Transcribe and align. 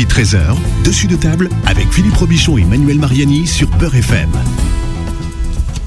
midi 0.00 0.14
13h, 0.14 0.56
dessus 0.84 1.06
de 1.08 1.16
table 1.16 1.50
avec 1.66 1.92
Philippe 1.92 2.14
Robichon 2.14 2.56
et 2.56 2.64
Manuel 2.64 2.98
Mariani 2.98 3.46
sur 3.46 3.68
Peur 3.68 3.94
FM. 3.94 4.30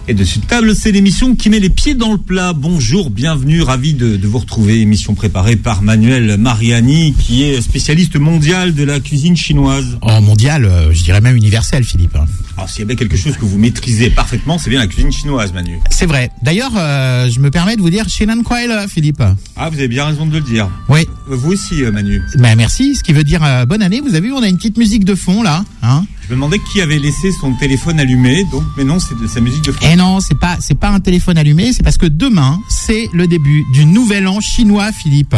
Et 0.05 0.13
dessus 0.13 0.39
de 0.39 0.45
table, 0.45 0.75
c'est 0.75 0.91
l'émission 0.91 1.33
qui 1.33 1.49
met 1.49 1.61
les 1.61 1.69
pieds 1.69 1.95
dans 1.95 2.11
le 2.11 2.17
plat. 2.17 2.51
Bonjour, 2.51 3.09
bienvenue, 3.09 3.61
ravi 3.61 3.93
de, 3.93 4.17
de, 4.17 4.27
vous 4.27 4.39
retrouver. 4.39 4.81
Émission 4.81 5.15
préparée 5.15 5.55
par 5.55 5.81
Manuel 5.81 6.35
Mariani, 6.37 7.13
qui 7.17 7.43
est 7.43 7.61
spécialiste 7.61 8.17
mondial 8.17 8.73
de 8.73 8.83
la 8.83 8.99
cuisine 8.99 9.37
chinoise. 9.37 9.97
Oh, 10.01 10.19
mondial, 10.19 10.65
euh, 10.65 10.91
je 10.91 11.03
dirais 11.03 11.21
même 11.21 11.37
universel, 11.37 11.85
Philippe. 11.85 12.17
Alors, 12.57 12.69
s'il 12.69 12.81
y 12.81 12.83
avait 12.83 12.97
quelque 12.97 13.15
chose 13.15 13.37
que 13.37 13.45
vous 13.45 13.57
maîtrisez 13.57 14.09
parfaitement, 14.09 14.57
c'est 14.57 14.69
bien 14.69 14.81
la 14.81 14.87
cuisine 14.87 15.11
chinoise, 15.11 15.53
Manu. 15.53 15.79
C'est 15.89 16.05
vrai. 16.05 16.31
D'ailleurs, 16.41 16.73
euh, 16.75 17.29
je 17.29 17.39
me 17.39 17.49
permets 17.49 17.77
de 17.77 17.81
vous 17.81 17.89
dire 17.89 18.09
Shinan 18.09 18.43
Kuai, 18.43 18.67
Philippe. 18.89 19.23
Ah, 19.55 19.69
vous 19.69 19.77
avez 19.77 19.87
bien 19.87 20.05
raison 20.05 20.25
de 20.25 20.33
le 20.33 20.41
dire. 20.41 20.69
Oui. 20.89 21.07
Vous 21.27 21.53
aussi, 21.53 21.81
euh, 21.81 21.91
Manu. 21.93 22.21
Ben, 22.35 22.55
merci. 22.57 22.95
Ce 22.95 23.03
qui 23.03 23.13
veut 23.13 23.23
dire 23.23 23.41
euh, 23.41 23.65
bonne 23.65 23.81
année. 23.81 24.01
Vous 24.01 24.15
avez 24.15 24.27
vu, 24.27 24.33
on 24.33 24.43
a 24.43 24.49
une 24.49 24.57
petite 24.57 24.77
musique 24.77 25.05
de 25.05 25.15
fond, 25.15 25.43
là. 25.43 25.63
Hein 25.81 26.05
je 26.23 26.29
me 26.29 26.35
demandais 26.35 26.59
qui 26.59 26.79
avait 26.81 26.99
laissé 26.99 27.31
son 27.31 27.53
téléphone 27.53 27.99
allumé, 27.99 28.45
donc, 28.45 28.63
mais 28.77 28.83
non, 28.85 28.97
c'est 28.99 29.17
de 29.19 29.27
sa 29.27 29.41
musique 29.41 29.63
de 29.65 29.71
fond. 29.73 29.85
Eh 29.91 29.95
non, 29.95 30.19
c'est 30.21 30.37
pas, 30.39 30.57
c'est 30.61 30.77
pas 30.77 30.89
un 30.89 31.01
téléphone 31.01 31.37
allumé, 31.37 31.73
c'est 31.73 31.83
parce 31.83 31.97
que 31.97 32.05
demain, 32.05 32.59
c'est 32.69 33.09
le 33.13 33.27
début 33.27 33.63
du 33.73 33.85
nouvel 33.85 34.27
an 34.27 34.39
chinois, 34.39 34.91
Philippe. 34.93 35.35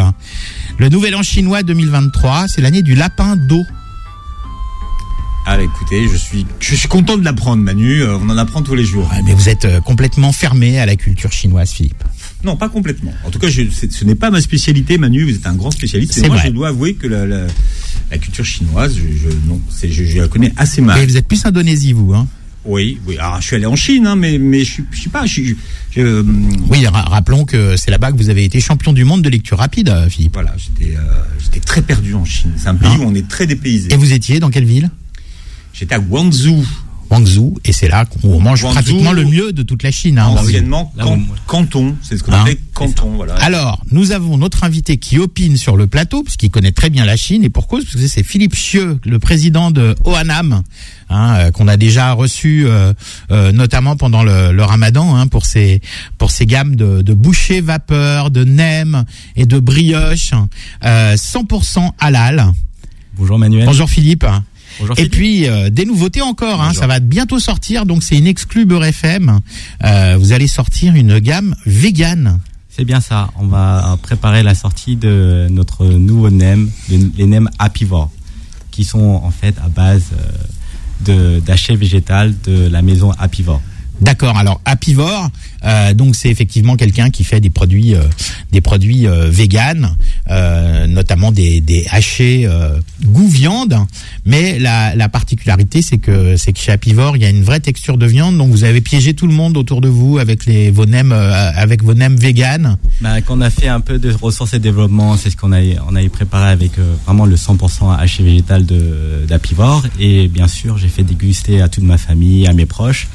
Le 0.77 0.90
nouvel 0.90 1.16
an 1.16 1.23
chinois 1.23 1.63
2023, 1.63 2.48
c'est 2.48 2.62
l'année 2.62 2.84
du 2.84 2.93
lapin 2.93 3.35
d'eau. 3.35 3.63
Ah, 5.48 5.62
écoutez, 5.62 6.07
je 6.07 6.17
suis, 6.17 6.45
je 6.59 6.76
suis 6.76 6.88
content 6.88 7.17
de 7.17 7.23
l'apprendre, 7.23 7.62
Manu. 7.62 8.02
Euh, 8.02 8.17
on 8.17 8.29
en 8.29 8.38
apprend 8.38 8.63
tous 8.63 8.73
les 8.73 8.84
jours. 8.84 9.07
Ouais, 9.12 9.21
mais 9.23 9.34
vous 9.34 9.48
êtes 9.48 9.65
euh, 9.65 9.79
complètement 9.79 10.31
fermé 10.31 10.79
à 10.79 10.88
la 10.88 10.95
culture 10.95 11.31
chinoise, 11.31 11.71
Philippe. 11.71 12.04
Non, 12.43 12.57
pas 12.57 12.67
complètement. 12.67 13.13
En 13.26 13.29
tout 13.29 13.38
cas, 13.38 13.49
je, 13.49 13.62
ce 13.70 14.05
n'est 14.05 14.15
pas 14.15 14.31
ma 14.31 14.41
spécialité, 14.41 14.98
Manu. 14.98 15.23
Vous 15.23 15.35
êtes 15.35 15.45
un 15.45 15.54
grand 15.54 15.70
spécialiste. 15.70 16.13
C'est 16.13 16.27
moi, 16.27 16.38
vrai. 16.38 16.48
je 16.48 16.52
dois 16.52 16.70
avouer 16.70 16.95
que 16.95 17.05
la, 17.05 17.27
la, 17.27 17.45
la 18.12 18.18
culture 18.18 18.45
chinoise, 18.45 18.95
je, 18.95 19.02
je 19.18 19.30
non, 19.48 19.59
c'est, 19.70 19.90
je, 19.91 20.04
je 20.04 20.20
la 20.20 20.27
connais 20.27 20.54
assez 20.57 20.82
mal. 20.82 20.99
Et 21.02 21.05
vous 21.05 21.18
êtes 21.18 21.27
plus 21.27 21.46
Indonésie, 21.46 21.93
vous, 21.93 22.13
hein 22.13 22.27
Oui, 22.66 22.99
oui. 23.07 23.18
Alors, 23.18 23.41
je 23.41 23.48
suis 23.48 23.55
allé 23.55 23.66
en 23.66 23.76
Chine, 23.76 24.05
hein, 24.07 24.16
mais 24.16 24.38
mais 24.38 24.60
je, 24.63 24.71
suis- 24.71 24.85
je 24.91 25.02
sais 25.04 25.10
pas. 25.10 25.26
Je, 25.26 25.32
suis- 25.34 25.57
je, 25.91 26.02
euh, 26.02 26.24
Oui, 26.70 26.85
ra- 26.88 27.02
rappelons 27.04 27.46
que 27.46 27.76
c'est 27.77 27.91
là-bas 27.91 28.12
que 28.12 28.18
vous 28.18 28.29
avez 28.29 28.44
été 28.44 28.60
champion 28.60 28.94
du 28.94 29.04
monde 29.05 29.21
de 29.21 29.29
lecture 29.29 29.57
rapide, 29.57 29.90
euh, 29.90 30.10
Philippe. 30.10 30.34
voilà, 30.34 30.54
j'étais 30.57 30.96
euh, 30.96 31.02
j'étais 31.44 31.60
très 31.60 31.82
perdu 31.82 32.13
en 32.13 32.26
Chine. 32.26 32.52
C'est 32.57 32.68
un 32.68 32.76
pays 32.76 32.90
Hein 32.90 32.98
où 32.99 33.04
on 33.05 33.16
est 33.16 33.27
très 33.27 33.48
dépaysé. 33.48 33.91
Et 33.94 33.98
vous 33.98 34.13
étiez 34.13 34.40
dans 34.40 34.49
quelle 34.49 34.66
ville? 34.66 34.90
J'étais 35.74 35.96
à 35.96 35.99
Guangzhou, 35.99 36.66
Guangzhou, 37.09 37.57
et 37.63 37.71
c'est 37.71 37.87
là 37.87 38.05
qu'on 38.05 38.39
mange 38.39 38.61
Guangzhou, 38.61 38.73
pratiquement 38.73 39.11
le 39.11 39.25
mieux 39.25 39.53
de 39.53 39.63
toute 39.63 39.84
la 39.84 39.91
Chine. 39.91 40.17
hein. 40.20 40.27
anciennement 40.27 40.91
Can- 40.99 41.17
où- 41.17 41.25
Canton. 41.48 41.95
C'est 42.01 42.17
ce 42.17 42.23
qu'on 42.23 42.31
Hein 42.34 42.41
appelait 42.41 42.59
Canton. 42.73 43.11
Voilà. 43.15 43.35
Alors, 43.35 43.81
nous 43.91 44.11
avons 44.11 44.37
notre 44.37 44.63
invité 44.63 44.98
qui 44.98 45.20
opine 45.20 45.55
sur 45.57 45.77
le 45.77 45.87
plateau, 45.87 46.23
puisqu'il 46.23 46.49
connaît 46.49 46.71
très 46.71 46.89
bien 46.89 47.05
la 47.05 47.15
Chine, 47.15 47.43
et 47.43 47.49
pour 47.49 47.67
cause, 47.67 47.85
parce 47.85 47.95
que 47.95 48.07
c'est 48.07 48.23
Philippe 48.23 48.55
Chieux, 48.55 48.99
le 49.05 49.20
président 49.20 49.71
de 49.71 49.95
Oanam, 50.03 50.63
hein, 51.09 51.35
euh, 51.37 51.51
qu'on 51.51 51.67
a 51.67 51.77
déjà 51.77 52.11
reçu 52.13 52.65
euh, 52.65 52.93
euh, 53.31 53.51
notamment 53.51 53.95
pendant 53.95 54.23
le, 54.23 54.51
le 54.51 54.63
ramadan, 54.63 55.15
hein, 55.15 55.27
pour 55.27 55.45
ses, 55.45 55.81
pour 56.17 56.31
ses 56.31 56.45
gammes 56.45 56.76
de, 56.76 57.01
de 57.01 57.13
bouchées 57.13 57.61
vapeur, 57.61 58.31
de 58.31 58.43
nems 58.43 59.05
et 59.35 59.45
de 59.45 59.59
brioches, 59.59 60.31
euh, 60.83 61.15
100% 61.15 61.91
halal. 61.99 62.48
Bonjour 63.17 63.39
Manuel. 63.39 63.65
Bonjour 63.65 63.89
Philippe. 63.89 64.25
Bonjour 64.79 64.97
Et 65.00 65.09
puis 65.09 65.47
euh, 65.47 65.69
des 65.69 65.85
nouveautés 65.85 66.22
encore, 66.22 66.62
hein, 66.62 66.73
ça 66.73 66.88
va 66.88 67.00
bientôt 67.00 67.40
sortir, 67.40 67.85
donc 67.85 68.03
c'est 68.03 68.18
une 68.18 68.28
exclue 68.28 68.66
Beurre 68.66 68.85
FM. 68.85 69.40
Euh, 69.84 70.17
vous 70.19 70.31
allez 70.34 70.47
sortir 70.47 70.95
une 70.95 71.19
gamme 71.19 71.56
vegan. 71.66 72.40
C'est 72.69 72.85
bien 72.85 73.00
ça. 73.00 73.29
On 73.40 73.47
va 73.47 73.97
préparer 74.01 74.44
la 74.44 74.53
sortie 74.53 74.95
de 74.97 75.47
notre 75.50 75.85
nouveau 75.85 76.29
nem, 76.29 76.69
le- 76.90 77.12
les 77.17 77.25
nems 77.25 77.50
apivores, 77.57 78.12
qui 78.72 78.84
sont 78.84 79.22
en 79.23 79.31
fait 79.31 79.56
à 79.63 79.69
base 79.69 80.03
euh, 80.13 80.25
de 81.06 81.39
d'hachets 81.39 81.75
végétal 81.75 82.34
de 82.44 82.67
la 82.67 82.81
maison 82.81 83.12
apivore. 83.17 83.62
D'accord. 84.01 84.38
Alors 84.38 84.59
apivore, 84.66 85.29
euh, 85.63 85.94
donc 85.94 86.16
c'est 86.16 86.29
effectivement 86.29 86.75
quelqu'un 86.75 87.09
qui 87.09 87.23
fait 87.23 87.39
des 87.39 87.50
produits, 87.50 87.95
euh, 87.95 88.01
des 88.51 88.59
produits 88.61 89.07
euh, 89.07 89.29
véganes, 89.29 89.95
euh, 90.29 90.85
notamment 90.88 91.31
des, 91.31 91.61
des 91.61 91.85
hachés 91.89 92.45
euh, 92.45 92.78
goût 93.06 93.28
viande. 93.28 93.78
Mais 94.25 94.59
la, 94.59 94.95
la 94.95 95.07
particularité, 95.07 95.81
c'est 95.81 95.97
que 95.97 96.35
c'est 96.35 96.51
que 96.51 96.59
chez 96.59 96.72
Apivore, 96.73 97.16
il 97.16 97.23
y 97.23 97.25
a 97.25 97.29
une 97.29 97.44
vraie 97.44 97.61
texture 97.61 97.97
de 97.97 98.06
viande. 98.06 98.38
Donc 98.38 98.51
vous 98.51 98.63
avez 98.66 98.81
piégé 98.81 99.13
tout 99.13 99.28
le 99.28 99.33
monde 99.33 99.56
autour 99.56 99.79
de 99.79 99.88
vous 99.88 100.17
avec 100.17 100.45
les 100.45 100.72
vos 100.72 100.85
nems, 100.85 101.13
euh, 101.13 101.51
avec 101.56 101.83
vos 101.83 101.94
nems 101.94 102.17
véganes. 102.17 102.77
Bah, 103.01 103.22
quand 103.22 103.38
on 103.38 103.41
a 103.41 103.50
fait 103.50 103.69
un 103.69 103.79
peu 103.79 103.97
de 103.97 104.12
ressources 104.12 104.53
et 104.53 104.59
développement, 104.59 105.16
c'est 105.16 105.29
ce 105.29 105.38
qu'on 105.38 105.53
a 105.53 105.62
on 105.89 105.95
a 105.95 106.09
préparé 106.09 106.50
avec 106.51 106.73
vraiment 107.06 107.25
le 107.25 107.35
100% 107.35 107.97
haché 107.97 108.23
végétal 108.23 108.66
de 108.66 109.25
d'apivore 109.27 109.83
et 110.00 110.27
bien 110.27 110.47
sûr 110.47 110.77
j'ai 110.77 110.88
fait 110.88 111.03
déguster 111.03 111.62
à 111.62 111.69
toute 111.69 111.83
ma 111.83 111.97
famille, 111.97 112.45
à 112.47 112.53
mes 112.53 112.66
proches 112.66 113.07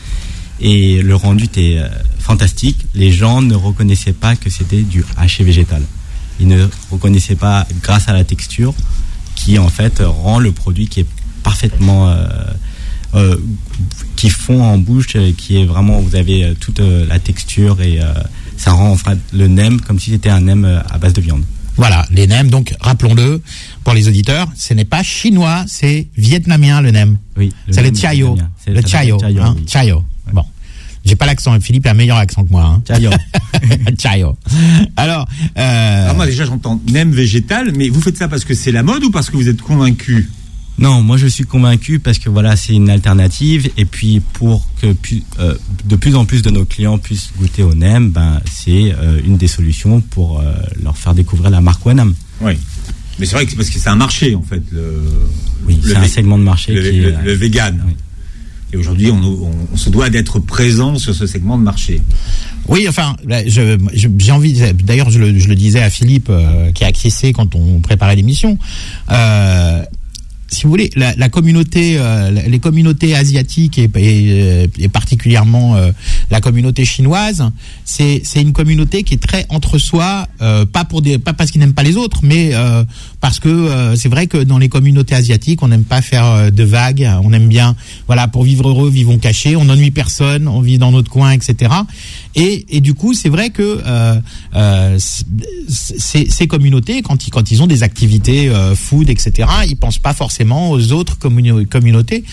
et 0.61 1.03
le 1.03 1.15
rendu 1.15 1.45
était 1.45 1.77
euh, 1.79 1.89
fantastique. 2.19 2.79
Les 2.95 3.13
gens 3.13 3.41
ne 3.43 3.55
reconnaissaient 3.55 4.13
pas 4.13 4.37
que 4.37 4.51
c'était 4.51 4.83
du 4.83 5.05
haché 5.17 5.45
végétal. 5.45 5.83
Ils 6.41 6.49
ne 6.49 6.67
reconnaissaient 6.91 7.35
pas 7.37 7.67
grâce 7.83 8.09
à 8.09 8.13
la 8.13 8.25
texture 8.25 8.75
qui 9.35 9.59
en 9.59 9.69
fait 9.69 10.01
rend 10.01 10.39
le 10.39 10.53
produit 10.53 10.87
qui 10.89 11.01
est 11.01 11.07
parfaitement 11.43 12.09
euh, 12.09 12.27
euh, 13.15 13.37
qui 14.17 14.31
fond 14.31 14.63
en 14.63 14.79
bouche, 14.79 15.17
euh, 15.17 15.33
qui 15.37 15.57
est 15.61 15.65
vraiment 15.65 16.01
vous 16.01 16.15
avez 16.15 16.45
euh, 16.45 16.55
toute 16.59 16.81
la 16.81 17.19
texture 17.19 17.81
et 17.81 18.01
euh, 18.01 18.13
ça 18.57 18.73
rend 18.73 18.91
enfin 18.91 19.17
le 19.33 19.49
nem 19.49 19.81
comme 19.81 19.99
si 19.99 20.11
c'était 20.11 20.29
un 20.29 20.41
nem 20.43 20.65
à 20.91 20.99
base 20.99 21.13
de 21.15 21.21
viande. 21.21 21.43
Voilà, 21.77 22.05
les 22.11 22.27
nems. 22.27 22.51
Donc 22.51 22.75
rappelons-le 22.81 23.41
pour 23.85 23.95
les 23.95 24.07
auditeurs, 24.07 24.49
ce 24.57 24.75
n'est 24.75 24.85
pas 24.85 25.03
chinois, 25.03 25.65
c'est 25.67 26.09
vietnamien 26.17 26.83
le 26.83 26.91
nem. 26.91 27.17
Oui, 27.39 27.53
C'est 27.71 27.81
le 27.83 27.91
nem 27.91 27.95
Le 28.67 28.83
ça 28.83 28.83
s'appelle 28.83 28.85
tiayo. 28.85 29.19
hein, 29.43 29.55
oui. 29.57 29.65
J'ai 31.05 31.17
pas 31.17 31.27
l'accent. 31.27 31.59
Philippe 31.61 31.87
a 31.87 31.91
un 31.91 31.95
meilleur 31.95 32.19
accent 32.19 32.45
que 32.45 32.51
moi. 32.51 32.65
Hein. 32.65 32.83
Alors, 34.97 35.27
euh, 35.57 36.05
Alors 36.05 36.17
moi 36.17 36.27
déjà 36.27 36.45
j'entends 36.45 36.81
nem 36.91 37.11
végétal, 37.11 37.73
mais 37.77 37.89
vous 37.89 38.01
faites 38.01 38.17
ça 38.17 38.29
parce 38.29 38.45
que 38.45 38.55
c'est 38.55 38.73
la 38.73 38.83
mode 38.83 39.05
ou 39.05 39.11
parce 39.11 39.31
que 39.31 39.37
vous 39.37 39.49
êtes 39.49 39.63
convaincu? 39.63 40.31
Non, 40.79 41.03
moi 41.03 41.17
je 41.19 41.27
suis 41.27 41.45
convaincu 41.45 41.99
parce 41.99 42.19
que 42.19 42.31
voilà, 42.31 42.57
c'est 42.57 42.75
une 42.75 42.89
alternative 42.89 43.71
et 43.77 43.85
puis 43.85 44.21
pour 44.33 44.67
que 44.81 44.93
pu- 44.93 45.23
euh, 45.39 45.55
de 45.85 45.97
plus 45.97 46.15
en 46.17 46.25
plus 46.25 46.43
de 46.43 46.51
nos 46.51 46.65
clients 46.65 46.97
puissent 46.99 47.31
goûter 47.39 47.63
au 47.63 47.75
nem, 47.75 48.11
ben 48.11 48.41
c'est 48.51 48.95
euh, 48.95 49.21
une 49.25 49.37
des 49.37 49.49
solutions 49.49 50.01
pour 50.01 50.41
euh, 50.41 50.55
leur 50.83 50.97
faire 50.97 51.15
découvrir 51.15 51.51
la 51.51 51.61
marque 51.61 51.85
Wanam. 51.85 52.15
Oui. 52.41 52.53
Mais 53.19 53.27
c'est 53.27 53.35
vrai 53.35 53.45
que 53.45 53.51
c'est 53.51 53.57
parce 53.59 53.69
que 53.69 53.79
c'est 53.79 53.91
un 53.91 53.97
marché 53.97 54.35
en 54.35 54.43
fait. 54.43 54.63
Le, 54.73 55.03
Oui, 55.67 55.79
c'est 55.85 55.97
un 55.97 56.09
segment 56.09 56.39
de 56.39 56.45
marché 56.45 56.73
le, 56.73 56.91
qui 56.91 56.97
le- 57.01 57.09
est 57.13 57.23
le 57.25 57.33
vegan. 57.35 57.83
Oui. 57.87 57.93
Et 58.73 58.77
aujourd'hui, 58.77 59.11
on, 59.11 59.17
on- 59.23 59.51
on 59.73 59.77
se 59.77 59.91
doit 59.91 60.11
d'être 60.11 60.39
présent 60.39 60.97
sur 60.99 61.15
ce 61.15 61.27
segment 61.27 61.59
de 61.59 61.63
marché. 61.65 62.01
oui, 62.69 62.87
enfin, 62.89 63.17
j'ai 63.47 64.33
envie. 64.33 64.61
D'ailleurs, 64.85 65.11
je 65.11 65.19
le, 65.19 65.39
je 65.39 65.49
le 65.49 65.55
disais 65.57 65.83
à 65.83 65.91
Philippe 65.91 66.29
euh, 66.31 66.71
qui 66.73 66.85
a 66.85 66.89
acquiescé 66.89 67.33
quand 67.33 67.55
on 67.55 67.81
préparait 67.81 68.17
l'émission. 68.17 68.59
Euh, 69.11 69.83
si 70.53 70.65
vous 70.65 70.71
voulez, 70.71 70.91
la, 70.97 71.15
la 71.17 71.29
communauté, 71.29 71.95
euh, 71.97 72.31
les 72.31 72.59
communautés 72.59 73.15
asiatiques 73.15 73.79
et, 73.79 73.89
et, 73.97 74.69
et 74.79 74.89
particulièrement 74.89 75.77
euh, 75.77 75.93
la 76.31 76.41
communauté 76.41 76.85
chinoise, 76.85 77.51
c'est 77.85 78.23
une 78.37 78.53
communauté 78.53 79.03
qui 79.03 79.15
est 79.15 79.23
très 79.23 79.47
entre 79.49 79.79
soi, 79.79 80.29
euh, 80.41 80.65
pas 80.65 80.85
pour 80.85 81.03
des, 81.03 81.19
pas 81.19 81.33
parce 81.33 81.51
qu'ils 81.51 81.61
n'aiment 81.61 81.75
pas 81.75 81.83
les 81.83 81.97
autres, 81.97 82.21
mais 82.23 82.51
euh, 82.55 82.85
parce 83.21 83.41
que 83.41 83.49
euh, 83.49 83.97
c'est 83.97 84.09
vrai 84.09 84.27
que 84.27 84.39
dans 84.39 84.59
les 84.59 84.69
communautés 84.69 85.15
asiatiques, 85.15 85.63
on 85.63 85.69
n'aime 85.69 85.85
pas 85.85 86.03
faire 86.03 86.27
euh, 86.27 86.51
de 86.51 86.65
vagues, 86.65 87.09
on 87.23 87.33
aime 87.33 87.49
bien, 87.49 87.77
voilà, 88.07 88.29
pour 88.29 88.45
vivre 88.45 88.69
heureux, 88.69 88.91
vivons 88.91 89.19
cachés, 89.19 89.57
on 89.57 89.65
n'ennuie 89.65 89.91
personne, 89.91 90.49
on 90.49 90.61
vit 90.61 90.79
dans 90.79 90.93
notre 90.93 91.11
coin, 91.11 91.33
etc. 91.33 91.73
Et, 92.35 92.65
et 92.77 92.81
du 92.81 92.95
coup, 92.95 93.13
c'est 93.13 93.29
vrai 93.29 93.51
que 93.51 93.81
euh, 93.85 94.21
euh, 94.55 94.99
ces, 94.99 96.47
communautés, 96.47 97.03
quand 97.03 97.27
ils, 97.27 97.31
quand 97.31 97.51
ils 97.51 97.63
ont 97.63 97.67
des 97.67 97.83
activités 97.83 98.51
food, 98.75 99.11
etc., 99.11 99.49
ils 99.69 99.77
pensent 99.77 99.99
pas 99.99 100.15
forcément 100.15 100.71
aux 100.71 100.93
autres 100.93 101.17
communautés. 101.19 102.25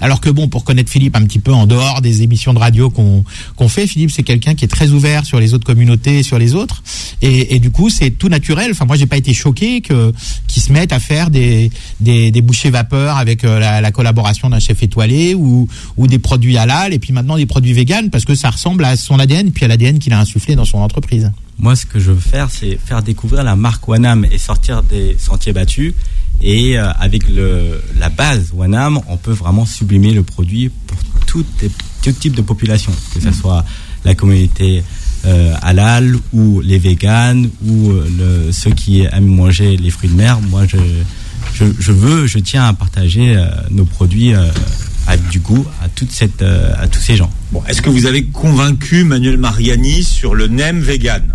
Alors 0.00 0.20
que 0.20 0.30
bon, 0.30 0.48
pour 0.48 0.64
connaître 0.64 0.90
Philippe 0.90 1.16
un 1.16 1.24
petit 1.24 1.38
peu 1.38 1.52
en 1.52 1.66
dehors 1.66 2.00
des 2.00 2.22
émissions 2.22 2.54
de 2.54 2.58
radio 2.58 2.90
qu'on 2.90 3.68
fait, 3.68 3.86
Philippe 3.86 4.10
c'est 4.10 4.22
quelqu'un 4.22 4.54
qui 4.54 4.64
est 4.64 4.68
très 4.68 4.90
ouvert 4.90 5.24
sur 5.24 5.40
les 5.40 5.54
autres 5.54 5.66
communautés, 5.66 6.20
et 6.20 6.22
sur 6.22 6.38
les 6.38 6.54
autres, 6.54 6.82
et, 7.22 7.54
et 7.54 7.58
du 7.58 7.70
coup 7.70 7.90
c'est 7.90 8.10
tout 8.10 8.28
naturel. 8.28 8.70
Enfin 8.70 8.84
moi 8.84 8.96
j'ai 8.96 9.06
pas 9.06 9.16
été 9.16 9.34
choqué 9.34 9.80
que 9.80 10.12
qu'ils 10.46 10.62
se 10.62 10.72
mettent 10.72 10.92
à 10.92 11.00
faire 11.00 11.30
des 11.30 11.70
des, 12.00 12.30
des 12.30 12.42
bouchées 12.42 12.70
vapeur 12.70 13.16
avec 13.16 13.44
euh, 13.44 13.58
la, 13.58 13.80
la 13.80 13.90
collaboration 13.90 14.50
d'un 14.50 14.60
chef 14.60 14.82
étoilé 14.82 15.34
ou 15.34 15.68
ou 15.96 16.06
des 16.06 16.18
produits 16.18 16.56
halal 16.56 16.92
et 16.92 16.98
puis 16.98 17.12
maintenant 17.12 17.36
des 17.36 17.46
produits 17.46 17.72
véganes 17.72 18.10
parce 18.10 18.24
que 18.24 18.34
ça 18.34 18.50
ressemble 18.50 18.84
à 18.84 18.96
son 18.96 19.18
ADN 19.18 19.50
puis 19.50 19.64
à 19.64 19.68
l'ADN 19.68 19.98
qu'il 19.98 20.12
a 20.12 20.20
insufflé 20.20 20.54
dans 20.54 20.64
son 20.64 20.78
entreprise. 20.78 21.30
Moi, 21.58 21.74
ce 21.74 21.86
que 21.86 21.98
je 21.98 22.12
veux 22.12 22.20
faire, 22.20 22.48
c'est 22.50 22.78
faire 22.78 23.02
découvrir 23.02 23.42
la 23.42 23.56
marque 23.56 23.86
Wanam 23.88 24.24
et 24.30 24.38
sortir 24.38 24.82
des 24.82 25.16
sentiers 25.18 25.52
battus. 25.52 25.92
Et 26.40 26.78
euh, 26.78 26.88
avec 26.92 27.28
le, 27.28 27.82
la 27.98 28.10
base 28.10 28.50
Wanam, 28.54 29.00
on 29.08 29.16
peut 29.16 29.32
vraiment 29.32 29.66
sublimer 29.66 30.12
le 30.12 30.22
produit 30.22 30.70
pour 30.86 30.98
tout, 31.26 31.44
tout 32.02 32.12
type 32.12 32.36
de 32.36 32.42
population, 32.42 32.92
que 33.12 33.20
ce 33.20 33.32
soit 33.32 33.64
la 34.04 34.14
communauté 34.14 34.84
euh, 35.26 35.52
halal 35.62 36.16
ou 36.32 36.60
les 36.60 36.78
véganes 36.78 37.50
ou 37.66 37.90
euh, 37.90 38.08
le, 38.46 38.52
ceux 38.52 38.70
qui 38.70 39.00
aiment 39.02 39.26
manger 39.26 39.76
les 39.76 39.90
fruits 39.90 40.10
de 40.10 40.14
mer. 40.14 40.40
Moi, 40.40 40.64
je, 40.68 40.76
je, 41.54 41.64
je 41.78 41.92
veux, 41.92 42.26
je 42.28 42.38
tiens 42.38 42.66
à 42.66 42.72
partager 42.72 43.36
euh, 43.36 43.48
nos 43.70 43.84
produits 43.84 44.32
euh, 44.32 44.46
avec 45.08 45.26
du 45.28 45.40
goût 45.40 45.66
à 45.82 45.88
toute 45.88 46.12
cette, 46.12 46.42
euh, 46.42 46.72
à 46.78 46.86
tous 46.86 47.00
ces 47.00 47.16
gens. 47.16 47.30
Bon, 47.50 47.64
est-ce 47.66 47.82
que 47.82 47.90
vous 47.90 48.06
avez 48.06 48.24
convaincu 48.26 49.02
Manuel 49.02 49.38
Mariani 49.38 50.04
sur 50.04 50.36
le 50.36 50.46
nem 50.46 50.78
vegan? 50.80 51.34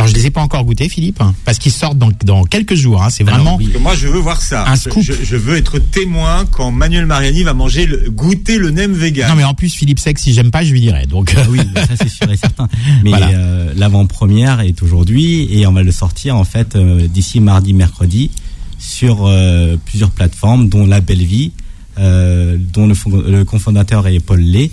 Alors 0.00 0.08
je 0.08 0.14
les 0.14 0.26
ai 0.26 0.30
pas 0.30 0.40
encore 0.40 0.64
goûtés, 0.64 0.88
Philippe, 0.88 1.20
hein, 1.20 1.34
parce 1.44 1.58
qu'ils 1.58 1.72
sortent 1.72 1.98
dans, 1.98 2.10
dans 2.24 2.44
quelques 2.44 2.74
jours. 2.74 3.02
hein. 3.02 3.10
C'est 3.10 3.24
vraiment. 3.24 3.56
oui. 3.56 3.64
Parce 3.64 3.76
que 3.76 3.82
moi, 3.82 3.94
je 3.94 4.08
veux 4.08 4.18
voir 4.18 4.40
ça. 4.40 4.66
Un 4.68 4.74
Je- 4.74 4.80
scoop. 4.80 5.02
Je, 5.02 5.12
je 5.22 5.36
veux 5.36 5.56
être 5.56 5.78
témoin 5.78 6.44
quand 6.50 6.70
Manuel 6.70 7.06
Mariani 7.06 7.42
va 7.42 7.54
manger, 7.54 7.86
le, 7.86 8.10
goûter 8.10 8.58
le 8.58 8.70
nem 8.70 8.92
vegan. 8.92 9.28
Non 9.28 9.36
mais 9.36 9.44
en 9.44 9.54
plus 9.54 9.74
Philippe 9.74 9.98
sait 9.98 10.12
que 10.14 10.20
si 10.20 10.32
j'aime 10.32 10.50
pas, 10.50 10.64
je 10.64 10.72
lui 10.72 10.80
dirai. 10.80 11.06
Donc 11.06 11.34
euh, 11.34 11.42
Ah 11.44 11.46
oui, 11.50 11.60
ça 11.76 11.96
c'est 12.00 12.08
sûr 12.08 12.30
et 12.30 12.36
certain. 12.36 12.68
Mais 13.04 13.10
Voilà. 13.10 13.28
euh, 13.30 13.72
l'avant-première 13.76 14.60
est 14.60 14.82
aujourd'hui 14.82 15.48
et 15.52 15.66
on 15.66 15.72
va 15.72 15.82
le 15.82 15.92
sortir 15.92 16.36
en 16.36 16.44
fait 16.44 16.76
euh, 16.76 17.06
d'ici 17.08 17.40
mardi, 17.40 17.72
mercredi 17.74 18.30
sur 18.78 19.26
euh, 19.26 19.76
plusieurs 19.84 20.10
plateformes, 20.10 20.68
dont 20.68 20.86
La 20.86 21.00
Belle 21.00 21.22
Vie, 21.24 21.52
euh, 21.98 22.56
dont 22.58 22.86
le, 22.86 22.94
le 23.30 23.44
cofondateur 23.44 24.06
est 24.06 24.20
Paul 24.20 24.40
Lay, 24.40 24.70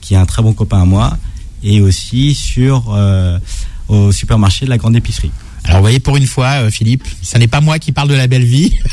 qui 0.00 0.14
est 0.14 0.16
un 0.16 0.26
très 0.26 0.42
bon 0.42 0.52
copain 0.52 0.82
à 0.82 0.84
moi, 0.84 1.16
et 1.64 1.80
aussi 1.80 2.34
sur 2.34 2.94
euh, 2.94 3.38
au 3.88 4.12
supermarché 4.12 4.64
de 4.66 4.70
la 4.70 4.78
grande 4.78 4.96
épicerie. 4.96 5.30
alors 5.64 5.78
vous 5.78 5.82
voyez 5.84 6.00
pour 6.00 6.16
une 6.16 6.26
fois, 6.26 6.62
euh, 6.62 6.70
Philippe, 6.70 7.04
ce 7.22 7.36
n'est 7.38 7.48
pas 7.48 7.60
moi 7.60 7.78
qui 7.78 7.92
parle 7.92 8.08
de 8.08 8.14
la 8.14 8.26
belle 8.26 8.44
vie. 8.44 8.72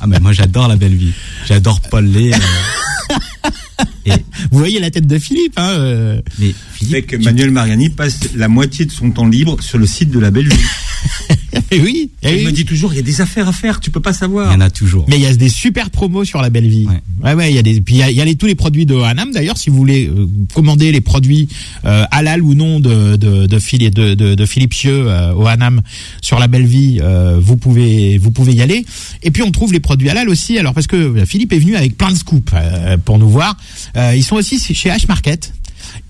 Ah 0.00 0.06
mais 0.06 0.18
moi 0.20 0.32
j'adore 0.32 0.68
La 0.68 0.76
Belle 0.76 0.94
Vie, 0.94 1.12
j'adore 1.48 1.80
Paul 1.80 2.04
Lay. 2.04 2.32
euh, 2.34 2.38
et 4.06 4.10
Vous 4.50 4.58
voyez 4.58 4.78
la 4.80 4.90
tête 4.90 5.06
de 5.06 5.18
Philippe. 5.18 5.54
Hein, 5.58 5.70
euh. 5.70 6.20
mais 6.38 6.48
C'est 6.78 6.84
Philippe, 6.86 7.06
que 7.06 7.16
tu- 7.16 7.22
Manuel 7.22 7.50
Mariani 7.50 7.88
passe 7.88 8.18
la 8.34 8.48
moitié 8.48 8.84
de 8.84 8.90
son 8.92 9.10
temps 9.10 9.26
libre 9.26 9.56
sur 9.62 9.78
le 9.78 9.86
site 9.86 10.10
de 10.10 10.18
la 10.18 10.30
Belle 10.30 10.48
Vie. 10.52 10.64
Eh 11.76 11.80
oui. 11.80 12.10
eh 12.22 12.30
Il 12.32 12.36
oui. 12.38 12.44
me 12.46 12.52
dit 12.52 12.64
toujours, 12.64 12.92
il 12.92 12.96
y 12.96 13.00
a 13.00 13.02
des 13.02 13.20
affaires 13.20 13.48
à 13.48 13.52
faire, 13.52 13.80
tu 13.80 13.90
peux 13.90 14.00
pas 14.00 14.10
il 14.12 14.16
savoir. 14.16 14.52
y 14.52 14.54
en 14.56 14.60
a 14.60 14.70
toujours. 14.70 15.04
Mais 15.08 15.16
il 15.16 15.22
y 15.22 15.26
a 15.26 15.34
des 15.34 15.48
super 15.48 15.90
promos 15.90 16.24
sur 16.24 16.40
la 16.42 16.50
belle 16.50 16.66
vie. 16.68 16.86
Ouais. 16.86 17.02
Ouais, 17.22 17.34
ouais, 17.34 17.50
il 17.50 17.56
y 17.56 17.58
a 17.58 17.62
des, 17.62 17.80
puis 17.80 17.94
il 17.94 17.98
y 17.98 18.02
a, 18.02 18.10
il 18.10 18.16
y 18.16 18.20
a 18.20 18.24
les, 18.24 18.36
tous 18.36 18.46
les 18.46 18.54
produits 18.54 18.86
de 18.86 18.94
Hanam. 18.96 19.30
D'ailleurs, 19.32 19.56
si 19.56 19.70
vous 19.70 19.76
voulez 19.76 20.06
euh, 20.08 20.26
commander 20.54 20.92
les 20.92 21.00
produits 21.00 21.48
euh, 21.84 22.04
halal 22.10 22.42
ou 22.42 22.54
non 22.54 22.80
de 22.80 23.16
de 23.16 23.46
de, 23.46 23.58
Philippe- 23.58 23.94
de, 23.94 24.14
de, 24.14 24.34
de 24.34 24.46
Philippe 24.46 24.72
Chieux 24.74 25.04
euh, 25.08 25.32
au 25.34 25.46
Hanam 25.46 25.80
sur 26.20 26.38
la 26.38 26.46
belle 26.48 26.66
vie, 26.66 26.98
euh, 27.02 27.38
vous 27.40 27.56
pouvez 27.56 28.18
vous 28.18 28.30
pouvez 28.30 28.52
y 28.52 28.62
aller. 28.62 28.84
Et 29.22 29.30
puis 29.30 29.42
on 29.42 29.50
trouve 29.50 29.72
les 29.72 29.80
produits 29.80 30.10
halal 30.10 30.28
aussi. 30.28 30.58
Alors 30.58 30.74
parce 30.74 30.86
que 30.86 31.24
Philippe 31.26 31.52
est 31.52 31.58
venu 31.58 31.76
avec 31.76 31.96
plein 31.96 32.10
de 32.12 32.16
scoops 32.16 32.52
euh, 32.54 32.96
pour 32.98 33.18
nous 33.18 33.28
voir. 33.28 33.56
Euh, 33.96 34.14
ils 34.16 34.22
sont 34.24 34.36
aussi 34.36 34.58
chez 34.58 34.90
H 34.90 35.06
Market. 35.08 35.52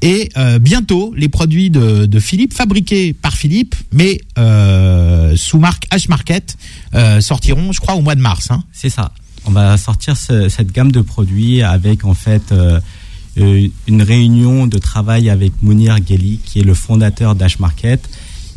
Et 0.03 0.29
euh, 0.37 0.59
bientôt, 0.59 1.13
les 1.17 1.29
produits 1.29 1.71
de, 1.71 2.19
Philippe, 2.21 2.53
fabriqués 2.55 3.13
par 3.13 3.35
Philippe, 3.35 3.75
mais 3.93 4.21
euh, 4.39 5.35
sous 5.37 5.59
marque 5.59 5.87
H 5.91 6.09
Market, 6.09 6.57
euh, 6.95 7.21
sortiront, 7.21 7.73
je 7.73 7.81
crois, 7.81 7.95
au 7.95 8.03
mois 8.03 8.15
de 8.15 8.21
mars. 8.21 8.51
Hein. 8.51 8.63
C'est 8.73 8.91
ça. 8.91 9.13
On 9.47 9.51
va 9.51 9.77
sortir 9.77 10.17
ce- 10.17 10.49
cette 10.49 10.73
gamme 10.73 10.93
de 10.93 11.01
produits 11.01 11.63
avec 11.63 12.05
en 12.05 12.15
fait 12.15 12.53
une 13.37 14.03
réunion 14.03 14.67
de 14.67 14.79
travail 14.79 15.29
avec 15.29 15.53
Mounir 15.63 15.99
Gheli, 16.01 16.39
qui 16.45 16.61
est 16.61 16.65
le 16.65 16.75
fondateur 16.75 17.35
d'H 17.35 17.59
Market. 17.59 18.09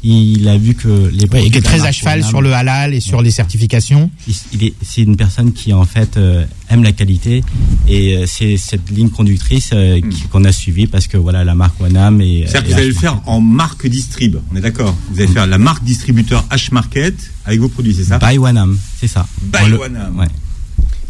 Il 0.09 0.47
a 0.47 0.57
vu 0.57 0.73
que 0.73 0.87
les 1.11 1.25
et 1.25 1.49
qui 1.51 1.57
est 1.57 1.61
très 1.61 1.85
à 1.85 1.91
cheval 1.91 2.23
sur 2.23 2.41
le 2.41 2.53
halal 2.53 2.93
et 2.93 3.01
sur 3.01 3.21
les 3.21 3.31
certifications. 3.31 4.09
il- 4.27 4.35
il 4.53 4.63
est- 4.67 4.73
c'est 4.81 5.01
une 5.01 5.17
personne 5.17 5.51
qui 5.51 5.73
en 5.73 5.83
fait 5.83 6.15
euh, 6.15 6.45
aime 6.69 6.83
la 6.83 6.93
qualité 6.93 7.43
et 7.89 8.15
euh, 8.17 8.25
c'est 8.25 8.55
cette 8.55 8.89
ligne 8.89 9.09
conductrice 9.09 9.71
euh, 9.73 9.99
qui- 9.99 10.21
qu'on 10.31 10.45
a 10.45 10.53
suivie 10.53 10.87
parce 10.87 11.07
que 11.07 11.17
voilà 11.17 11.43
la 11.43 11.55
marque 11.55 11.79
Wanam 11.81 12.21
et 12.21 12.45
C'est-à-dire 12.47 12.63
que 12.63 12.67
vous 12.73 12.79
allez 12.79 12.87
le 12.87 12.93
H 12.93 12.99
faire 12.99 13.13
Market. 13.15 13.29
en 13.29 13.41
marque 13.41 13.87
distrib, 13.87 14.35
on 14.51 14.55
est 14.55 14.61
d'accord? 14.61 14.95
Vous 15.11 15.19
allez 15.19 15.27
faire 15.31 15.45
la 15.47 15.57
marque 15.57 15.83
distributeur 15.83 16.45
H-Market 16.51 17.15
avec 17.45 17.59
vos 17.59 17.67
produits, 17.69 17.93
c'est 17.93 18.05
ça? 18.05 18.17
By 18.19 18.37
Wanam, 18.37 18.77
c'est 18.99 19.07
ça. 19.07 19.25
By 19.41 19.73
Wanam. 19.73 20.17
ouais. 20.19 20.27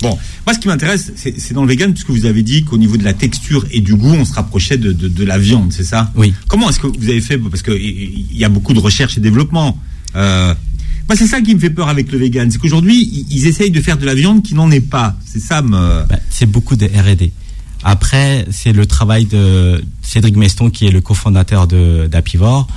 Bon, 0.01 0.17
moi 0.45 0.53
ce 0.53 0.59
qui 0.59 0.67
m'intéresse, 0.67 1.11
c'est 1.15 1.53
dans 1.53 1.63
le 1.63 1.69
vegan, 1.69 1.91
puisque 1.91 2.11
vous 2.11 2.25
avez 2.25 2.44
dit 2.44 2.63
qu'au 2.63 2.77
niveau 2.77 2.97
de 2.97 3.03
la 3.03 3.13
texture 3.13 3.65
et 3.71 3.81
du 3.81 3.95
goût, 3.95 4.13
on 4.13 4.25
se 4.25 4.33
rapprochait 4.33 4.77
de, 4.77 4.91
de, 4.91 5.07
de 5.07 5.23
la 5.23 5.38
viande, 5.38 5.73
c'est 5.73 5.83
ça? 5.83 6.11
Oui. 6.15 6.33
Comment 6.47 6.69
est-ce 6.69 6.79
que 6.79 6.88
vous 6.88 7.09
avez 7.09 7.21
fait? 7.21 7.38
Parce 7.38 7.63
qu'il 7.63 8.38
y 8.38 8.44
a 8.44 8.49
beaucoup 8.49 8.73
de 8.73 8.79
recherche 8.79 9.17
et 9.17 9.21
développement. 9.21 9.79
Euh, 10.15 10.53
moi, 11.07 11.15
c'est 11.15 11.27
ça 11.27 11.39
qui 11.39 11.55
me 11.55 11.59
fait 11.59 11.69
peur 11.69 11.88
avec 11.88 12.11
le 12.11 12.17
vegan, 12.17 12.51
c'est 12.51 12.57
qu'aujourd'hui, 12.57 13.25
ils, 13.29 13.47
essayent 13.47 13.71
de 13.71 13.79
faire 13.79 13.97
de 13.97 14.05
la 14.05 14.13
viande 14.13 14.44
qui 14.44 14.55
n'en 14.55 14.69
est 14.71 14.81
pas. 14.81 15.15
C'est 15.25 15.39
ça, 15.39 15.61
me... 15.61 16.05
Bah, 16.05 16.19
c'est 16.29 16.45
beaucoup 16.45 16.75
de 16.75 16.85
R&D. 16.85 17.31
Après, 17.83 18.45
c'est 18.51 18.73
le 18.73 18.85
travail 18.85 19.25
de 19.25 19.83
Cédric 20.01 20.35
Meston, 20.35 20.69
qui 20.69 20.85
est 20.85 20.91
le 20.91 20.99
cofondateur 20.99 21.65
d'Apivore. 21.65 22.67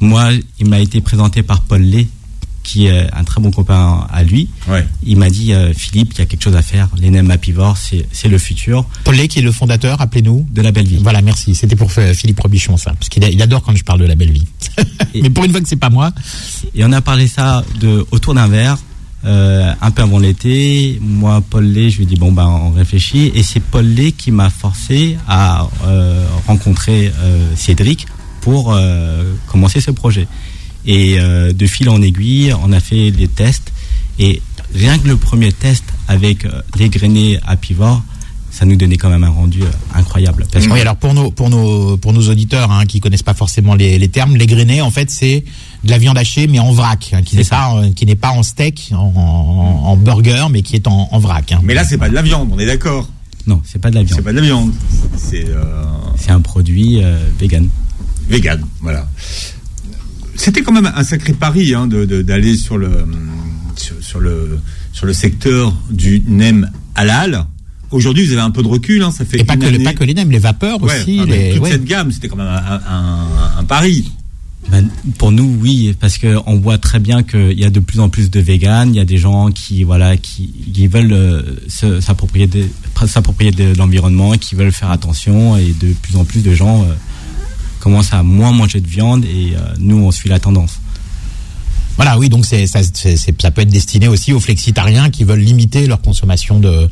Moi, 0.00 0.30
il 0.58 0.68
m'a 0.68 0.80
été 0.80 1.00
présenté 1.00 1.44
par 1.44 1.60
Paul 1.60 1.82
Lay, 1.82 2.08
qui 2.70 2.86
est 2.86 3.06
un 3.12 3.24
très 3.24 3.40
bon 3.40 3.50
copain 3.50 4.06
à 4.12 4.22
lui. 4.22 4.48
Ouais. 4.68 4.86
Il 5.02 5.16
m'a 5.16 5.28
dit, 5.28 5.52
euh, 5.52 5.72
Philippe, 5.74 6.12
il 6.14 6.18
y 6.20 6.22
a 6.22 6.26
quelque 6.26 6.42
chose 6.44 6.54
à 6.54 6.62
faire. 6.62 6.88
Les 6.96 7.10
nems 7.10 7.30
Apivore, 7.32 7.76
c'est 7.76 8.06
c'est 8.12 8.28
le 8.28 8.38
futur 8.38 8.84
Paul 9.02 9.16
Lay, 9.16 9.26
qui 9.26 9.40
est 9.40 9.42
le 9.42 9.50
fondateur, 9.50 9.98
rappelez-nous. 9.98 10.46
de 10.52 10.62
la 10.62 10.70
belle 10.70 10.86
vie. 10.86 10.98
Voilà, 11.02 11.20
merci. 11.20 11.54
C'était 11.56 11.74
pour 11.76 11.90
Philippe 11.90 12.38
Robichon, 12.40 12.76
ça. 12.76 12.92
Parce 12.92 13.08
qu'il 13.08 13.24
a- 13.24 13.28
il 13.30 13.42
adore 13.42 13.62
quand 13.62 13.74
je 13.74 13.82
parle 13.82 14.00
de 14.00 14.04
la 14.06 14.14
belle 14.14 14.30
vie. 14.30 14.46
Mais 15.14 15.30
pour 15.30 15.44
une 15.44 15.50
fois 15.50 15.60
que 15.60 15.68
c'est 15.68 15.76
pas 15.76 15.90
moi. 15.90 16.12
Et 16.74 16.84
on 16.84 16.92
a 16.92 17.00
parlé 17.00 17.26
ça 17.26 17.64
de 17.80 18.06
autour 18.12 18.34
d'un 18.34 18.46
verre, 18.46 18.78
euh, 19.24 19.72
un 19.80 19.90
peu 19.90 20.02
avant 20.02 20.18
l'été. 20.20 20.98
Moi, 21.02 21.42
Paul 21.50 21.64
Lay, 21.64 21.90
je 21.90 21.96
lui 21.98 22.04
ai 22.04 22.06
dit 22.06 22.14
bon 22.16 22.30
ben 22.32 22.46
on 22.46 22.70
réfléchit. 22.70 23.32
Et 23.34 23.42
c'est 23.42 23.60
Paul 23.60 23.84
Lay 23.86 24.12
qui 24.12 24.30
m'a 24.30 24.48
forcé 24.50 25.16
à 25.28 25.66
euh, 25.86 26.24
rencontrer 26.46 27.12
euh, 27.22 27.54
Cédric 27.56 28.06
pour 28.42 28.72
euh, 28.72 29.34
commencer 29.48 29.80
ce 29.80 29.90
projet. 29.90 30.26
Et 30.86 31.18
euh, 31.18 31.52
de 31.52 31.66
fil 31.66 31.88
en 31.88 32.00
aiguille, 32.02 32.54
on 32.62 32.72
a 32.72 32.80
fait 32.80 33.10
des 33.10 33.28
tests. 33.28 33.72
Et 34.18 34.40
rien 34.74 34.98
que 34.98 35.08
le 35.08 35.16
premier 35.16 35.52
test 35.52 35.84
avec 36.08 36.44
euh, 36.44 36.62
les 36.78 36.88
grainés 36.88 37.38
à 37.46 37.56
pivot, 37.56 38.00
ça 38.50 38.64
nous 38.66 38.76
donnait 38.76 38.96
quand 38.96 39.08
même 39.10 39.22
un 39.24 39.28
rendu 39.30 39.62
euh, 39.62 39.66
incroyable. 39.94 40.46
Parce 40.52 40.66
que 40.66 40.72
Oui, 40.72 40.80
alors 40.80 40.96
pour 40.96 41.14
nos 41.14 41.30
pour 41.30 41.50
nos 41.50 41.96
pour 41.96 42.12
nos 42.12 42.28
auditeurs 42.28 42.70
hein, 42.70 42.84
qui 42.86 42.98
connaissent 43.00 43.22
pas 43.22 43.34
forcément 43.34 43.74
les, 43.74 43.98
les 43.98 44.08
termes, 44.08 44.36
les 44.36 44.46
grainés 44.46 44.80
en 44.82 44.90
fait 44.90 45.08
c'est 45.10 45.44
de 45.84 45.90
la 45.90 45.98
viande 45.98 46.18
hachée 46.18 46.46
mais 46.48 46.58
en 46.58 46.72
vrac, 46.72 47.10
hein, 47.12 47.22
qui 47.22 47.32
C'est 47.32 47.36
n'est 47.38 47.44
ça. 47.44 47.56
pas 47.56 47.76
euh, 47.76 47.92
qui 47.92 48.06
n'est 48.06 48.16
pas 48.16 48.30
en 48.32 48.42
steak, 48.42 48.90
en, 48.92 48.96
en, 48.96 49.86
en 49.86 49.96
burger, 49.96 50.46
mais 50.50 50.62
qui 50.62 50.74
est 50.76 50.86
en, 50.88 51.08
en 51.12 51.18
vrac. 51.20 51.52
hein. 51.52 51.60
Mais 51.62 51.74
là, 51.74 51.84
c'est 51.84 51.96
pas 51.98 52.08
de 52.08 52.14
la 52.14 52.22
viande, 52.22 52.48
on 52.52 52.58
est 52.58 52.66
d'accord 52.66 53.08
non, 53.46 53.62
c'est 53.64 53.80
pas 53.80 53.88
de 53.90 53.94
la 53.94 54.02
viande. 54.02 54.16
C'est 54.18 54.22
pas 54.24 54.32
de 54.32 54.36
la 54.36 54.42
viande. 54.42 54.70
C'est 55.16 55.46
euh, 55.48 55.62
C'est 56.18 56.30
un 56.30 56.42
produit 56.42 57.02
euh, 57.02 57.16
vegan. 57.38 57.68
vegan, 58.28 58.62
voilà. 58.82 59.08
C'était 60.40 60.62
quand 60.62 60.72
même 60.72 60.90
un 60.94 61.04
sacré 61.04 61.34
pari 61.34 61.74
hein, 61.74 61.86
d'aller 61.86 62.56
sur 62.56 62.78
le 62.78 63.04
sur, 63.76 63.94
sur 64.00 64.20
le 64.20 64.58
sur 64.92 65.04
le 65.06 65.12
secteur 65.12 65.74
du 65.90 66.22
nem 66.26 66.70
halal. 66.94 67.44
Aujourd'hui, 67.90 68.24
vous 68.24 68.32
avez 68.32 68.40
un 68.40 68.50
peu 68.50 68.62
de 68.62 68.68
recul, 68.68 69.02
hein, 69.02 69.10
ça 69.10 69.24
fait 69.24 69.40
Et 69.40 69.44
pas 69.44 69.56
que, 69.56 69.62
le- 69.66 69.74
année- 69.74 69.84
pas 69.84 69.92
que 69.94 70.04
les 70.04 70.14
nems, 70.14 70.30
les 70.30 70.38
vapeurs 70.38 70.80
Ouais, 70.82 70.94
aussi. 71.02 71.18
enfin, 71.20 71.28
mais 71.28 71.48
les, 71.48 71.52
toute 71.54 71.62
ouais. 71.64 71.70
cette 71.72 71.84
gamme, 71.84 72.10
c'était 72.12 72.28
quand 72.28 72.36
même 72.36 72.46
un, 72.46 72.80
un- 72.88 73.58
un 73.58 73.64
pari. 73.64 74.10
Ben, 74.70 74.88
pour 75.18 75.32
nous, 75.32 75.56
oui, 75.60 75.94
parce 75.98 76.16
que 76.18 76.36
on 76.46 76.56
voit 76.58 76.78
très 76.78 77.00
bien 77.00 77.22
qu'il 77.22 77.58
y 77.58 77.64
a 77.64 77.70
de 77.70 77.80
plus 77.80 77.98
en 78.00 78.08
plus 78.08 78.30
de 78.30 78.40
véganes. 78.40 78.94
Il 78.94 78.96
y 78.96 79.00
a 79.00 79.04
des 79.04 79.18
gens 79.18 79.50
qui, 79.50 79.82
voilà, 79.84 80.16
qui, 80.16 80.48
qui 80.72 80.86
veulent 80.86 81.12
euh, 81.12 81.42
se- 81.68 82.00
s'approprier 82.00 82.46
de, 82.46 82.64
s'approprier 83.06 83.50
de 83.50 83.74
l'environnement, 83.76 84.32
qui 84.38 84.54
veulent 84.54 84.72
faire 84.72 84.90
attention, 84.90 85.56
et 85.56 85.74
de 85.80 85.92
plus 86.00 86.16
en 86.16 86.24
plus 86.24 86.42
de 86.42 86.54
gens 86.54 86.82
euh, 86.84 86.94
commencent 87.80 88.12
à 88.12 88.22
moins 88.22 88.52
manger 88.52 88.80
de 88.80 88.86
viande, 88.86 89.24
et 89.24 89.54
euh, 89.56 89.74
nous, 89.78 89.96
on 89.96 90.10
suit 90.10 90.28
la 90.28 90.38
tendance. 90.38 90.79
Voilà, 92.00 92.16
oui, 92.16 92.30
donc 92.30 92.46
c'est 92.46 92.66
ça, 92.66 92.80
ça 92.82 93.50
peut 93.50 93.60
être 93.60 93.68
destiné 93.68 94.08
aussi 94.08 94.32
aux 94.32 94.40
flexitariens 94.40 95.10
qui 95.10 95.22
veulent 95.22 95.38
limiter 95.40 95.86
leur 95.86 96.00
consommation 96.00 96.58
de 96.58 96.88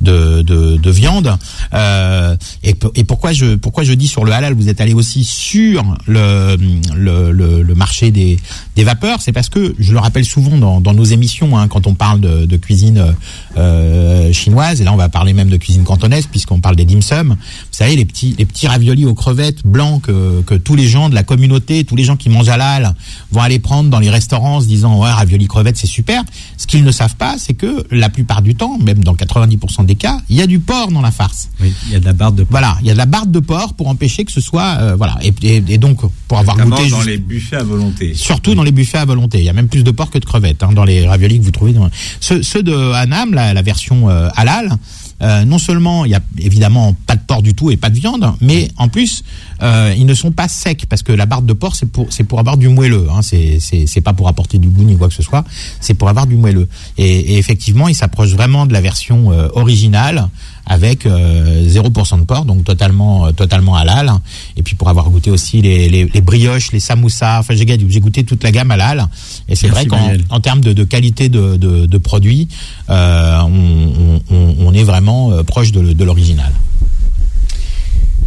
de, 0.00 0.42
de, 0.42 0.76
de 0.76 0.90
viande. 0.92 1.36
Euh, 1.74 2.36
et, 2.62 2.76
et 2.94 3.02
pourquoi 3.02 3.32
je 3.32 3.56
pourquoi 3.56 3.82
je 3.82 3.92
dis 3.92 4.06
sur 4.06 4.24
le 4.24 4.30
halal, 4.30 4.54
vous 4.54 4.68
êtes 4.68 4.80
allé 4.80 4.94
aussi 4.94 5.24
sur 5.24 5.82
le 6.06 6.56
le, 6.94 7.32
le, 7.32 7.62
le 7.62 7.74
marché 7.74 8.12
des 8.12 8.38
des 8.76 8.84
vapeurs, 8.84 9.20
c'est 9.20 9.32
parce 9.32 9.48
que 9.48 9.74
je 9.80 9.92
le 9.92 9.98
rappelle 9.98 10.24
souvent 10.24 10.56
dans, 10.56 10.80
dans 10.80 10.94
nos 10.94 11.02
émissions 11.02 11.58
hein, 11.58 11.66
quand 11.66 11.88
on 11.88 11.94
parle 11.94 12.20
de, 12.20 12.46
de 12.46 12.56
cuisine 12.56 13.16
euh, 13.56 14.32
chinoise 14.32 14.80
et 14.80 14.84
là 14.84 14.92
on 14.92 14.96
va 14.96 15.08
parler 15.08 15.32
même 15.32 15.50
de 15.50 15.56
cuisine 15.56 15.82
cantonaise 15.82 16.28
puisqu'on 16.30 16.60
parle 16.60 16.76
des 16.76 16.84
dim 16.84 17.00
sum. 17.00 17.30
Vous 17.30 17.36
savez 17.72 17.96
les 17.96 18.04
petits 18.04 18.36
les 18.38 18.44
petits 18.44 18.68
raviolis 18.68 19.06
aux 19.06 19.14
crevettes 19.14 19.66
blancs 19.66 20.02
que 20.02 20.42
que 20.42 20.54
tous 20.54 20.76
les 20.76 20.86
gens 20.86 21.08
de 21.08 21.16
la 21.16 21.24
communauté, 21.24 21.82
tous 21.82 21.96
les 21.96 22.04
gens 22.04 22.16
qui 22.16 22.28
mangent 22.28 22.48
halal 22.48 22.94
vont 23.32 23.40
aller 23.40 23.58
prendre 23.58 23.90
dans 23.90 23.98
les 23.98 24.10
restaurants 24.10 24.51
en 24.56 24.60
se 24.60 24.66
disant 24.66 24.98
ouais 25.00 25.10
ravioli 25.10 25.46
crevettes 25.46 25.76
c'est 25.76 25.86
super. 25.86 26.22
Ce 26.56 26.66
qu'ils 26.66 26.84
ne 26.84 26.92
savent 26.92 27.16
pas, 27.16 27.36
c'est 27.38 27.54
que 27.54 27.84
la 27.90 28.08
plupart 28.08 28.42
du 28.42 28.54
temps, 28.54 28.78
même 28.78 29.02
dans 29.02 29.14
90% 29.14 29.84
des 29.86 29.94
cas, 29.96 30.18
il 30.28 30.36
y 30.36 30.42
a 30.42 30.46
du 30.46 30.58
porc 30.60 30.90
dans 30.92 31.00
la 31.00 31.10
farce. 31.10 31.50
Oui, 31.60 31.72
il 31.86 31.92
y 31.92 31.96
a 31.96 32.00
de 32.00 32.04
la 32.04 32.12
barre 32.12 32.32
de 32.32 32.46
Voilà, 32.48 32.76
il 32.80 32.86
y 32.86 32.90
a 32.90 32.92
de 32.94 32.98
la 32.98 33.06
barbe 33.06 33.30
de 33.30 33.40
porc 33.40 33.74
pour 33.74 33.88
empêcher 33.88 34.24
que 34.24 34.32
ce 34.32 34.40
soit 34.40 34.76
euh, 34.80 34.94
voilà 34.96 35.18
et, 35.22 35.32
et- 35.42 35.62
et 35.68 35.78
donc 35.78 36.00
pour 36.28 36.38
avoir 36.38 36.56
Notamment 36.56 36.76
goûté 36.76 36.90
dans 36.90 36.96
juste- 36.98 37.08
les 37.08 37.18
buffets 37.18 37.56
à 37.56 37.62
volonté. 37.64 38.14
Surtout 38.14 38.54
dans 38.54 38.62
les 38.62 38.72
buffets 38.72 38.98
à 38.98 39.04
volonté. 39.04 39.38
Il 39.38 39.44
y 39.44 39.48
a 39.48 39.52
même 39.52 39.68
plus 39.68 39.84
de 39.84 39.90
porc 39.90 40.10
que 40.10 40.18
de 40.18 40.24
crevettes 40.24 40.62
hein, 40.62 40.72
dans 40.72 40.84
les 40.84 41.06
raviolis 41.06 41.38
que 41.38 41.44
vous 41.44 41.50
trouvez. 41.50 41.72
Dans... 41.72 41.88
Ceux, 42.20 42.42
ceux 42.42 42.62
de 42.62 42.74
Hanam, 42.92 43.34
la, 43.34 43.54
la 43.54 43.62
version 43.62 44.08
euh, 44.08 44.28
halal, 44.36 44.76
euh, 45.22 45.44
non 45.44 45.58
seulement 45.58 46.04
il 46.04 46.10
y 46.10 46.14
a 46.14 46.20
évidemment 46.38 46.94
pas 47.06 47.14
de 47.16 47.20
porc 47.26 47.42
du 47.42 47.54
tout 47.54 47.70
et 47.70 47.76
pas 47.76 47.90
de 47.90 47.98
viande, 47.98 48.32
mais 48.40 48.68
en 48.76 48.88
plus 48.88 49.22
euh, 49.62 49.94
ils 49.96 50.06
ne 50.06 50.14
sont 50.14 50.30
pas 50.30 50.48
secs 50.48 50.86
parce 50.88 51.02
que 51.02 51.12
la 51.12 51.26
barbe 51.26 51.46
de 51.46 51.52
porc 51.52 51.74
c'est 51.74 51.90
pour 51.90 52.06
c'est 52.10 52.24
pour 52.24 52.38
avoir 52.38 52.56
du 52.56 52.68
moelleux. 52.68 53.06
Hein, 53.10 53.22
c'est 53.22 53.58
c'est 53.60 53.86
c'est 53.86 54.00
pas 54.00 54.12
pour 54.12 54.28
apporter 54.28 54.58
du 54.58 54.68
goût 54.68 54.84
ni 54.84 54.96
quoi 54.96 55.08
que 55.08 55.14
ce 55.14 55.22
soit. 55.22 55.44
C'est 55.80 55.94
pour 55.94 56.08
avoir 56.08 56.26
du 56.26 56.36
moelleux. 56.36 56.68
Et, 56.98 57.34
et 57.34 57.38
effectivement, 57.38 57.88
il 57.88 57.94
s'approche 57.94 58.30
vraiment 58.30 58.66
de 58.66 58.72
la 58.72 58.80
version 58.80 59.32
euh, 59.32 59.48
originale 59.54 60.28
avec 60.66 61.06
euh, 61.06 61.66
0% 61.68 62.20
de 62.20 62.24
porc, 62.24 62.44
donc 62.44 62.64
totalement 62.64 63.26
euh, 63.26 63.32
totalement 63.32 63.74
halal. 63.76 64.12
Et 64.56 64.62
puis 64.62 64.76
pour 64.76 64.88
avoir 64.88 65.10
goûté 65.10 65.30
aussi 65.30 65.60
les, 65.60 65.88
les, 65.88 66.04
les 66.04 66.20
brioches, 66.20 66.72
les 66.72 66.80
samoussas, 66.80 67.40
enfin 67.40 67.54
j'ai 67.54 67.66
j'ai 67.66 68.00
goûté 68.00 68.24
toute 68.24 68.42
la 68.44 68.52
gamme 68.52 68.70
halal. 68.70 69.06
Et 69.48 69.56
c'est 69.56 69.68
vrai 69.68 69.86
qu'en 69.86 70.12
en 70.30 70.40
termes 70.40 70.60
de, 70.60 70.72
de 70.72 70.84
qualité 70.84 71.28
de, 71.28 71.56
de, 71.56 71.86
de 71.86 71.98
produits, 71.98 72.48
euh, 72.90 73.40
on, 73.42 74.20
on, 74.30 74.54
on 74.60 74.72
est 74.72 74.84
vraiment 74.84 75.32
euh, 75.32 75.42
proche 75.42 75.72
de, 75.72 75.92
de 75.92 76.04
l'original. 76.04 76.52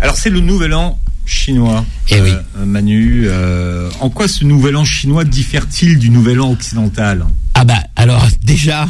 Alors 0.01 0.15
c'est 0.17 0.29
le 0.29 0.41
nouvel 0.41 0.73
an 0.73 0.99
chinois. 1.25 1.85
Eh 2.09 2.21
oui. 2.21 2.31
euh, 2.57 2.65
Manu, 2.65 3.23
euh, 3.25 3.89
en 3.99 4.09
quoi 4.09 4.27
ce 4.27 4.43
nouvel 4.43 4.75
an 4.75 4.85
chinois 4.85 5.23
diffère-t-il 5.23 5.97
du 5.97 6.09
nouvel 6.09 6.39
an 6.41 6.51
occidental? 6.51 7.25
Ah 7.53 7.63
bah 7.65 7.81
alors 7.95 8.27
déjà, 8.43 8.87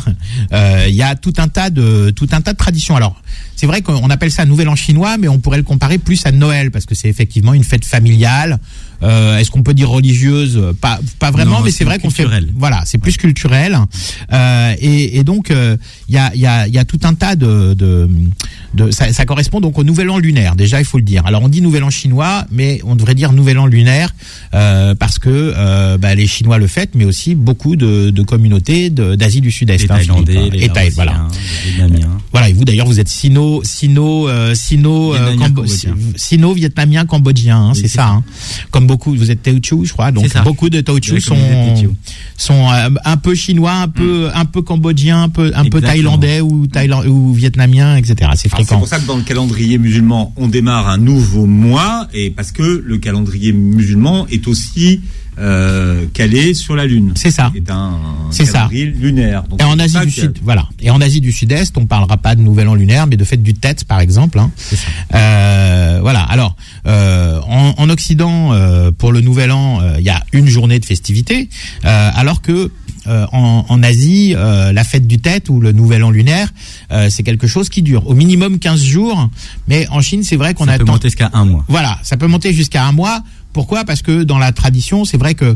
euh, 0.54 0.86
il 0.88 0.96
y 0.96 1.04
a 1.04 1.16
tout 1.16 1.34
un 1.38 1.48
tas 1.48 1.70
de 1.70 2.12
tout 2.12 2.28
un 2.32 2.42
tas 2.42 2.54
de 2.54 2.58
traditions. 2.58 2.96
Alors 2.96 3.22
c'est 3.56 3.68
vrai 3.68 3.82
qu'on 3.82 4.10
appelle 4.10 4.32
ça 4.32 4.46
Nouvel 4.46 4.68
An 4.70 4.76
chinois, 4.76 5.18
mais 5.18 5.28
on 5.28 5.40
pourrait 5.40 5.58
le 5.58 5.64
comparer 5.64 5.98
plus 5.98 6.26
à 6.26 6.32
Noël 6.32 6.72
parce 6.72 6.86
que 6.86 6.94
c'est 6.94 7.08
effectivement 7.10 7.54
une 7.54 7.64
fête 7.64 7.86
familiale. 7.86 8.60
Euh, 9.04 9.38
Est-ce 9.38 9.52
qu'on 9.52 9.64
peut 9.64 9.74
dire 9.74 9.90
religieuse? 9.90 10.62
Pas 10.82 11.00
pas 11.20 11.32
vraiment, 11.32 11.60
Non, 11.60 11.64
mais 11.66 11.72
c'est 11.72 11.84
vrai 11.84 12.00
qu'on 12.00 12.10
fait. 12.10 12.26
Voilà, 12.56 12.84
c'est 12.86 12.98
plus 12.98 13.18
culturel. 13.18 13.78
Euh, 14.34 14.74
et, 14.80 15.18
et 15.20 15.24
donc 15.24 15.52
euh, 15.52 15.78
il 16.10 16.16
y 16.16 16.18
a 16.18 16.32
il 16.34 16.42
y 16.42 16.46
a 16.48 16.68
il 16.68 16.74
y 16.74 16.78
a 16.78 16.86
tout 16.86 17.00
un 17.04 17.14
tas 17.14 17.36
de 17.36 17.74
de, 17.74 18.10
de 18.74 18.92
ça, 18.92 19.12
ça 19.14 19.26
correspond 19.26 19.60
donc 19.62 19.78
au 19.78 19.84
Nouvel 19.84 20.10
An 20.10 20.18
lunaire. 20.18 20.56
Déjà, 20.56 20.80
il 20.80 20.86
faut 20.86 20.98
le 20.98 21.04
dire. 21.04 21.26
Alors 21.26 21.44
on 21.44 21.50
dit 21.50 21.62
Nouvel 21.62 21.84
An 21.84 21.90
chinois, 21.90 22.46
mais 22.52 22.80
on 22.86 22.96
devrait 22.96 23.16
dire 23.16 23.32
Nouvel 23.34 23.60
An 23.60 23.66
lunaire 23.66 24.10
euh, 24.54 24.96
parce 24.96 25.20
que 25.20 25.30
euh, 25.30 25.98
bah, 25.98 26.16
les 26.16 26.28
Chinois 26.28 26.58
le 26.58 26.68
fêtent, 26.68 26.96
mais 26.96 27.06
aussi 27.06 27.36
beaucoup 27.36 27.76
de, 27.76 28.10
de 28.10 28.24
communautés 28.24 28.90
d'Asie 28.90 29.42
du 29.42 29.52
Sud-Est. 29.52 29.90
Hein, 29.92 29.98
Philippe. 30.00 30.26
Thaïlandais, 30.26 30.50
les 30.58 30.66
Et 30.66 30.70
Thaï- 30.70 30.92
voilà. 30.96 31.28
Les 31.66 31.72
Vietnamiens. 31.72 32.18
Voilà, 32.32 32.50
et 32.50 32.54
vous 32.54 32.66
d'ailleurs 32.66 32.88
vous 32.88 33.00
êtes 33.00 33.08
sino, 33.10 33.62
sino, 33.64 34.28
euh, 34.28 34.54
sino, 34.56 35.14
euh, 35.16 35.36
cambo- 35.36 35.62
cambodgien. 35.64 35.96
sino 36.16 36.54
vietnamien 36.54 37.06
cambodgien, 37.06 37.58
hein, 37.58 37.72
Oui, 37.74 37.80
c'est 37.82 37.88
ça. 37.88 38.08
hein. 38.08 38.24
Comme 38.72 38.85
beaucoup, 38.86 39.16
vous 39.16 39.32
êtes 39.32 39.44
Teochew, 39.44 39.86
je 39.86 39.94
crois, 39.94 40.12
donc 40.12 40.26
beaucoup 40.44 40.70
de 40.70 40.82
Teochew 40.82 41.20
sont 41.20 41.36
sont 42.38 42.70
euh, 42.70 42.90
un 43.04 43.18
peu 43.18 43.36
chinois, 43.36 43.74
un 43.74 43.88
peu 43.88 44.30
un 44.34 44.46
peu 44.46 44.62
cambodgien, 44.62 45.24
un 45.24 45.30
peu 45.30 45.52
un 45.56 45.66
peu 45.66 45.82
thaïlandais 45.82 46.42
ou 46.42 46.68
thaïland 46.68 47.06
ou 47.06 47.34
vietnamien, 47.34 47.96
etc. 47.98 48.16
C'est 48.18 48.24
Alors, 48.24 48.38
C'est 48.38 48.50
fréquent. 48.50 48.80
pour 48.80 48.88
ça 48.88 49.00
que 49.00 49.08
dans 49.08 49.18
le 49.18 49.24
calendrier 49.24 49.78
musulman, 49.78 50.34
on 50.38 50.48
démarre 50.48 50.88
un 50.88 50.98
nouveau 50.98 51.46
mois, 51.46 52.08
et 52.14 52.30
parce 52.30 52.52
que 52.52 52.84
le 52.86 52.98
calendrier 52.98 53.54
musulman 53.54 54.28
est 54.28 54.48
aussi 54.48 55.02
euh, 55.40 56.06
calé 56.14 56.54
sur 56.54 56.76
la 56.76 56.86
lune. 56.86 57.14
C'est 57.16 57.32
ça. 57.32 57.52
C'est 58.32 58.44
un 58.44 58.46
ça. 58.46 58.70
lunaire. 58.72 59.44
Donc, 59.44 59.62
Et 59.62 59.66
en 59.66 59.78
Asie 59.80 59.94
ça 59.94 60.06
du 60.06 60.12
Sud, 60.12 60.38
voilà. 60.44 60.68
Et 60.82 60.90
en 60.90 61.02
Asie 61.02 61.22
du 61.22 61.32
Sud-Est, 61.32 61.78
on 61.78 61.86
parlera 61.86 62.18
pas 62.18 62.36
de 62.36 62.42
Nouvel 62.42 62.68
An 62.68 62.76
lunaire, 62.76 63.08
mais 63.08 63.18
de 63.18 63.24
fête 63.24 63.44
du 63.44 63.54
Tête, 63.54 63.84
par 63.86 64.00
exemple. 64.00 64.40
hein. 64.40 64.52
Euh, 65.14 66.00
voilà. 66.02 66.22
Alors, 66.22 66.56
euh, 66.88 67.40
en, 67.48 67.74
en 67.78 67.90
Occident, 67.90 68.54
euh, 68.54 68.92
pour 68.92 69.12
le 69.12 69.22
Nouvel 69.22 69.52
An, 69.52 69.82
euh, 69.82 69.96
il 70.00 70.06
y 70.06 70.10
a 70.10 70.24
une 70.34 70.48
journée 70.48 70.80
de 70.80 70.86
festivité, 70.86 71.50
euh, 71.86 72.10
alors 72.14 72.42
que 72.42 72.72
euh, 73.08 73.26
en, 73.34 73.66
en 73.70 73.84
Asie, 73.84 74.34
euh, 74.36 74.72
la 74.74 74.84
fête 74.84 75.06
du 75.06 75.20
Tête 75.20 75.50
ou 75.50 75.60
le 75.60 75.72
Nouvel 75.72 76.04
An 76.04 76.10
lunaire, 76.10 76.50
euh, 76.92 77.08
c'est 77.10 77.22
quelque 77.24 77.46
chose 77.46 77.70
qui 77.70 77.84
dure 77.84 78.08
au 78.08 78.16
minimum 78.16 78.58
15 78.58 78.82
jours. 78.84 79.30
Mais 79.68 79.88
en 79.90 80.02
Chine, 80.02 80.24
c'est 80.24 80.38
vrai 80.38 80.54
qu'on 80.56 80.66
Ça 80.66 80.72
a 80.74 80.78
peut 80.80 80.86
monter 80.86 81.08
jusqu'à 81.10 81.30
un 81.34 81.46
mois. 81.46 81.64
voilà, 81.68 82.00
ça 82.04 82.18
peut 82.18 82.28
monter 82.28 82.52
jusqu'à 82.52 82.84
un 82.86 82.92
mois. 82.92 83.22
Pourquoi? 83.56 83.86
Parce 83.86 84.02
que 84.02 84.24
dans 84.24 84.38
la 84.38 84.52
tradition, 84.52 85.06
c'est 85.06 85.16
vrai 85.18 85.34
que 85.34 85.56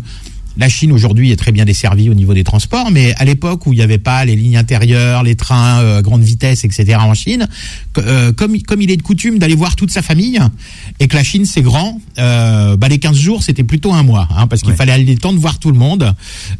la 0.57 0.67
Chine 0.67 0.91
aujourd'hui 0.91 1.31
est 1.31 1.35
très 1.37 1.51
bien 1.51 1.63
desservie 1.63 2.09
au 2.09 2.13
niveau 2.13 2.33
des 2.33 2.43
transports, 2.43 2.91
mais 2.91 3.13
à 3.17 3.23
l'époque 3.23 3.65
où 3.65 3.71
il 3.73 3.77
n'y 3.77 3.81
avait 3.81 3.97
pas 3.99 4.25
les 4.25 4.35
lignes 4.35 4.57
intérieures, 4.57 5.21
les 5.23 5.35
trains 5.35 5.79
euh, 5.81 6.01
grande 6.01 6.23
vitesse, 6.23 6.65
etc. 6.65 6.97
en 6.99 7.13
Chine, 7.13 7.47
euh, 7.97 8.33
comme, 8.33 8.59
comme 8.63 8.81
il 8.81 8.89
est 8.91 8.97
de 8.97 9.01
coutume 9.01 9.37
d'aller 9.37 9.55
voir 9.55 9.75
toute 9.75 9.91
sa 9.91 10.01
famille, 10.01 10.39
et 10.99 11.07
que 11.07 11.15
la 11.15 11.23
Chine 11.23 11.45
c'est 11.45 11.61
grand, 11.61 12.01
euh, 12.17 12.75
bah, 12.77 12.87
les 12.89 12.99
15 12.99 13.15
jours 13.17 13.43
c'était 13.43 13.63
plutôt 13.63 13.93
un 13.93 14.03
mois, 14.03 14.27
hein, 14.35 14.47
parce 14.47 14.61
qu'il 14.61 14.71
Ouais. 14.71 14.75
fallait 14.77 14.91
aller 14.93 15.05
le 15.13 15.17
temps 15.19 15.33
de 15.33 15.39
voir 15.39 15.59
tout 15.59 15.71
le 15.71 15.77
monde, 15.77 16.13